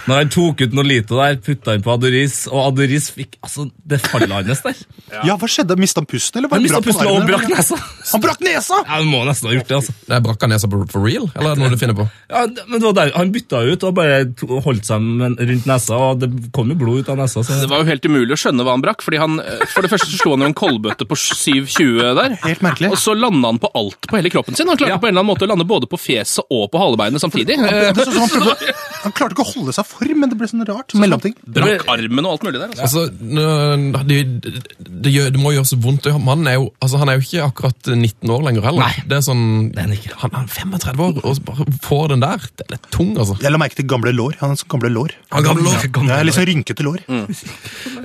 Når 0.09 0.19
han 0.19 0.33
tok 0.33 0.65
ut 0.67 0.75
noe 0.77 0.85
lite 0.85 1.17
der, 1.17 1.39
putta 1.45 1.75
han 1.75 1.85
på 1.85 1.95
Aduris, 1.95 2.43
og 2.51 2.61
Aduris 2.67 3.09
fikk 3.15 3.39
altså, 3.41 3.67
det 3.89 4.03
fallet 4.05 4.35
hans 4.35 4.65
der. 4.67 4.81
Ja, 5.27 5.35
hva 5.41 5.49
skjedde? 5.51 5.75
Mista 5.81 6.03
han 6.03 6.07
pusten, 6.07 6.39
eller? 6.39 6.51
var 6.53 6.61
Han 6.61 6.67
mista 6.67 6.79
brakk 6.79 6.87
pusten 6.87 7.09
og 7.11 7.25
brakk 7.27 7.47
nesa. 7.51 7.79
Han 8.13 8.23
brakk 8.23 8.45
nesa! 8.45 8.77
Ja, 8.85 8.99
Han 9.01 9.09
må 9.11 9.23
nesten 9.27 9.49
ha 9.51 9.57
gjort 9.57 9.71
det, 9.71 9.79
altså. 9.81 9.95
Det 10.07 10.21
Brakk 10.27 10.45
han 10.45 10.53
nesa 10.55 10.71
på 10.71 10.81
for 10.93 11.07
real, 11.07 11.27
eller 11.35 11.51
er 11.51 11.59
det 11.59 11.65
noe 11.65 11.73
du 11.73 11.81
finner 11.81 11.97
på? 11.99 12.07
Ja, 12.31 12.45
men 12.69 12.77
det 12.77 12.85
var 12.85 12.97
der, 13.01 13.13
Han 13.17 13.33
bytta 13.35 13.63
ut 13.67 13.87
og 13.89 13.97
bare 13.97 14.21
holdt 14.67 14.87
seg 14.87 15.09
rundt 15.41 15.69
nesa, 15.69 15.99
og 15.99 16.21
det 16.23 16.31
kom 16.57 16.71
jo 16.71 16.79
blod 16.79 17.03
ut 17.03 17.11
av 17.13 17.19
nesa. 17.21 17.43
Så. 17.43 17.59
Det 17.65 17.71
var 17.73 17.83
jo 17.83 17.89
helt 17.91 18.07
umulig 18.07 18.37
å 18.37 18.41
skjønne 18.45 18.67
hva 18.67 18.77
han 18.77 18.85
brakk. 18.85 19.03
fordi 19.07 19.21
han, 19.23 19.41
eh, 19.41 19.65
For 19.73 19.87
det 19.87 19.91
første 19.93 20.11
så 20.13 20.21
slo 20.21 20.37
han 20.37 20.45
jo 20.45 20.51
en 20.53 20.59
kolbøtte 20.61 21.09
på 21.09 21.19
7,20 21.19 21.80
der. 22.19 22.35
Helt 22.45 22.63
merkelig. 22.65 22.91
Og 22.95 22.99
så 23.01 23.15
landa 23.17 23.51
han 23.53 23.59
på 23.63 23.71
alt 23.79 24.09
på 24.11 24.19
hele 24.19 24.31
kroppen 24.33 24.57
sin. 24.59 24.69
Han 24.71 24.79
klarte 24.81 24.99
på 25.03 25.09
en 25.09 25.15
eller 25.15 25.23
annen 25.25 25.31
måte 25.33 25.47
å 25.47 25.51
lande 25.51 25.67
både 25.69 25.89
på 25.91 25.99
fjeset 26.01 26.45
og 26.51 26.69
på 26.73 26.81
halebeinet 26.83 27.23
samtidig. 27.23 27.57
Eh, 27.59 27.91
Det 27.97 28.05
så 28.07 28.11
ut 28.11 28.17
som 28.17 28.25
han, 28.25 28.33
prøvde, 28.35 28.75
han 29.05 29.15
klarte 29.17 29.37
ikke 29.37 29.47
å 29.47 29.51
holde 29.55 29.75
seg 29.77 29.89
for, 29.91 30.15
men 30.21 30.33
det 30.33 30.39
ble 30.41 30.49
sånn 30.51 30.65
rart 30.69 30.95
mellomting. 31.01 31.35
Brakk 31.47 31.87
armen 31.91 32.27
og 32.29 32.37
alt 32.37 32.47
mulig 32.49 32.61
der. 32.63 32.75
Altså. 32.77 33.07
Altså, 33.07 34.05
det, 34.07 34.21
det, 34.45 34.53
det, 34.89 35.15
gjør, 35.15 35.31
det 35.37 35.43
må 35.43 35.55
gjøre 35.55 35.71
så 35.71 35.79
vondt. 35.81 36.09
Mannen 36.21 36.51
er 36.51 36.59
jo, 36.59 36.69
altså, 36.83 37.01
han 37.03 37.13
er 37.13 37.19
jo 37.21 37.27
ikke 37.27 37.47
akkurat 37.49 37.93
19 37.95 38.35
år 38.35 38.47
lenger 38.49 38.69
heller. 38.71 38.87
Nei. 38.87 39.07
Det 39.11 39.19
er 39.21 39.25
sånn, 39.27 39.45
er 39.77 39.87
han 39.87 39.95
ikke. 39.97 40.15
han 40.25 40.37
er 40.43 40.51
35 40.51 41.05
år, 41.07 41.21
og 41.25 41.37
så 41.39 41.47
bare 41.51 41.69
får 41.87 42.13
den 42.15 42.25
der. 42.25 42.49
Det 42.61 42.69
er 42.77 42.83
tung, 42.93 43.13
altså. 43.17 43.39
Jeg 43.43 43.55
la 43.55 43.61
merke 43.63 43.79
til 43.81 43.89
gamle 43.91 44.13
lår. 44.17 44.37
Han 44.43 44.53
har 44.55 44.61
sånn 44.61 44.73
gamle 44.77 44.93
lår. 44.93 45.17
Han 45.35 45.47
gamle 45.47 45.67
lår. 45.67 45.89
Gamle 45.95 46.19
er 46.21 46.29
litt 46.29 46.37
sånn 46.39 46.49
rynkete 46.51 46.87
lår. 46.87 47.05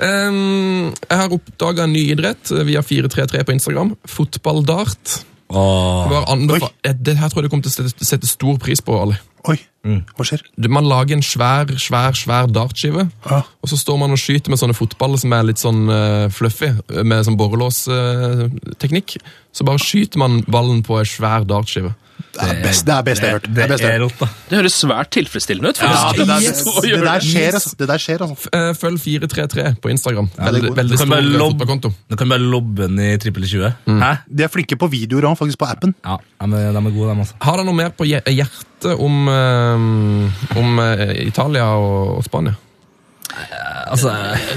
Ehm, 0.06 0.92
jeg 1.10 1.18
har 1.18 1.32
oppdaga 1.34 1.86
en 1.86 1.94
ny 1.96 2.02
idrett 2.12 2.52
eh, 2.52 2.64
via 2.68 2.82
433 2.84 3.44
på 3.48 3.54
Instagram. 3.56 3.65
Fotballdart. 4.08 5.24
Åh. 5.50 6.10
Bare 6.10 6.26
anbefa- 6.34 6.72
Eh, 6.84 6.94
Det 6.94 7.18
her 7.18 7.30
tror 7.30 7.42
jeg 7.42 7.50
du 7.50 7.50
kommer 7.50 7.64
til 7.64 7.72
å 7.86 7.90
sette, 7.90 8.06
sette 8.06 8.28
stor 8.28 8.58
pris 8.58 8.82
på, 8.82 9.00
Ali. 9.02 9.16
Oi, 9.48 9.60
hva 9.86 10.26
skjer? 10.26 10.42
Du- 10.58 10.70
Man 10.74 10.88
lager 10.90 11.14
en 11.14 11.22
svær, 11.22 11.66
svær, 11.78 12.16
svær 12.18 12.48
dartskive, 12.52 13.10
Ja. 13.30 13.42
og 13.62 13.70
så 13.70 13.78
står 13.78 14.00
man 14.00 14.12
og 14.12 14.18
skyter 14.18 14.50
med 14.50 14.58
sånne 14.60 14.74
fotballer 14.76 15.18
som 15.22 15.34
er 15.34 15.44
litt 15.44 15.58
sånn 15.62 15.84
uh, 15.90 16.30
fluffy, 16.34 16.72
med 17.04 17.26
sånn 17.28 17.38
borrelåsteknikk. 17.38 19.18
så 19.56 19.64
bare 19.64 19.80
skyter 19.80 20.18
man 20.20 20.42
ballen 20.52 20.82
på 20.84 20.98
en 21.00 21.06
svær 21.08 21.46
dartskive. 21.48 21.94
Det 22.36 22.44
er 22.44 22.58
best, 22.64 22.84
det 22.88 22.94
er 22.96 23.04
best 23.04 23.22
jeg 23.24 23.30
har 23.32 23.38
hørt. 23.40 23.48
Det, 23.54 23.68
Det 23.70 23.86
er 23.88 24.00
rått, 24.00 24.18
da. 24.20 24.28
Det 24.50 24.58
høres 24.60 24.76
svært 24.84 25.10
tilfredsstillende 25.16 25.70
ut. 25.72 25.80
Ja, 25.80 26.12
det, 26.16 26.26
der, 26.28 26.42
Yes. 26.44 26.64
Det, 26.64 26.92
der 26.92 27.08
det. 27.08 27.24
skjer, 27.24 27.56
altså. 27.56 27.72
Det 27.80 27.88
der 27.88 27.98
skjer, 28.04 28.24
altså. 28.26 28.50
Eh, 28.56 28.74
Følg 28.76 29.00
433 29.00 29.66
på 29.84 29.92
Instagram. 29.92 30.28
det 30.36 30.44
er 30.44 30.52
Veldig, 30.52 30.72
veldig 30.76 30.98
kan 31.00 31.08
stor 31.08 31.18
eh, 31.20 31.40
fotballkonto. 31.46 31.94
Du 32.12 32.16
kan 32.20 32.32
bare 32.32 32.44
lobbe 32.44 32.88
den 32.90 33.00
i 33.00 33.18
trippel 33.24 33.44
20. 33.48 33.72
Hæ? 33.88 34.12
De 34.28 34.44
er 34.44 34.52
flinke 34.52 34.76
på 34.80 34.90
videoer 34.92 35.28
òg, 35.32 35.38
faktisk, 35.40 35.60
på 35.64 35.68
appen. 35.72 35.96
Ja, 36.04 36.18
er, 36.44 36.48
de 36.48 36.84
er 36.84 36.92
gode, 36.92 37.16
de, 37.16 37.20
altså. 37.24 37.36
Har 37.48 37.56
dere 37.62 37.68
noe 37.72 37.80
mer 37.80 37.92
på 37.96 38.08
hje- 38.08 38.24
hjertet 38.32 39.00
om, 39.00 39.28
eh, 39.32 39.35
om 40.60 40.80
eh, 40.84 41.28
Italia 41.28 41.72
og, 41.80 42.18
og 42.20 42.24
Spania? 42.28 42.56
altså 43.86 44.12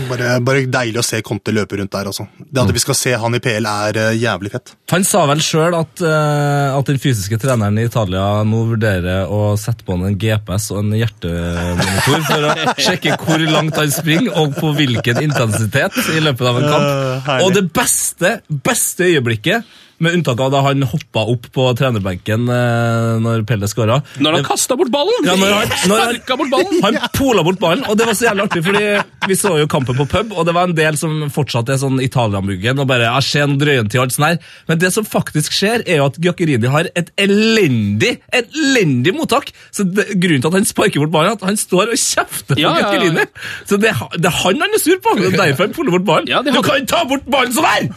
Bare, 0.09 0.37
bare 0.45 0.64
deilig 0.71 1.01
å 1.01 1.05
se 1.07 1.21
Conte 1.27 1.53
løpe 1.55 1.79
rundt 1.79 1.93
der, 1.93 2.09
altså. 2.11 2.27
Det 2.38 2.62
at 2.62 2.73
vi 2.75 2.83
skal 2.83 2.97
se 2.97 3.14
han 3.21 3.37
i 3.37 3.41
PL, 3.43 3.67
er 3.69 3.99
eh, 4.01 4.19
jævlig 4.21 4.53
fett. 4.55 4.73
Han 4.93 5.05
sa 5.07 5.25
vel 5.29 5.43
sjøl 5.45 5.77
at, 5.79 6.03
eh, 6.05 6.77
at 6.77 6.91
den 6.91 7.01
fysiske 7.03 7.38
treneren 7.43 7.79
i 7.81 7.87
Italia 7.88 8.25
nå 8.49 8.62
vurderer 8.71 9.31
å 9.33 9.53
sette 9.61 9.87
på 9.87 9.97
han 9.97 10.09
en 10.11 10.19
GPS 10.21 10.71
og 10.75 10.83
en 10.85 10.95
hjertemonitor 10.99 12.25
for 12.29 12.49
å 12.49 12.55
sjekke 12.87 13.19
hvor 13.25 13.45
langt 13.51 13.79
han 13.79 13.93
springer 13.95 14.38
og 14.41 14.57
på 14.59 14.73
hvilken 14.79 15.23
intensitet 15.27 15.99
i 16.14 16.23
løpet 16.25 16.53
av 16.53 16.62
en 16.62 16.71
kamp. 16.73 17.35
Og 17.45 17.53
det 17.57 17.67
beste, 17.75 18.38
beste 18.49 19.11
øyeblikket, 19.11 19.77
med 20.05 20.15
unntak 20.19 20.41
av 20.41 20.53
da 20.55 20.63
han 20.67 20.85
hoppa 20.87 21.25
opp 21.33 21.49
på 21.55 21.67
trenerbenken 21.79 22.49
eh, 22.53 23.19
når 23.25 23.45
Pelle 23.49 23.69
skåra 23.71 24.01
Når 24.23 24.39
han 24.39 24.47
kasta 24.47 24.77
bort 24.79 24.93
ballen! 24.95 25.27
Ja, 25.27 25.35
når 25.39 25.55
han, 25.57 25.75
når 25.91 26.03
han, 26.05 26.21
bort 26.29 26.53
ballen! 26.53 26.81
han 26.85 26.99
pola 27.17 27.45
bort 27.47 27.61
ballen, 27.63 27.85
og 27.89 27.99
det 27.99 28.07
var 28.09 28.19
så 28.19 28.29
jævlig 28.29 28.47
artig, 28.47 28.63
fordi 28.67 28.85
vi 29.29 29.39
så 29.39 29.55
jo 29.61 29.69
kampen 29.71 29.99
på 29.99 30.07
pub, 30.09 30.33
og 30.37 30.47
det 30.49 30.55
var 30.57 30.71
en 30.71 30.77
del 30.79 30.99
som 31.01 31.27
fortsatt 31.35 31.73
er 31.73 31.81
sånn 31.83 32.01
Italia-muggen, 32.05 32.79
og 32.81 32.89
bare 32.91 33.09
ja, 33.09 33.19
skje 33.25 33.45
en 33.45 33.57
drøyen 33.61 33.91
til 33.91 34.05
alt 34.05 34.15
sånn 34.15 34.29
her. 34.29 34.39
Men 34.71 34.81
det 34.83 34.93
som 34.95 35.07
faktisk 35.09 35.57
skjer, 35.57 35.85
er 35.85 36.01
jo 36.01 36.09
at 36.09 36.21
Giaccherini 36.23 36.71
har 36.73 36.91
et 36.99 37.11
elendig, 37.21 38.15
elendig 38.35 39.15
mottak. 39.17 39.53
Så 39.75 39.85
det, 39.85 40.09
grunnen 40.21 40.45
til 40.45 40.53
at 40.53 40.59
han 40.61 40.69
sparker 40.69 41.03
bort 41.05 41.15
ballen, 41.15 41.35
er 41.35 41.41
at 41.41 41.47
han 41.51 41.61
står 41.61 41.93
og 41.93 42.01
kjefter 42.01 42.55
på 42.55 42.61
Ja, 42.63 42.73
ja. 42.73 42.89
Giaccherini. 42.89 43.27
Så 43.69 43.81
det, 43.83 43.93
det 44.17 44.31
er 44.31 44.39
han 44.43 44.65
han 44.65 44.79
er 44.79 44.83
sur 44.83 44.99
på, 45.03 45.15
og 45.19 45.37
derfor 45.37 45.67
han 45.67 45.77
poler 45.77 45.97
bort 45.97 46.09
ballen. 46.09 46.31
Ja, 46.31 46.43
de 46.45 46.55
Du 46.55 46.63
kan 46.65 46.89
ta 46.89 47.05
bort 47.09 47.27
ballen 47.31 47.55
sånn 47.57 47.69
her! 47.69 47.91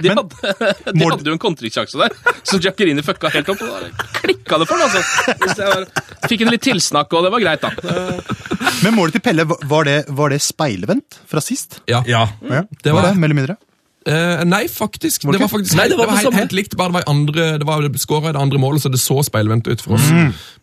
De, 0.00 0.08
hadde, 0.16 0.54
de 0.96 1.04
hadde 1.04 1.28
jo 1.28 1.34
en 1.36 1.39
kontringssjanse 1.42 1.98
der, 2.00 2.14
så 2.46 2.60
Giaccherini 2.60 3.04
fucka 3.06 3.30
helt 3.34 3.48
opp. 3.54 3.62
og 3.64 4.04
Klikka 4.20 4.60
det 4.60 4.68
for 4.68 4.76
den 4.76 4.86
altså. 4.88 5.34
Hvis 5.44 5.56
jeg 5.62 5.72
var, 5.72 5.88
fikk 6.28 6.44
en 6.46 6.52
litt 6.54 6.64
tilsnakk, 6.66 7.16
og 7.16 7.26
det 7.26 7.32
var 7.34 7.44
greit, 7.44 7.64
da. 7.64 7.70
Men 8.84 8.94
målet 8.96 9.16
til 9.18 9.24
Pelle, 9.24 9.44
var 9.48 9.88
det, 9.88 9.98
var 10.08 10.32
det 10.32 10.40
speilvendt 10.44 11.20
fra 11.30 11.42
sist? 11.44 11.80
Ja. 11.90 12.04
Ja. 12.08 12.26
Ja, 12.46 12.62
Det 12.82 12.92
var 12.94 13.02
var 13.02 13.10
det, 13.10 13.18
Mellom 13.18 13.20
mer 13.20 13.28
eller 13.30 13.40
mindre? 13.42 13.58
Uh, 14.08 14.40
nei, 14.48 14.62
faktisk. 14.72 15.26
Det 15.26 15.34
Det 15.36 15.40
var 15.42 15.50
faktisk 15.52 15.76
Nei, 15.76 15.88
det 15.92 15.98
var 15.98 16.08
helt, 16.08 16.24
samme. 16.24 16.38
helt 16.40 16.54
likt, 16.56 16.76
bare 16.76 16.88
det 16.88 16.94
var 16.94 17.04
andre, 17.12 17.48
det 17.60 17.66
var 17.68 17.84
skåra 18.00 18.30
i 18.30 18.32
det 18.32 18.40
andre 18.40 18.58
målet, 18.58 18.80
så 18.82 18.88
det 18.88 19.00
så 19.00 19.20
speilvendt 19.26 19.68
ut 19.68 19.82
for 19.84 19.98
oss. 19.98 20.08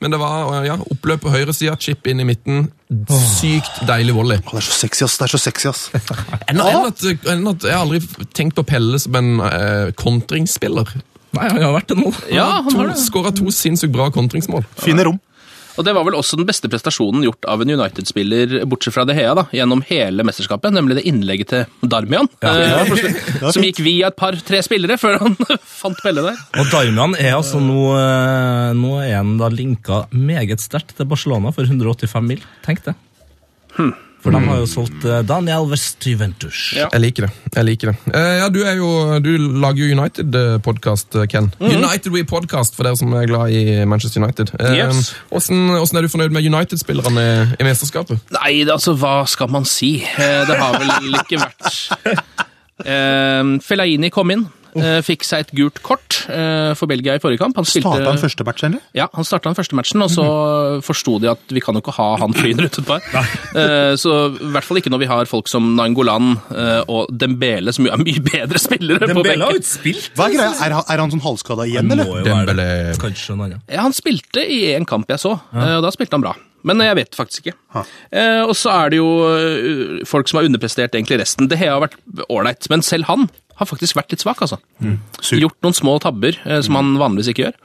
Men 0.02 0.12
det 0.12 0.20
var 0.20 0.66
ja, 0.66 0.78
oppløp 0.92 1.22
på 1.22 1.30
høyresida, 1.36 1.78
chip 1.78 2.08
inn 2.10 2.20
i 2.20 2.26
midten. 2.26 2.72
Sykt 2.88 3.82
deilig 3.88 4.16
volley. 4.16 4.40
Å, 4.40 4.54
det 4.56 4.62
er 4.62 4.66
så 4.70 4.76
sexy, 4.86 5.04
ass. 5.04 5.18
Det 5.20 5.28
er 5.28 5.34
så 5.34 5.42
sexy, 5.42 5.68
ass. 5.72 5.88
Enn 6.50 6.62
enn 6.64 6.88
at, 6.88 7.04
enn 7.28 7.52
at 7.52 7.68
jeg 7.68 7.76
har 7.76 7.84
aldri 7.84 8.28
tenkt 8.38 8.56
på 8.56 8.64
Pelle 8.68 9.00
som 9.04 9.18
en 9.20 9.34
eh, 9.44 9.90
kontringsspiller. 10.00 10.94
Nei, 11.36 11.48
han 11.52 11.60
har 11.66 11.76
vært 11.76 11.92
det 11.92 11.98
nå. 12.00 12.14
Ja, 12.32 12.48
han 12.64 12.80
har 12.80 12.94
det. 12.94 13.00
Skåra 13.04 13.34
to 13.36 13.52
sinnssykt 13.52 13.92
bra 13.94 14.08
kontringsmål. 14.16 14.64
Fine 14.80 15.04
rom. 15.10 15.20
Og 15.78 15.86
det 15.86 15.94
var 15.94 16.06
vel 16.08 16.18
også 16.18 16.40
den 16.40 16.48
beste 16.50 16.70
prestasjonen 16.72 17.26
gjort 17.26 17.46
av 17.50 17.62
en 17.62 17.74
United-spiller, 17.76 18.58
bortsett 18.70 18.96
fra 18.96 19.06
De 19.08 19.14
Hea, 19.18 19.36
da, 19.38 19.46
gjennom 19.54 19.84
hele 19.88 20.26
mesterskapet, 20.26 20.74
nemlig 20.74 21.00
det 21.00 21.06
innlegget 21.10 21.52
til 21.54 21.90
Darmian. 21.90 22.30
Ja, 22.42 22.56
ja. 22.58 22.82
slutten, 22.90 23.52
som 23.56 23.66
gikk 23.66 23.84
via 23.86 24.10
et 24.10 24.18
par-tre 24.18 24.64
spillere 24.66 24.98
før 25.02 25.20
han 25.22 25.38
fant 25.82 26.02
Pelle 26.02 26.26
der. 26.26 26.42
Og 26.58 26.74
Darmian 26.74 27.14
er 27.22 27.38
altså 27.38 27.62
nå, 27.62 27.92
eh, 28.00 28.74
nå 28.78 28.98
er 29.04 29.16
han 29.20 29.38
da 29.42 29.52
linka 29.54 30.06
meget 30.14 30.64
sterkt 30.64 30.98
til 30.98 31.10
Barcelona 31.10 31.54
for 31.54 31.70
185 31.70 32.26
mil. 32.26 32.44
Tenk 32.66 32.86
det. 32.88 32.98
For 33.78 33.94
For 34.28 34.36
de 34.36 34.42
har 34.44 34.58
jo 34.60 34.66
solgt 34.68 35.06
Daniel 35.24 35.70
West 35.72 36.02
til 36.04 36.18
Juventus. 36.18 36.74
Ja. 36.76 36.90
Jeg 36.92 37.00
liker 37.00 37.28
det. 37.28 37.30
jeg 37.56 37.64
liker 37.64 37.92
det. 37.94 37.96
Eh, 38.12 38.34
ja, 38.42 38.50
Du 38.52 38.58
er 38.68 38.74
jo, 38.76 38.90
du 39.24 39.30
lager 39.64 39.86
jo 39.88 39.96
United-podkast, 39.96 41.16
Ken. 41.32 41.48
United 41.64 42.12
We 42.12 42.26
Podcast, 42.28 42.76
for 42.76 42.84
dere 42.84 43.00
som 43.00 43.14
er 43.16 43.30
glad 43.30 43.54
i 43.56 43.86
Manchester 43.88 44.20
United. 44.26 44.52
Eh, 44.60 44.74
Yes. 44.82 45.14
Hvordan, 45.32 45.64
hvordan 45.80 45.98
er 45.98 46.02
du 46.02 46.12
fornøyd 46.12 46.36
med 46.36 46.44
United-spillerne 46.52 47.24
i 47.56 47.64
mesterskapet? 47.64 48.20
Nei, 48.36 48.66
altså, 48.68 48.98
hva 49.00 49.22
skal 49.32 49.48
man 49.50 49.64
si? 49.66 49.94
Eh, 50.04 50.44
Det 50.50 50.60
har 50.60 50.76
vel 50.76 51.16
ikke 51.22 51.40
vært 51.40 52.28
eh, 52.86 53.56
Fellaini 53.64 54.12
kom 54.14 54.32
inn. 54.36 54.44
Eh, 54.82 55.00
Fikk 55.06 55.24
seg 55.28 55.46
et 55.46 55.52
gult 55.58 55.82
kort 55.86 56.18
uh, 56.30 56.74
for 56.78 56.88
Belgia 56.92 57.16
i 57.18 57.22
forrige 57.24 57.42
kamp. 57.42 57.56
Han 57.60 57.66
spilte, 57.68 57.88
Starta 57.92 58.12
han 58.14 58.22
første 58.22 58.46
matchen, 58.48 58.68
eller? 58.74 58.84
Ja, 58.98 59.08
han 59.14 59.28
starta 59.28 59.50
den 59.52 59.58
første 59.60 59.78
matchen, 59.80 60.02
og 60.06 60.12
så 60.14 60.26
forsto 60.86 61.18
de 61.24 61.30
at 61.34 61.40
vi 61.54 61.62
kan 61.64 61.76
jo 61.78 61.82
ikke 61.84 61.96
ha 61.98 62.08
han 62.22 62.34
fyren 62.38 62.62
rundt 62.66 62.80
et 62.82 62.88
par. 62.88 63.02
uh, 63.56 63.94
Så 64.00 64.16
i 64.38 64.52
hvert 64.56 64.68
fall 64.68 64.82
ikke 64.82 64.94
når 64.94 65.04
vi 65.06 65.10
har 65.12 65.26
folk 65.30 65.48
som 65.52 65.74
Nangolan 65.78 66.36
og 66.88 67.12
Dembele, 67.12 67.74
som 67.76 67.86
jo 67.88 67.92
er 67.94 68.02
mye 68.02 68.22
bedre 68.24 68.60
spillere 68.62 69.08
Dembele 69.10 69.46
har 69.48 69.54
jo 69.54 69.60
benken. 69.60 69.62
ikke 69.64 69.72
spilt. 69.74 70.10
Hva 70.18 70.28
er 70.30 70.36
greia? 70.38 70.52
Er, 70.68 70.76
han- 70.80 70.88
er 70.94 71.04
han 71.06 71.12
sånn 71.14 71.24
halvskada 71.26 71.66
igjen, 71.68 71.90
Han 71.92 72.00
eller? 72.00 72.20
jo 72.22 72.26
Dembele. 72.28 72.68
Kanskje 73.02 73.36
noe 73.38 73.50
annet. 73.52 73.64
Ja, 73.72 73.82
han 73.88 73.96
spilte 73.96 74.44
i 74.44 74.62
en 74.76 74.86
kamp 74.90 75.10
jeg 75.12 75.20
så, 75.24 75.36
og 75.38 75.82
da 75.86 75.92
spilte 75.96 76.18
han 76.20 76.24
bra. 76.26 76.36
Men 76.68 76.82
jeg 76.84 76.96
vet 76.98 77.14
faktisk 77.16 77.46
ikke. 77.48 77.84
Eh, 78.12 78.42
og 78.44 78.52
så 78.58 78.72
er 78.74 78.90
det 78.92 78.98
jo 78.98 79.06
folk 80.10 80.28
som 80.28 80.40
har 80.42 80.48
underprestert 80.50 80.96
egentlig 80.98 81.20
resten. 81.22 81.48
Det 81.48 81.60
har 81.62 81.80
vært 81.84 81.96
ålreit, 82.34 82.68
men 82.74 82.84
selv 82.84 83.08
han 83.08 83.28
har 83.58 83.70
faktisk 83.70 83.98
vært 83.98 84.14
litt 84.14 84.24
svak, 84.24 84.42
altså. 84.46 84.60
Mm. 84.84 85.00
Gjort 85.42 85.58
noen 85.66 85.76
små 85.78 85.98
tabber 86.04 86.38
eh, 86.46 86.62
som 86.66 86.78
han 86.80 86.96
vanligvis 87.02 87.32
ikke 87.34 87.48
gjør. 87.48 87.58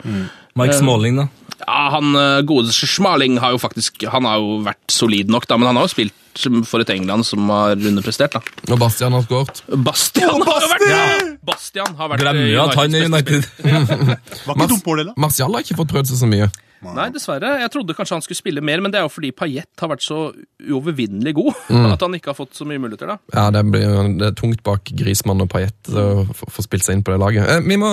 Mike 0.58 0.76
Smalling, 0.76 1.20
da. 1.20 1.28
Ja, 1.62 1.82
han 1.94 2.16
eh, 2.18 2.40
gode 2.48 2.72
Schmaling 2.74 3.36
har 3.38 3.52
jo 3.54 3.60
faktisk 3.62 4.02
Han 4.10 4.26
har 4.26 4.40
jo 4.42 4.56
vært 4.66 4.92
solid 4.92 5.30
nok, 5.30 5.46
da, 5.46 5.58
men 5.60 5.70
han 5.70 5.78
har 5.78 5.86
jo 5.86 5.92
spilt 5.92 6.18
for 6.64 6.80
et 6.80 6.90
England 6.94 7.26
som 7.28 7.44
har 7.52 7.76
underprestert, 7.76 8.38
da. 8.38 8.40
Og 8.72 8.80
Bastian 8.80 9.12
har 9.12 9.24
skåret. 9.26 9.62
Bastian 9.84 10.44
har 10.48 10.64
jo 10.64 10.70
vært 10.72 10.86
ja. 10.88 11.02
Bastian 11.44 11.96
har 11.98 12.12
vært 12.12 12.24
Glemmer 12.24 12.48
jo 12.48 12.62
at 12.64 12.78
han 12.80 12.96
er 12.96 13.08
United. 13.10 13.48
Var 14.46 14.56
ikke 14.56 14.68
dum 14.70 14.80
på 14.84 14.96
det, 14.96 15.10
da. 15.10 15.16
Martial 15.20 15.52
har 15.52 15.64
ikke 15.66 15.76
fått 15.82 15.92
prøvd 15.92 16.12
seg 16.12 16.22
så 16.22 16.30
mye. 16.30 16.48
Nei, 16.82 17.06
dessverre. 17.14 17.52
Jeg 17.62 17.70
trodde 17.70 17.94
kanskje 17.94 18.16
han 18.16 18.24
skulle 18.24 18.40
spille 18.40 18.64
mer, 18.64 18.82
men 18.82 18.92
det 18.92 18.98
er 18.98 19.06
jo 19.06 19.12
fordi 19.12 19.30
Payet 19.36 19.82
har 19.82 19.90
vært 19.92 20.04
så 20.04 20.18
uovervinnelig 20.66 21.34
god 21.38 21.52
at 21.92 22.02
han 22.02 22.18
ikke 22.18 22.32
har 22.32 22.38
fått 22.38 22.58
så 22.58 22.66
mye 22.68 22.82
muligheter, 22.82 23.12
da. 23.14 23.18
Ja, 23.34 23.46
Det, 23.54 23.62
blir, 23.70 23.94
det 24.18 24.28
er 24.32 24.36
tungt 24.38 24.64
bak 24.66 24.90
Grismann 24.98 25.44
og 25.44 25.50
Payet 25.52 25.92
å 25.94 26.26
få 26.32 26.64
spilt 26.66 26.86
seg 26.86 26.98
inn 26.98 27.06
på 27.06 27.14
det 27.14 27.22
laget. 27.22 27.46
Eh, 27.46 27.62
vi 27.68 27.78
må 27.80 27.92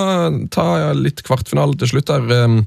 ta 0.53 0.91
litt 0.97 1.23
kvartfinale 1.27 1.77
til 1.79 1.93
slutt 1.93 2.13
her. 2.15 2.25
Eh, 2.33 2.59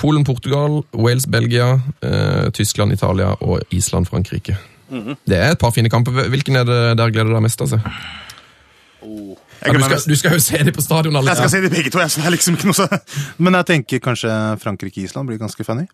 Polen-Portugal, 0.00 0.80
Wales-Belgia, 0.98 1.68
eh, 2.02 2.50
Tyskland-Italia 2.50 3.36
og 3.46 3.62
Island-Frankrike. 3.70 4.58
Det 5.26 5.38
er 5.38 5.54
et 5.54 5.58
par 5.58 5.72
fine 5.74 5.90
kamper. 5.90 6.28
Hvilken 6.30 6.58
er 6.60 6.66
det 6.68 6.80
der 6.98 7.10
gleder 7.14 7.30
du 7.32 7.38
deg 7.38 7.46
mest 7.46 7.62
Altså? 7.62 7.78
se? 7.78 9.36
Ja, 9.64 9.72
du, 9.72 9.80
skal, 9.80 10.02
du 10.10 10.16
skal 10.20 10.36
jo 10.36 10.42
se 10.44 10.60
dem 10.60 10.74
på 10.76 10.82
stadion, 10.84 11.16
alle. 11.16 11.32
Jeg 11.32 11.40
skal 11.40 11.52
se 11.54 11.62
dem 11.64 11.72
begge 11.72 11.92
to. 11.92 12.00
Jeg, 12.02 12.12
er 12.20 12.34
liksom 12.34 12.58
ikke 12.58 12.68
noe 12.68 12.76
så... 12.76 12.88
Men 13.40 13.56
jeg 13.60 13.70
tenker 13.70 14.02
kanskje 14.04 14.34
Frankrike-Island 14.60 15.30
blir 15.30 15.40
ganske 15.40 15.64
funny. 15.64 15.86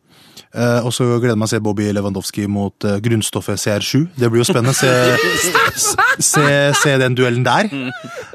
Eh, 0.51 0.83
og 0.83 0.91
så 0.91 1.07
gleder 1.07 1.37
jeg 1.37 1.39
meg 1.39 1.47
å 1.47 1.53
se 1.53 1.61
Bobby 1.63 1.85
Lewandowski 1.95 2.49
mot 2.51 2.87
eh, 2.89 2.97
grunnstoffet 3.05 3.61
CR7. 3.63 4.01
Det 4.19 4.31
blir 4.33 4.43
jo 4.43 4.47
spennende. 4.49 4.75
Se, 4.75 4.91
se, 6.33 6.47
se 6.75 6.95
den 6.99 7.15
duellen 7.15 7.45
der. 7.47 7.71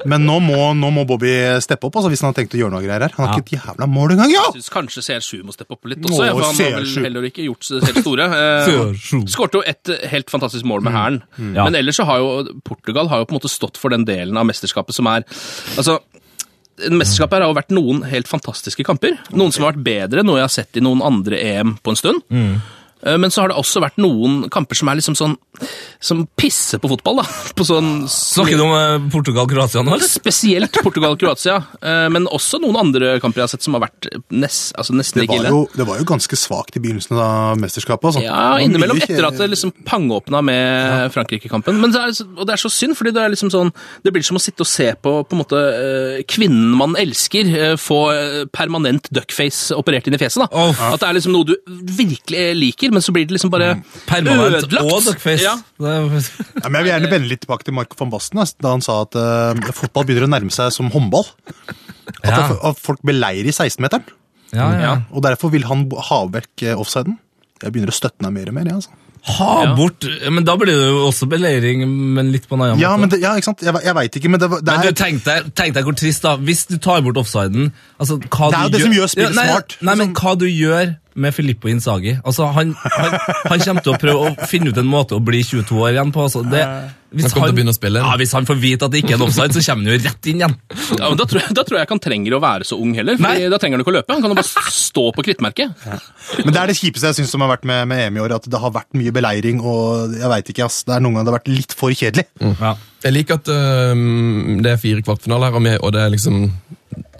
Men 0.07 0.23
nå 0.23 0.37
må, 0.45 0.69
nå 0.79 0.91
må 0.95 1.03
Bobby 1.09 1.33
steppe 1.63 1.89
opp 1.89 1.99
altså, 1.99 2.13
hvis 2.13 2.23
han 2.23 2.31
har 2.31 2.37
tenkt 2.37 2.55
å 2.55 2.61
gjøre 2.61 2.71
noe 2.77 2.83
greier 2.85 3.03
her. 3.03 3.15
Han 3.17 3.27
har 3.27 3.41
ikke 3.41 3.57
et 3.57 3.65
jævla 3.65 3.89
mål 3.91 4.15
engang, 4.15 4.31
ja! 4.31 4.45
Jeg 4.47 4.61
synes 4.61 4.71
kanskje 4.77 5.03
CR7 5.09 5.43
må 5.43 5.55
steppe 5.55 5.75
opp 5.75 5.91
litt 5.91 5.99
også, 6.07 6.21
Nå, 6.21 6.29
for 6.37 6.47
han 6.47 6.61
har 6.61 6.77
vel 6.79 7.07
heller 7.09 7.27
ikke 7.27 7.49
gjort 7.49 7.67
seg 7.67 7.83
helt 7.89 8.01
store. 8.05 8.29
Eh, 8.39 9.03
Skårte 9.35 9.59
jo 9.59 9.65
et 9.67 9.93
helt 10.15 10.31
fantastisk 10.31 10.67
mål 10.71 10.87
med 10.87 10.95
hæren. 10.95 11.19
Ja. 11.51 11.67
Men 11.67 11.75
ellers 11.81 11.99
så 11.99 12.07
har 12.07 12.23
jo 12.23 12.55
Portugal 12.63 13.11
har 13.11 13.25
jo 13.25 13.27
på 13.27 13.35
en 13.35 13.41
måte 13.41 13.51
stått 13.51 13.81
for 13.81 13.91
den 13.91 14.07
delen 14.07 14.39
av 14.39 14.47
mesterskapet 14.47 14.95
som 14.95 15.11
er 15.11 15.24
Altså, 15.77 15.99
Mesterskapet 16.91 17.38
her 17.38 17.45
har 17.45 17.51
jo 17.53 17.55
vært 17.55 17.71
noen 17.71 18.01
helt 18.11 18.27
fantastiske 18.27 18.83
kamper. 18.83 19.13
Noen 19.31 19.53
som 19.55 19.63
har 19.63 19.71
vært 19.73 19.85
bedre, 19.85 20.25
noe 20.27 20.41
jeg 20.41 20.47
har 20.49 20.51
sett 20.57 20.75
i 20.75 20.83
noen 20.83 20.99
andre 21.07 21.39
EM 21.39 21.77
på 21.79 21.93
en 21.93 21.99
stund. 22.01 22.25
Eh, 22.31 22.57
Men 23.05 23.29
så 23.31 23.43
har 23.43 23.51
det 23.51 23.57
også 23.59 23.81
vært 23.83 23.99
noen 24.01 24.47
kamper 24.49 24.75
som 24.79 24.89
er 24.89 24.97
liksom 24.99 25.15
sånn 25.17 25.35
Som 26.03 26.23
pisser 26.37 26.79
på 26.81 26.89
fotball, 26.89 27.21
da. 27.21 27.25
På 27.57 27.65
sånn 27.67 28.05
Snakker 28.11 28.57
du 28.59 28.63
om 28.65 28.73
eh, 28.75 29.05
Portugal-Kroatia 29.13 29.83
nå? 29.85 29.93
eller? 29.95 30.07
Spesielt 30.09 30.79
Portugal-Kroatia, 30.83 31.57
eh, 31.91 32.07
men 32.11 32.25
også 32.27 32.59
noen 32.63 32.79
andre 32.81 33.13
kamper 33.23 33.43
jeg 33.43 33.47
har 33.47 33.53
sett 33.53 33.65
som 33.67 33.77
har 33.77 33.85
vært 33.85 34.09
nest, 34.33 34.73
altså 34.79 34.95
nesten 34.97 35.21
Det 35.21 35.27
like 35.29 35.37
ille. 35.39 35.51
det 35.77 35.87
var 35.87 36.01
jo 36.01 36.07
ganske 36.09 36.39
svakt 36.39 36.75
i 36.77 36.81
begynnelsen 36.83 37.17
av 37.21 37.59
mesterskapet. 37.61 38.09
Altså. 38.09 38.23
Ja, 38.25 38.57
innimellom 38.63 38.99
etter 39.05 39.27
at 39.29 39.37
det 39.39 39.47
liksom 39.53 39.71
pangåpna 39.87 40.41
med 40.45 41.13
Frankrike-kampen. 41.15 41.79
Men 41.81 41.93
det 41.93 42.01
er, 42.01 42.15
så- 42.17 42.27
og 42.35 42.43
det 42.49 42.55
er 42.57 42.61
så 42.65 42.71
synd, 42.73 42.97
fordi 42.97 43.13
det 43.15 43.21
er 43.23 43.31
liksom 43.33 43.51
sånn 43.53 43.71
Det 44.03 44.11
blir 44.13 44.23
som 44.25 44.37
å 44.37 44.41
sitte 44.43 44.65
og 44.65 44.69
se 44.69 44.89
på 45.01 45.13
på 45.25 45.35
en 45.37 45.41
måte 45.43 45.59
eh, 45.61 46.23
kvinnen 46.29 46.73
man 46.77 46.95
elsker, 46.99 47.49
eh, 47.55 47.75
få 47.79 47.99
eh, 48.13 48.41
permanent 48.53 49.07
duckface 49.13 49.75
operert 49.77 50.07
inn 50.09 50.17
i 50.17 50.21
fjeset. 50.21 50.43
da. 50.43 50.49
Oh. 50.51 50.83
At 50.93 51.01
det 51.03 51.09
er 51.09 51.17
liksom 51.19 51.35
noe 51.35 51.47
du 51.47 51.55
virkelig 51.95 52.43
liker, 52.57 52.94
men 52.95 53.03
så 53.05 53.13
blir 53.15 53.27
det 53.27 53.36
liksom 53.38 53.51
bare 53.53 53.73
Permanent 54.08 54.63
ødelagt. 54.63 54.89
og. 54.89 55.27
Ja. 55.43 55.55
Ja, 55.84 55.99
men 56.10 56.79
jeg 56.79 56.84
vil 56.88 56.91
gjerne 56.93 57.12
vende 57.12 57.29
litt 57.31 57.43
tilbake 57.45 57.67
til 57.67 57.75
Marco 57.77 57.97
van 57.99 58.13
Basten, 58.13 58.41
da 58.63 58.73
han 58.73 58.84
sa 58.86 59.01
at 59.05 59.15
uh, 59.19 59.71
fotball 59.75 60.08
begynner 60.08 60.27
å 60.29 60.34
nærme 60.36 60.53
seg 60.55 60.71
som 60.75 60.89
håndball. 60.93 61.27
At, 62.23 62.29
Ja. 62.31 62.49
at 62.71 62.79
folk 62.81 63.01
beleirer 63.05 63.47
i 63.49 63.53
16-meteren. 63.55 64.05
Ja, 64.55 64.67
ja. 64.71 64.81
Ja. 64.86 64.93
Og 65.12 65.23
derfor 65.25 65.51
vil 65.51 65.65
han 65.67 65.88
ha 66.10 66.19
vekk 66.31 66.63
eh, 66.69 66.77
offsiden. 66.79 67.17
Jeg 67.63 67.73
begynner 67.73 67.91
å 67.91 67.95
støtte 67.97 68.21
meg 68.23 68.31
mer 68.38 68.51
og 68.51 68.55
mer. 68.60 68.69
Ja, 68.69 68.75
altså. 68.79 68.93
Ha 69.25 69.63
Ja. 69.65 69.71
bort 69.73 70.05
Men 70.29 70.43
da 70.45 70.53
blir 70.55 70.67
det 70.69 70.86
jo 70.91 70.99
også 71.08 71.25
beleiring, 71.27 71.81
men 72.13 72.29
litt 72.31 72.45
på 72.47 72.53
en 72.53 72.62
annen 72.62 72.79
Ja, 72.79 72.91
måte. 72.93 72.99
men 73.01 73.10
det, 73.10 73.19
ja, 73.23 73.31
ikke 73.39 73.47
sant? 73.49 73.63
Jeg, 73.65 73.73
jeg 73.84 73.95
veit 73.97 74.15
ikke, 74.19 74.29
men 74.29 74.39
det, 74.39 74.49
det 74.51 74.69
Men 74.69 74.86
er 74.86 74.91
du, 74.93 74.99
tenk 75.01 75.23
deg, 75.25 75.47
tenk 75.58 75.73
deg 75.73 75.84
hvor 75.88 75.95
trist, 75.97 76.21
da. 76.21 76.36
Hvis 76.38 76.62
du 76.69 76.77
tar 76.77 77.01
bort 77.01 77.17
offsiden 77.17 77.71
altså, 77.99 78.19
hva 78.21 78.51
Det 78.53 78.60
er 78.60 78.62
jo 78.62 78.69
det 78.69 78.77
det 78.77 78.81
som 78.86 78.93
gjør 78.99 79.10
spillet 79.15 79.36
nei, 79.39 79.47
smart. 79.49 79.77
Nei, 79.81 79.95
men 80.03 80.13
hva 80.13 80.36
du 80.38 80.45
gjør 80.45 80.93
med 81.15 81.32
Filippo 81.36 81.69
Inzaghi 81.71 82.17
altså, 82.23 82.49
han, 82.56 82.73
han, 82.75 83.15
han 83.47 83.62
kommer 83.63 83.86
til 83.86 83.93
å 83.93 83.99
prøve 84.01 84.30
å 84.30 84.47
finne 84.51 84.71
ut 84.71 84.80
en 84.82 84.89
måte 84.89 85.15
å 85.17 85.23
bli 85.23 85.41
22 85.45 85.80
år 85.80 85.95
igjen 85.95 86.12
på. 86.15 86.25
Altså, 86.28 86.41
det, 86.51 86.63
hvis, 87.15 87.32
Han 87.32 87.56
ja, 87.56 88.15
hvis 88.19 88.34
han 88.36 88.47
får 88.47 88.58
vite 88.60 88.88
at 88.88 88.91
det 88.91 89.04
ikke 89.04 89.13
er 89.13 89.19
en 89.19 89.25
offside, 89.28 89.56
så 89.56 89.62
kommer 89.63 89.86
han 89.86 89.93
jo 89.93 90.04
rett 90.04 90.30
inn 90.32 90.41
igjen. 90.41 90.56
Ja, 90.97 91.08
men 91.08 91.19
da, 91.21 91.28
tror 91.30 91.41
jeg, 91.41 91.56
da 91.56 91.63
tror 91.67 91.80
jeg 91.80 91.88
ikke 91.88 91.95
han 91.95 92.04
trenger 92.04 92.36
å 92.36 92.41
være 92.43 92.67
så 92.67 92.80
ung 92.82 92.91
heller. 92.97 93.19
Fordi 93.21 93.45
Nei. 93.45 93.51
Da 93.54 93.60
trenger 93.62 93.78
han 93.78 93.86
ikke 93.86 93.93
å 93.93 93.95
løpe. 93.95 94.17
Han 94.17 94.25
kan 94.25 94.34
jo 94.34 94.39
bare 94.41 94.73
stå 94.75 95.06
på 95.15 95.25
krittmerket. 95.30 95.86
Men 96.41 96.51
det 96.51 96.62
er 96.62 96.73
det 96.73 96.78
kjipeste 96.82 97.13
jeg 97.13 97.19
synes 97.21 97.32
som 97.32 97.45
har 97.45 97.54
vært 97.54 97.67
med, 97.69 97.86
med 97.91 98.04
EM 98.10 98.19
i 98.19 98.23
år. 98.25 98.36
At 98.41 98.49
det 98.51 98.62
har 98.65 98.73
vært 98.75 98.99
mye 98.99 99.13
beleiring, 99.15 99.62
og 99.63 100.17
jeg 100.19 100.34
vet 100.34 100.51
ikke, 100.56 100.67
ass. 100.67 100.82
Det 100.88 100.97
er 100.97 101.06
noen 101.06 101.15
ganger 101.15 101.30
det 101.30 101.34
har 101.36 101.39
vært 101.39 101.54
litt 101.54 101.78
for 101.78 101.95
kjedelig. 101.95 102.28
Ja. 102.43 102.75
Jeg 103.06 103.15
liker 103.15 103.39
at 103.39 103.54
øh, 103.54 104.06
det 104.65 104.73
er 104.73 104.82
fire 104.82 105.06
kvartfinaler 105.06 105.56
her, 105.56 105.80
og 105.80 105.95
det 105.95 106.04
er 106.04 106.12
liksom 106.17 106.49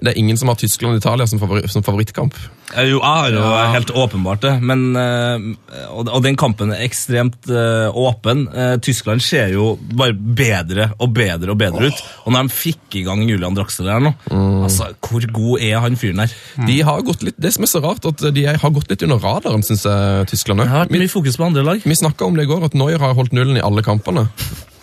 Det 0.06 0.14
er 0.14 0.20
ingen 0.22 0.38
som 0.38 0.52
har 0.52 0.58
Tyskland 0.62 0.96
og 0.96 1.02
Italia 1.02 1.26
som, 1.28 1.40
favori, 1.42 1.64
som 1.72 1.84
favorittkamp. 1.86 2.36
Eh, 2.76 2.86
Jo, 2.90 3.00
jeg 3.00 3.06
har 3.06 3.32
jo 3.34 3.44
helt 3.74 3.92
åpenbart 4.06 4.42
det, 4.46 4.54
men 4.62 4.84
eh, 5.00 5.46
og, 5.90 6.10
og 6.14 6.22
den 6.26 6.38
kampen 6.40 6.72
er 6.76 6.84
ekstremt 6.86 7.50
eh, 7.50 7.90
åpen. 7.92 8.46
Tyskland 8.86 9.24
ser 9.26 9.52
jo 9.56 9.72
bare 9.98 10.14
bedre 10.16 10.92
og 11.02 11.14
bedre 11.16 11.52
og 11.56 11.60
bedre 11.62 11.90
ut. 11.90 12.04
Og 12.26 12.34
når 12.36 12.48
de 12.50 12.56
fikk 12.56 13.00
i 13.02 13.06
gang 13.08 13.24
Julian 13.28 13.58
Draxler 13.58 13.92
her 13.96 14.04
nå, 14.06 14.14
altså, 14.66 14.92
hvor 15.06 15.26
god 15.36 15.66
er 15.66 15.80
han 15.84 15.98
fyren 16.00 16.22
her? 16.24 16.36
De 16.68 16.78
har 16.86 17.02
gått 17.08 17.26
litt, 17.26 17.38
Det 17.42 17.52
som 17.56 17.66
er 17.66 17.72
så 17.74 17.82
rart, 17.84 18.06
at 18.06 18.24
de 18.36 18.46
har 18.48 18.76
gått 18.76 18.90
litt 18.92 19.04
under 19.08 19.20
radaren, 19.24 19.64
syns 19.66 19.86
jeg, 19.88 20.30
Tyskland 20.32 20.62
Det 20.64 20.70
har 20.70 20.86
òg. 20.86 20.88
vært 20.90 20.96
mye 21.00 21.12
fokus 21.12 21.38
på 21.42 21.50
andre 21.50 21.66
lag. 21.66 21.82
Vi 21.86 21.98
snakka 21.98 22.26
om 22.30 22.38
det 22.38 22.46
i 22.48 22.52
går, 22.54 22.66
at 22.70 22.78
Neuer 22.78 23.02
har 23.02 23.18
holdt 23.18 23.34
nullen 23.36 23.58
i 23.58 23.64
alle 23.66 23.84
kampene. 23.86 24.28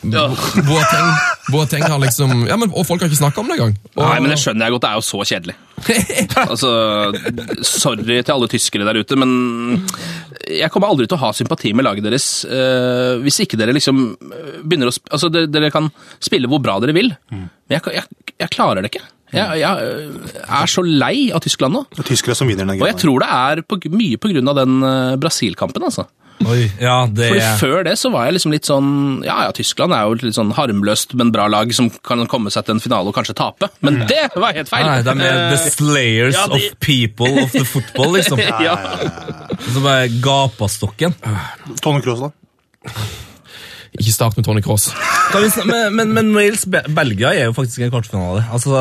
Ja. 0.02 0.24
Boateng, 0.66 1.10
Boateng 1.52 1.84
har 1.86 2.00
liksom 2.02 2.46
ja, 2.48 2.56
men, 2.58 2.72
Og 2.74 2.86
folk 2.88 3.02
har 3.04 3.10
ikke 3.10 3.20
snakka 3.20 3.42
om 3.42 3.50
det 3.50 3.58
engang. 3.58 3.76
Og- 3.94 4.02
Nei, 4.02 4.18
men 4.18 4.32
det 4.32 4.38
skjønner 4.42 4.66
jeg 4.66 4.74
godt. 4.74 4.82
Det 4.82 4.90
er 4.90 4.98
jo 4.98 5.06
så 5.06 5.20
kjedelig. 5.30 5.54
altså, 6.52 6.70
Sorry 7.62 8.18
til 8.22 8.34
alle 8.34 8.48
tyskere 8.50 8.86
der 8.88 8.98
ute, 8.98 9.18
men 9.18 9.86
jeg 10.50 10.70
kommer 10.74 10.90
aldri 10.90 11.06
til 11.06 11.18
å 11.18 11.22
ha 11.22 11.32
sympati 11.36 11.72
med 11.74 11.86
laget 11.86 12.06
deres 12.06 12.26
uh, 12.48 13.18
hvis 13.22 13.40
ikke 13.44 13.58
dere 13.58 13.74
liksom 13.74 14.02
eh, 14.26 14.60
begynner 14.62 14.90
å 14.90 14.94
sp 14.94 15.06
Altså, 15.12 15.30
dere, 15.32 15.50
dere 15.50 15.70
kan 15.74 15.88
spille 16.22 16.50
hvor 16.50 16.62
bra 16.62 16.78
dere 16.82 16.94
vil, 16.96 17.12
men 17.30 17.48
jeg, 17.70 17.82
jeg, 17.94 18.32
jeg 18.42 18.52
klarer 18.54 18.82
det 18.82 18.92
ikke. 18.92 19.04
Jeg, 19.32 19.62
jeg 19.62 19.86
eh, 19.86 20.40
er 20.44 20.70
så 20.70 20.82
lei 20.84 21.30
av 21.34 21.42
Tyskland 21.44 21.76
nå. 21.78 21.84
Det 21.92 22.02
er 22.04 22.10
tyskere 22.10 22.36
som 22.38 22.50
vinner 22.50 22.68
den 22.68 22.82
Og 22.82 22.90
jeg 22.90 22.98
tror 23.00 23.22
det 23.22 23.30
er 23.32 23.62
på, 23.64 23.78
mye 23.94 24.18
av 24.42 24.58
den 24.60 24.82
Brasil-kampen, 25.22 25.86
altså. 25.88 26.08
Oi, 26.48 26.70
ja, 26.80 27.06
det 27.06 27.28
Fordi. 27.30 27.46
Før 27.60 27.84
det 27.86 27.94
så 28.00 28.10
var 28.12 28.24
jeg 28.26 28.34
liksom 28.38 28.52
litt 28.54 28.66
sånn 28.68 28.88
Ja, 29.26 29.36
ja, 29.46 29.52
Tyskland 29.56 29.92
er 29.94 30.06
jo 30.08 30.14
litt 30.20 30.34
sånn 30.36 30.50
harmløst, 30.56 31.14
men 31.18 31.30
bra 31.34 31.46
lag 31.52 31.72
som 31.76 31.90
kan 32.02 32.24
komme 32.30 32.50
seg 32.50 32.64
til 32.66 32.76
en 32.76 32.82
finale 32.82 33.08
og 33.12 33.14
kanskje 33.16 33.34
tape. 33.38 33.68
Men 33.80 34.02
det 34.10 34.28
var 34.34 34.52
helt 34.56 34.68
feil! 34.72 34.86
Nei, 34.86 35.00
de 35.06 35.14
er 35.16 35.40
the 35.52 35.58
Eh, 35.60 35.70
slayers 35.76 36.34
ja, 36.38 36.46
de- 36.50 36.54
of 36.72 36.78
people 36.80 37.42
of 37.44 37.52
the 37.52 37.64
football, 37.64 38.12
liksom. 38.16 38.38
ja. 38.68 38.76
Som 39.72 39.86
er 39.86 40.08
gapastokken. 40.24 41.14
Tone 41.82 42.02
Kroos, 42.04 42.20
da? 42.26 42.32
Ikke 43.92 44.12
start 44.14 44.36
med 44.38 44.44
Tony 44.46 44.62
Cross. 44.64 44.88
Men, 45.68 45.92
men, 45.94 46.12
men 46.16 46.30
Wales-Belgia 46.36 47.34
er 47.36 47.50
jo 47.50 47.52
faktisk 47.56 47.82
en 47.84 47.90
kvartfinale. 47.92 48.46
Altså, 48.52 48.72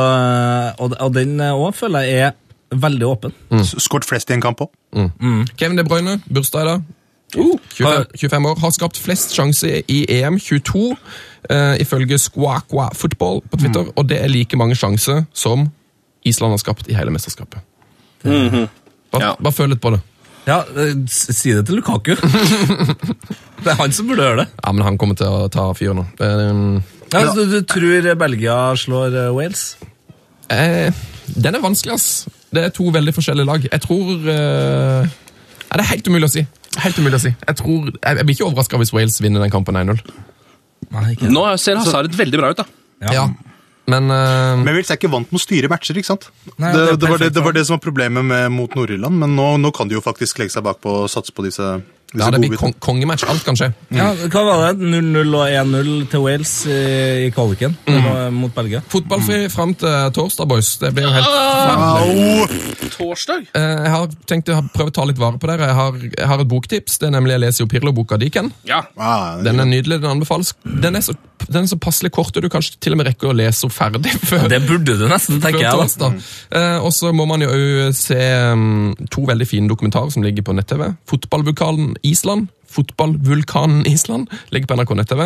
og, 0.80 0.95
og 1.04 1.12
den 1.17 1.36
òg 1.52 1.74
føler 1.76 2.06
jeg 2.08 2.30
er 2.30 2.38
veldig 2.80 3.08
åpen. 3.10 3.34
Mm. 3.52 3.65
Skåret 3.84 4.08
flest 4.08 4.32
i 4.32 4.38
en 4.38 4.43
kamp 4.45 4.63
òg. 4.63 4.71
Kevin 5.60 5.76
De 5.76 5.84
Bruyne, 5.84 6.15
bursdag 6.32 6.63
i 6.63 6.69
dag. 6.69 6.86
25, 7.36 8.06
25 8.20 8.46
år. 8.52 8.60
Har 8.60 8.74
skapt 8.76 9.00
flest 9.00 9.36
sjanser 9.36 9.82
i 9.88 10.06
EM, 10.10 10.39
22, 10.39 10.96
uh, 11.52 11.76
ifølge 11.82 12.20
Squaqua 12.20 12.89
Football 12.96 13.41
på 13.52 13.58
Twitter. 13.62 13.91
Og 13.96 14.10
det 14.10 14.22
er 14.24 14.32
like 14.32 14.58
mange 14.60 14.76
sjanser 14.76 15.26
som 15.34 15.70
Island 16.28 16.54
har 16.54 16.62
skapt 16.62 16.89
i 16.91 16.96
hele 16.98 17.12
mesterskapet. 17.13 17.63
Bare, 18.23 18.67
Ja. 19.19 19.36
bare 19.36 19.52
føl 19.54 19.69
litt 19.73 19.82
på 19.82 19.92
det. 19.92 20.02
Ja, 20.48 20.63
eh, 20.75 20.96
Si 21.08 21.54
det 21.54 21.65
til 21.67 21.75
Lukaku. 21.75 22.15
det 23.63 23.67
er 23.73 23.77
han 23.77 23.92
som 23.94 24.08
burde 24.08 24.25
gjøre 24.25 24.42
det. 24.42 24.48
Ja, 24.63 24.71
men 24.71 24.86
han 24.86 24.98
kommer 24.98 25.17
til 25.17 25.27
å 25.29 25.50
ta 25.54 25.71
fyr 25.77 25.94
nå. 25.98 26.06
Um, 26.19 26.84
Ja, 27.12 27.25
ja. 27.25 27.34
du, 27.36 27.44
du 27.52 27.62
tror 27.67 28.15
Belgia 28.15 28.75
slår 28.79 29.15
eh, 29.25 29.34
Wales? 29.36 29.75
Eh, 30.50 30.94
den 31.36 31.56
er 31.56 31.63
vanskelig, 31.63 31.94
ass. 31.94 32.27
Det 32.52 32.63
er 32.63 32.73
to 32.75 32.88
veldig 32.92 33.13
forskjellige 33.15 33.48
lag. 33.48 33.67
Jeg 33.67 33.82
tror 33.84 34.15
uh, 34.15 35.04
ja, 35.04 35.75
Det 35.75 35.84
er 35.84 35.90
helt 35.92 36.08
umulig 36.08 36.29
å 36.29 36.34
si. 36.34 36.46
Helt 36.80 37.00
umulig 37.02 37.19
å 37.19 37.24
si. 37.26 37.32
Jeg, 37.36 37.58
tror, 37.60 37.90
jeg, 37.92 38.17
jeg 38.19 38.28
blir 38.28 38.38
ikke 38.38 38.48
overraska 38.48 38.80
hvis 38.80 38.94
Wales 38.96 39.17
vinner 39.24 39.44
den 39.44 39.52
kampen 39.54 39.76
1-0. 39.76 40.00
Nei, 40.92 41.08
ikke 41.15 41.32
Nå 41.32 41.44
ser 41.62 41.80
Hazard 41.80 42.15
veldig 42.15 42.40
bra 42.40 42.52
ut, 42.54 42.62
da. 42.62 42.67
Ja. 43.12 43.26
Men 43.92 44.08
uh... 44.13 44.60
Men 44.62 44.76
Wales 44.78 44.92
er 44.94 45.00
ikke 45.00 45.12
vant 45.12 45.32
med 45.32 45.40
å 45.40 45.44
styre 45.44 45.69
matcher, 45.72 45.98
ikke 46.00 46.12
sant? 46.13 46.30
Nei, 46.56 46.72
det, 46.72 46.86
det 46.86 46.98
det, 47.02 47.10
var 47.12 47.22
det, 47.22 47.32
det 47.36 47.44
var 47.44 47.56
det 47.58 47.65
som 47.67 47.76
var 47.76 47.84
problemet 47.84 48.26
med, 48.28 48.48
mot 48.56 48.78
Nord-Irland, 48.78 49.19
men 49.24 49.36
nå, 49.36 49.48
nå 49.60 49.74
kan 49.76 49.92
de 49.92 49.98
jo 49.98 50.04
faktisk 50.06 50.40
legge 50.40 50.56
seg 50.56 50.65
bakpå 50.67 51.02
og 51.04 51.12
satse 51.12 51.36
på 51.36 51.46
disse, 51.48 51.65
ja, 51.65 51.82
det 52.12 52.39
blir 52.43 52.57
kong 52.59 52.73
kongematch. 52.83 53.23
Alt 53.31 53.45
kan 53.47 53.55
skje. 53.55 53.71
Ja, 53.95 54.09
hva 54.33 54.43
var 54.47 54.63
det? 54.75 54.87
0-0 54.91 55.35
og 55.37 55.47
1-0 55.47 55.91
til 56.12 56.23
Wales 56.25 56.53
i, 56.67 56.79
i 57.27 57.29
kvaliken 57.31 57.77
mm. 57.87 58.35
mot 58.35 58.53
Belgia. 58.55 58.81
Fotballfri 58.91 59.45
fram 59.53 59.73
til 59.79 60.12
torsdag, 60.17 60.49
boys. 60.51 60.73
Det 60.81 60.91
blir 60.95 61.07
jo 61.07 61.13
helt 61.15 62.91
Torsdag? 62.97 63.47
Eh, 63.55 63.77
Jeg 63.85 63.93
har 63.95 64.12
tenkt 64.29 64.51
å 64.51 64.59
prøve 64.73 64.91
å 64.91 64.95
ta 64.95 65.05
litt 65.07 65.19
vare 65.21 65.39
på 65.41 65.49
dere. 65.49 65.69
Jeg 65.71 65.77
har, 65.77 65.99
jeg 66.03 66.29
har 66.33 66.43
et 66.43 66.51
boktips. 66.51 66.99
Det 67.01 67.09
er 67.09 67.15
nemlig 67.15 67.37
Jeg 67.37 67.43
leser 67.45 67.63
jo 67.63 67.69
Pirlo-boka 67.71 68.19
Diken. 68.21 68.51
Ja. 68.67 68.83
Ah, 68.97 69.41
Den 69.43 69.59
er 69.63 69.69
nydelig. 69.69 70.01
Den 70.03 70.12
anbefales. 70.12 70.53
Den 70.63 70.99
er 70.99 71.05
så, 71.05 71.15
den 71.47 71.63
er 71.63 71.71
så 71.71 71.79
passelig 71.81 72.12
kort, 72.15 72.35
og 72.35 72.43
du 72.43 72.49
kanskje 72.51 72.77
til 72.83 72.95
og 72.95 73.01
med 73.01 73.12
rekker 73.12 73.31
å 73.31 73.35
lese 73.37 73.65
opp 73.67 73.75
ferdig 73.75 74.13
før 74.29 74.47
Det 74.51 74.62
burde 74.67 74.97
du 74.99 75.07
nesten, 75.09 75.39
tenker 75.43 75.63
jeg. 75.65 75.95
da. 76.01 76.12
Eh, 76.59 76.77
og 76.83 76.91
så 76.95 77.13
må 77.15 77.25
man 77.29 77.43
jo 77.43 77.49
òg 77.51 77.95
se 77.97 78.19
um, 78.51 78.91
to 79.12 79.23
veldig 79.27 79.47
fine 79.47 79.71
dokumentarer 79.71 80.12
som 80.13 80.25
ligger 80.25 80.45
på 80.45 80.55
nett-TV. 80.57 80.91
Fotballvulkanen 81.09 81.95
Island. 82.08 82.49
Fotballvulkanen 82.71 83.83
Island 83.89 84.29
ligger 84.49 84.69
på 84.69 84.75
NRK 84.79 84.93
nett-TV. 84.95 85.23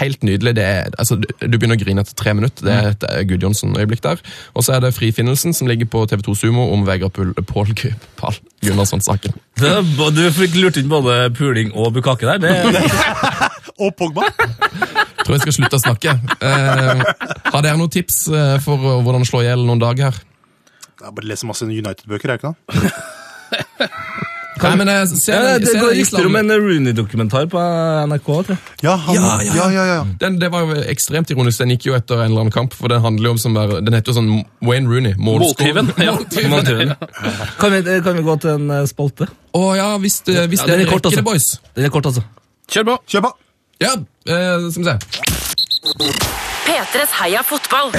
Helt 0.00 0.24
nydelig. 0.26 0.54
Det 0.58 0.64
er, 0.66 0.88
altså, 0.98 1.14
du, 1.20 1.28
begynner 1.54 1.78
å 1.78 1.80
grine 1.80 2.02
etter 2.02 2.16
tre 2.18 2.32
minutter. 2.34 2.66
Det 2.66 2.74
er 2.74 2.88
et 2.90 3.06
eh, 3.06 3.20
Gudjonsson-øyeblikk 3.30 4.02
der. 4.02 4.22
Og 4.58 4.66
så 4.66 4.74
er 4.74 4.82
det 4.82 4.90
Frifinnelsen 4.96 5.54
som 5.54 5.70
ligger 5.70 5.86
på 5.92 6.02
TV2 6.10 6.34
Sumo 6.40 6.66
om 6.74 6.82
Vegard 6.88 7.14
Pål 7.14 7.70
Gu- 7.78 7.92
Gunnarsson-saken. 8.66 9.36
Du 9.62 10.24
fikk 10.34 10.58
lurt 10.58 10.80
inn 10.80 10.90
både 10.90 11.20
puling 11.38 11.70
og 11.78 11.92
bukake 11.96 12.26
der. 12.26 12.42
Det, 12.42 12.82
Og 13.82 13.94
Pogba! 13.94 14.26
Tror 15.22 15.36
jeg 15.36 15.44
skal 15.44 15.54
slutte 15.54 15.78
å 15.78 15.82
snakke. 15.84 16.16
Eh, 16.42 17.04
har 17.52 17.62
dere 17.62 17.78
noen 17.78 17.92
tips 17.94 18.24
eh, 18.32 18.56
for 18.64 18.80
hvordan 18.80 19.04
hvordan 19.06 19.28
slå 19.28 19.44
i 19.44 19.48
hjel 19.50 19.62
noen 19.68 19.82
dager 19.82 20.10
her? 20.10 20.18
Jeg 20.98 21.14
bare 21.14 21.30
leser 21.30 21.46
masse 21.46 21.62
United-bøker, 21.68 22.32
er 22.34 22.40
det 22.40 22.42
ikke 22.42 22.82
det? 22.88 22.92
Nei, 24.62 24.72
men 24.80 24.90
jeg 24.92 25.08
ser, 25.12 25.34
ja, 25.34 25.58
det 25.62 25.70
ser 25.70 25.82
går 25.82 25.94
rykter 25.98 26.28
om 26.28 26.38
en 26.40 26.52
Rooney-dokumentar 26.52 27.46
på 27.52 27.62
NRK. 28.10 28.26
tror 28.26 28.52
jeg. 28.54 28.58
Ja, 28.86 28.94
han, 29.06 29.18
ja, 29.18 29.34
ja, 29.46 29.66
ja, 29.74 29.84
ja. 29.92 29.98
Den, 30.20 30.38
det 30.42 30.50
var 30.54 30.66
jo 30.66 30.78
ekstremt 30.90 31.30
ironisk. 31.34 31.62
Den 31.62 31.74
gikk 31.74 31.88
jo 31.90 31.96
etter 31.98 32.22
en 32.22 32.30
eller 32.32 32.46
annen 32.46 32.54
kamp, 32.54 32.74
for 32.76 32.92
den 32.92 33.02
handler 33.04 33.30
jo 33.30 33.34
om 33.36 33.40
som 33.42 33.56
er, 33.60 33.78
den 33.84 33.96
heter 33.96 34.12
jo 34.12 34.18
sånn 34.20 34.32
Wayne 34.64 34.90
Rooney. 34.90 35.14
Måltyven. 35.18 35.92
Ja. 36.08 36.14
Kan 37.58 37.72
vi, 37.74 37.82
kan 38.04 38.16
vi 38.16 38.22
gå 38.24 38.34
til 38.40 38.50
en 38.54 38.70
eh, 38.70 38.84
spalte? 38.88 39.26
Å 39.56 39.62
ja, 39.76 39.88
hvis, 40.00 40.20
det, 40.26 40.36
hvis 40.52 40.62
Ja, 40.62 40.68
den 40.70 40.78
dere 40.80 40.86
er 40.86 40.92
kort, 40.92 41.06
altså. 41.08 41.20
det, 41.20 41.26
boys. 41.26 41.48
Den 41.76 41.88
er 41.88 41.92
kort, 41.94 42.08
altså. 42.10 42.24
Kjør 42.70 42.86
på. 42.90 42.96
Kjør 43.14 43.24
på! 43.26 43.32
Ja, 43.82 43.94
eh, 44.28 44.68
skal 44.72 44.82
vi 44.82 44.88
se. 44.88 44.96
P3s 46.68 47.14
Heia 47.20 47.42
fotball. 47.46 47.92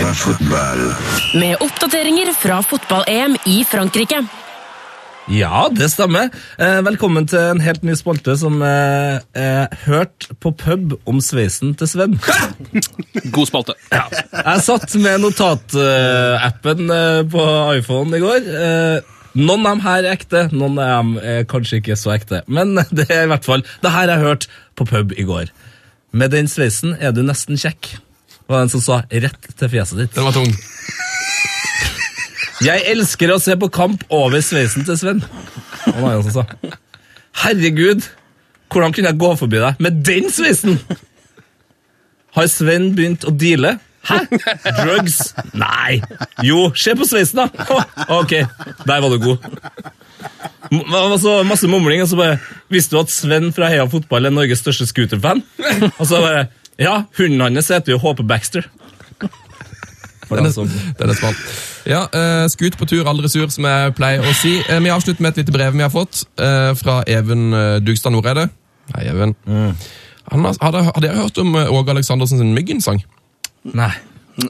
Med 1.40 1.56
oppdateringer 1.66 2.34
fra 2.38 2.60
fotball-EM 2.66 3.38
i 3.50 3.64
Frankrike. 3.68 4.22
Ja, 5.30 5.68
det 5.70 5.92
stemmer. 5.94 6.32
Eh, 6.58 6.80
velkommen 6.82 7.28
til 7.30 7.52
en 7.52 7.60
helt 7.62 7.84
ny 7.86 7.94
spalte 7.98 8.34
som 8.40 8.56
eh, 8.66 9.20
er 9.38 9.76
hørt 9.84 10.26
på 10.42 10.50
pub 10.58 10.96
om 11.06 11.20
sveisen 11.22 11.76
til 11.78 11.90
Sven. 11.92 12.16
God 13.30 13.46
spalte. 13.52 13.76
Ja. 13.94 14.08
Jeg 14.34 14.64
satt 14.66 14.96
med 14.98 15.22
notatappen 15.22 16.90
eh, 16.96 17.22
på 17.30 17.46
iPhone 17.78 18.18
i 18.18 18.24
går. 18.24 18.50
Noen 19.38 19.68
av 19.68 19.76
dem 19.76 19.84
her 19.86 20.02
er 20.02 20.16
ekte, 20.16 20.44
noen 20.50 20.82
av 20.82 20.96
dem 20.96 21.14
er 21.22 21.46
kanskje 21.52 21.84
ikke 21.84 22.00
så 22.00 22.16
ekte. 22.16 22.42
Men 22.50 22.74
det 22.98 23.06
er 23.14 23.28
i 23.28 23.30
hvert 23.30 23.46
fall 23.46 23.66
det 23.86 23.94
her 23.94 24.10
jeg 24.10 24.26
hørte 24.26 24.54
på 24.82 24.90
pub 24.90 25.14
i 25.14 25.28
går. 25.30 25.54
Med 26.10 26.34
den 26.34 26.50
sveisen 26.50 26.98
er 26.98 27.14
du 27.14 27.22
nesten 27.22 27.60
kjekk. 27.60 27.94
Det 28.40 28.50
var 28.50 28.66
en 28.66 28.74
som 28.74 28.82
sa 28.82 29.04
rett 29.06 29.52
til 29.54 29.74
fjeset 29.78 30.02
ditt. 30.02 30.16
Den 30.18 30.26
var 30.26 30.34
tung. 30.42 30.50
Jeg 32.66 32.84
elsker 32.92 33.32
å 33.32 33.40
se 33.42 33.56
på 33.60 33.70
kamp 33.72 34.02
over 34.14 34.42
sveisen 34.44 34.84
til 34.88 34.98
Sven. 35.00 35.22
Og 35.88 35.94
det 35.96 36.04
var 36.04 36.24
som 36.28 36.34
sa 36.42 36.74
Herregud, 37.46 38.04
hvordan 38.74 38.94
kunne 38.96 39.12
jeg 39.14 39.20
gå 39.22 39.30
forbi 39.40 39.62
deg 39.64 39.80
med 39.86 40.02
den 40.06 40.28
sveisen? 40.34 40.80
Har 42.36 42.50
Sven 42.52 42.92
begynt 42.98 43.24
å 43.26 43.32
deale? 43.34 43.78
Hæ? 44.10 44.18
Drugs? 44.80 45.18
Nei. 45.60 46.00
Jo, 46.46 46.70
se 46.78 46.94
på 46.98 47.08
sveisen, 47.08 47.42
da! 47.42 47.80
Ok, 48.16 48.32
der 48.88 49.02
var 49.04 49.10
du 49.12 49.18
god. 49.24 49.48
M- 50.72 50.84
Det 50.86 51.02
var 51.14 51.18
så 51.22 51.34
masse 51.48 51.68
mumling, 51.72 52.04
og 52.04 52.10
så 52.12 52.18
bare 52.20 52.38
Visste 52.72 52.94
du 52.96 53.00
at 53.02 53.12
Sven 53.14 53.50
fra 53.56 53.70
Heia 53.72 53.86
Fotball 53.90 54.28
er 54.30 54.34
Norges 54.36 54.62
største 54.64 54.86
scooterfan? 54.90 55.42
Og 55.98 56.04
så 56.10 56.20
bare 56.22 56.46
Ja, 56.80 57.00
hunden 57.18 57.42
hans 57.44 57.72
heter 57.74 57.96
jo 57.96 58.00
HP 58.04 58.22
Baxter. 58.30 58.68
For 60.30 60.38
Den 60.38 60.46
den 60.46 60.52
er, 60.52 60.56
som 60.56 60.96
den 61.00 61.12
er 61.12 61.18
smal. 61.18 61.38
Ja, 61.90 62.02
uh, 62.14 62.46
Skut 62.54 62.78
på 62.78 62.86
tur, 62.90 63.08
aldri 63.10 63.32
sur, 63.34 63.48
som 63.50 63.66
jeg 63.66 63.96
pleier 63.98 64.22
å 64.22 64.34
si. 64.38 64.60
Uh, 64.70 64.78
vi 64.86 64.94
avslutter 64.94 65.26
med 65.26 65.34
et 65.34 65.42
lite 65.42 65.56
brev 65.56 65.74
vi 65.74 65.86
har 65.86 65.94
fått 65.94 66.22
uh, 66.38 66.76
fra 66.78 67.02
Even 67.10 67.50
eh, 67.58 67.80
Dugstad 67.82 68.14
Noreide. 68.14 68.46
Hei, 68.94 69.08
Even. 69.10 69.34
Han 70.30 70.46
har, 70.46 70.60
hadde, 70.62 70.84
jeg 70.86 71.06
dere 71.08 71.24
hørt 71.24 71.42
om 71.42 71.58
eh, 71.58 71.72
Åge 71.74 71.96
Aleksandersen 71.96 72.42
sin 72.42 72.54
Myggen-sang? 72.54 73.02
Nei. 73.74 73.92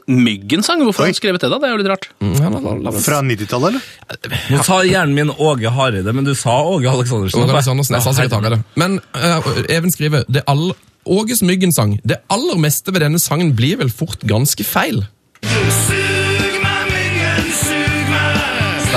Myggen-sang? 0.06 0.82
Hvorfor 0.84 1.06
har 1.06 1.10
han 1.10 1.18
skrevet 1.18 1.42
det, 1.42 1.50
da? 1.50 1.58
Det 1.58 1.68
er 1.68 1.72
jo 1.72 1.78
litt 1.80 1.90
rart. 1.90 2.10
Mm, 2.22 2.98
Fra 3.02 3.22
90-tallet, 3.26 3.80
eller? 3.80 4.36
Nå 4.52 4.66
sa 4.66 4.82
hjernen 4.86 5.16
min 5.16 5.32
Åge 5.34 5.72
Hareide, 5.74 6.14
men 6.14 6.28
du 6.28 6.34
sa 6.38 6.60
Åge 6.68 6.90
Aleksandersen. 6.92 7.42
Åge 7.42 7.56
Aleksandersen, 7.56 7.96
jeg 7.96 8.06
sa 8.06 8.14
sikkert 8.14 8.36
Hareide. 8.38 8.60
Men 8.80 9.00
uh, 9.16 9.50
Even 9.72 9.90
skriver 9.94 10.28
det 10.30 10.44
all, 10.50 10.70
Åges 11.10 11.42
Myggen-sang. 11.46 11.96
Det 12.06 12.20
aller 12.30 12.60
meste 12.60 12.92
ved 12.94 13.02
denne 13.06 13.18
sangen 13.22 13.54
blir 13.58 13.80
vel 13.80 13.90
fort 13.90 14.22
ganske 14.28 14.66
feil. 14.68 15.02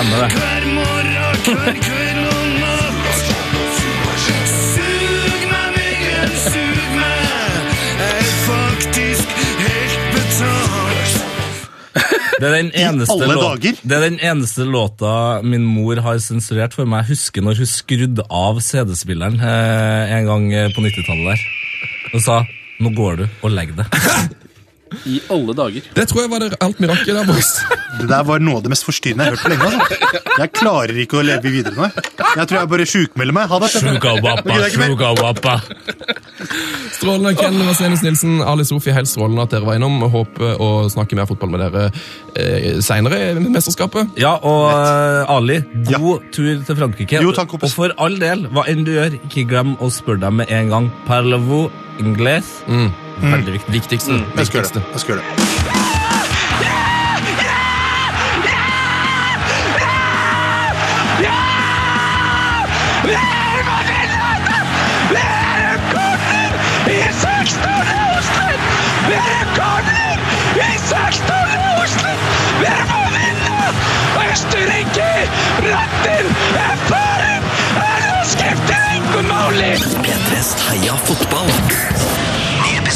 Stemmer 0.04 0.28
det. 0.28 1.44
Det 12.40 12.50
er, 12.50 12.56
den 12.58 12.72
eneste 12.76 13.14
alle 13.14 13.28
låt- 13.38 13.44
dager? 13.62 13.76
det 13.88 13.96
er 13.96 14.02
den 14.10 14.20
eneste 14.20 14.66
låta 14.68 15.42
min 15.46 15.64
mor 15.64 15.96
har 16.04 16.18
sensurert 16.20 16.74
for 16.76 16.90
meg. 16.90 17.06
Jeg 17.06 17.14
husker 17.16 17.46
når 17.46 17.62
hun 17.62 17.70
skrudde 17.70 18.26
av 18.28 18.60
CD-spilleren 18.66 19.38
eh, 19.40 20.16
en 20.18 20.28
gang 20.28 20.50
på 20.76 20.84
90-tallet 20.84 21.30
der. 21.30 21.46
Og 22.14 22.22
sa 22.26 22.42
'nå 22.82 22.90
går 22.98 23.16
du 23.22 23.28
og 23.44 23.52
legg 23.54 23.72
deg'. 23.78 24.34
I 25.10 25.20
alle 25.34 25.54
dager. 25.58 25.88
Det 25.96 26.06
tror 26.10 26.22
jeg 26.26 26.32
var 26.34 26.44
det 26.46 26.58
alt 26.64 26.80
mirakel 26.84 27.18
der 27.20 27.26
boys. 27.30 27.54
Det 27.94 28.08
der 28.10 28.24
var 28.26 28.42
noe 28.42 28.58
av 28.58 28.64
det 28.66 28.72
mest 28.74 28.88
forstyrrende 28.88 29.22
jeg 29.28 29.30
har 29.30 29.36
hørt 29.38 29.44
på 29.46 29.52
lenge. 29.52 29.68
Altså. 29.70 30.22
Jeg 30.42 30.50
klarer 30.58 30.98
ikke 31.04 31.20
å 31.20 31.22
leve 31.28 31.52
videre 31.54 31.76
nå. 31.78 31.90
Jeg 32.34 32.48
tror 32.50 32.58
jeg 32.58 32.70
bare 32.72 32.88
sjukmelder 32.90 33.36
meg. 33.38 33.52
Ha 33.52 33.60
det. 33.62 33.70
Sjuka-wappa, 33.76 34.56
sjuka-wappa. 34.74 35.54
Strålende, 36.98 37.36
Ken 37.38 37.60
Vasenus 37.68 38.02
Nilsen, 38.02 38.42
Ali 38.42 38.66
Sofie, 38.66 38.96
helt 38.98 39.12
strålende 39.12 39.46
at 39.46 39.54
dere 39.54 39.68
var 39.68 39.78
innom. 39.78 40.00
Håper 40.10 40.58
å 40.58 40.72
snakke 40.90 41.18
mer 41.20 41.30
fotball 41.30 41.54
med 41.54 41.64
dere 41.68 41.86
eh, 42.34 42.82
seinere 42.84 43.22
i 43.36 43.46
mesterskapet. 43.46 44.18
Ja, 44.22 44.34
og 44.42 44.72
eh, 44.74 45.34
Ali, 45.38 45.60
Ja. 45.94 46.02
god 46.02 46.26
tur 46.34 46.66
til 46.66 46.80
Frankrike. 46.82 47.22
Jo, 47.24 47.30
takk, 47.38 47.54
og 47.60 47.70
for 47.70 47.94
all 48.02 48.18
del, 48.22 48.48
hva 48.54 48.66
enn 48.74 48.86
du 48.90 48.96
gjør, 48.98 49.20
ikke 49.30 49.46
glem 49.54 49.78
å 49.78 49.94
spørre 49.94 50.26
dem 50.26 50.42
med 50.42 50.50
en 50.50 50.74
gang. 50.74 50.92
Parlez-vous 51.06 51.70
anglais? 52.02 52.56
Veldig 53.22 53.54
viktig. 53.54 53.74
Viktigste. 53.74 54.12
Jeg 54.38 54.46
skal 54.46 54.60
gjøre 54.60 54.74
det. 54.74 54.84
Jeg 54.92 55.00
skal 55.00 55.16
gjøre 55.16 55.24
det. 55.24 55.44
Er 66.94 67.12
16. 67.12 67.62
Oslo! 68.18 68.48
Vi 69.08 69.16
er 69.18 69.26
rekorder 69.30 70.18
i 70.56 70.78
16. 70.78 71.34
Oslo! 71.84 72.12
Vi 72.60 72.66
er 72.66 72.86
på 72.92 73.02
vinner! 73.16 73.72
Østerrike! 74.32 75.10
Ratten 75.64 76.36
er 76.56 76.74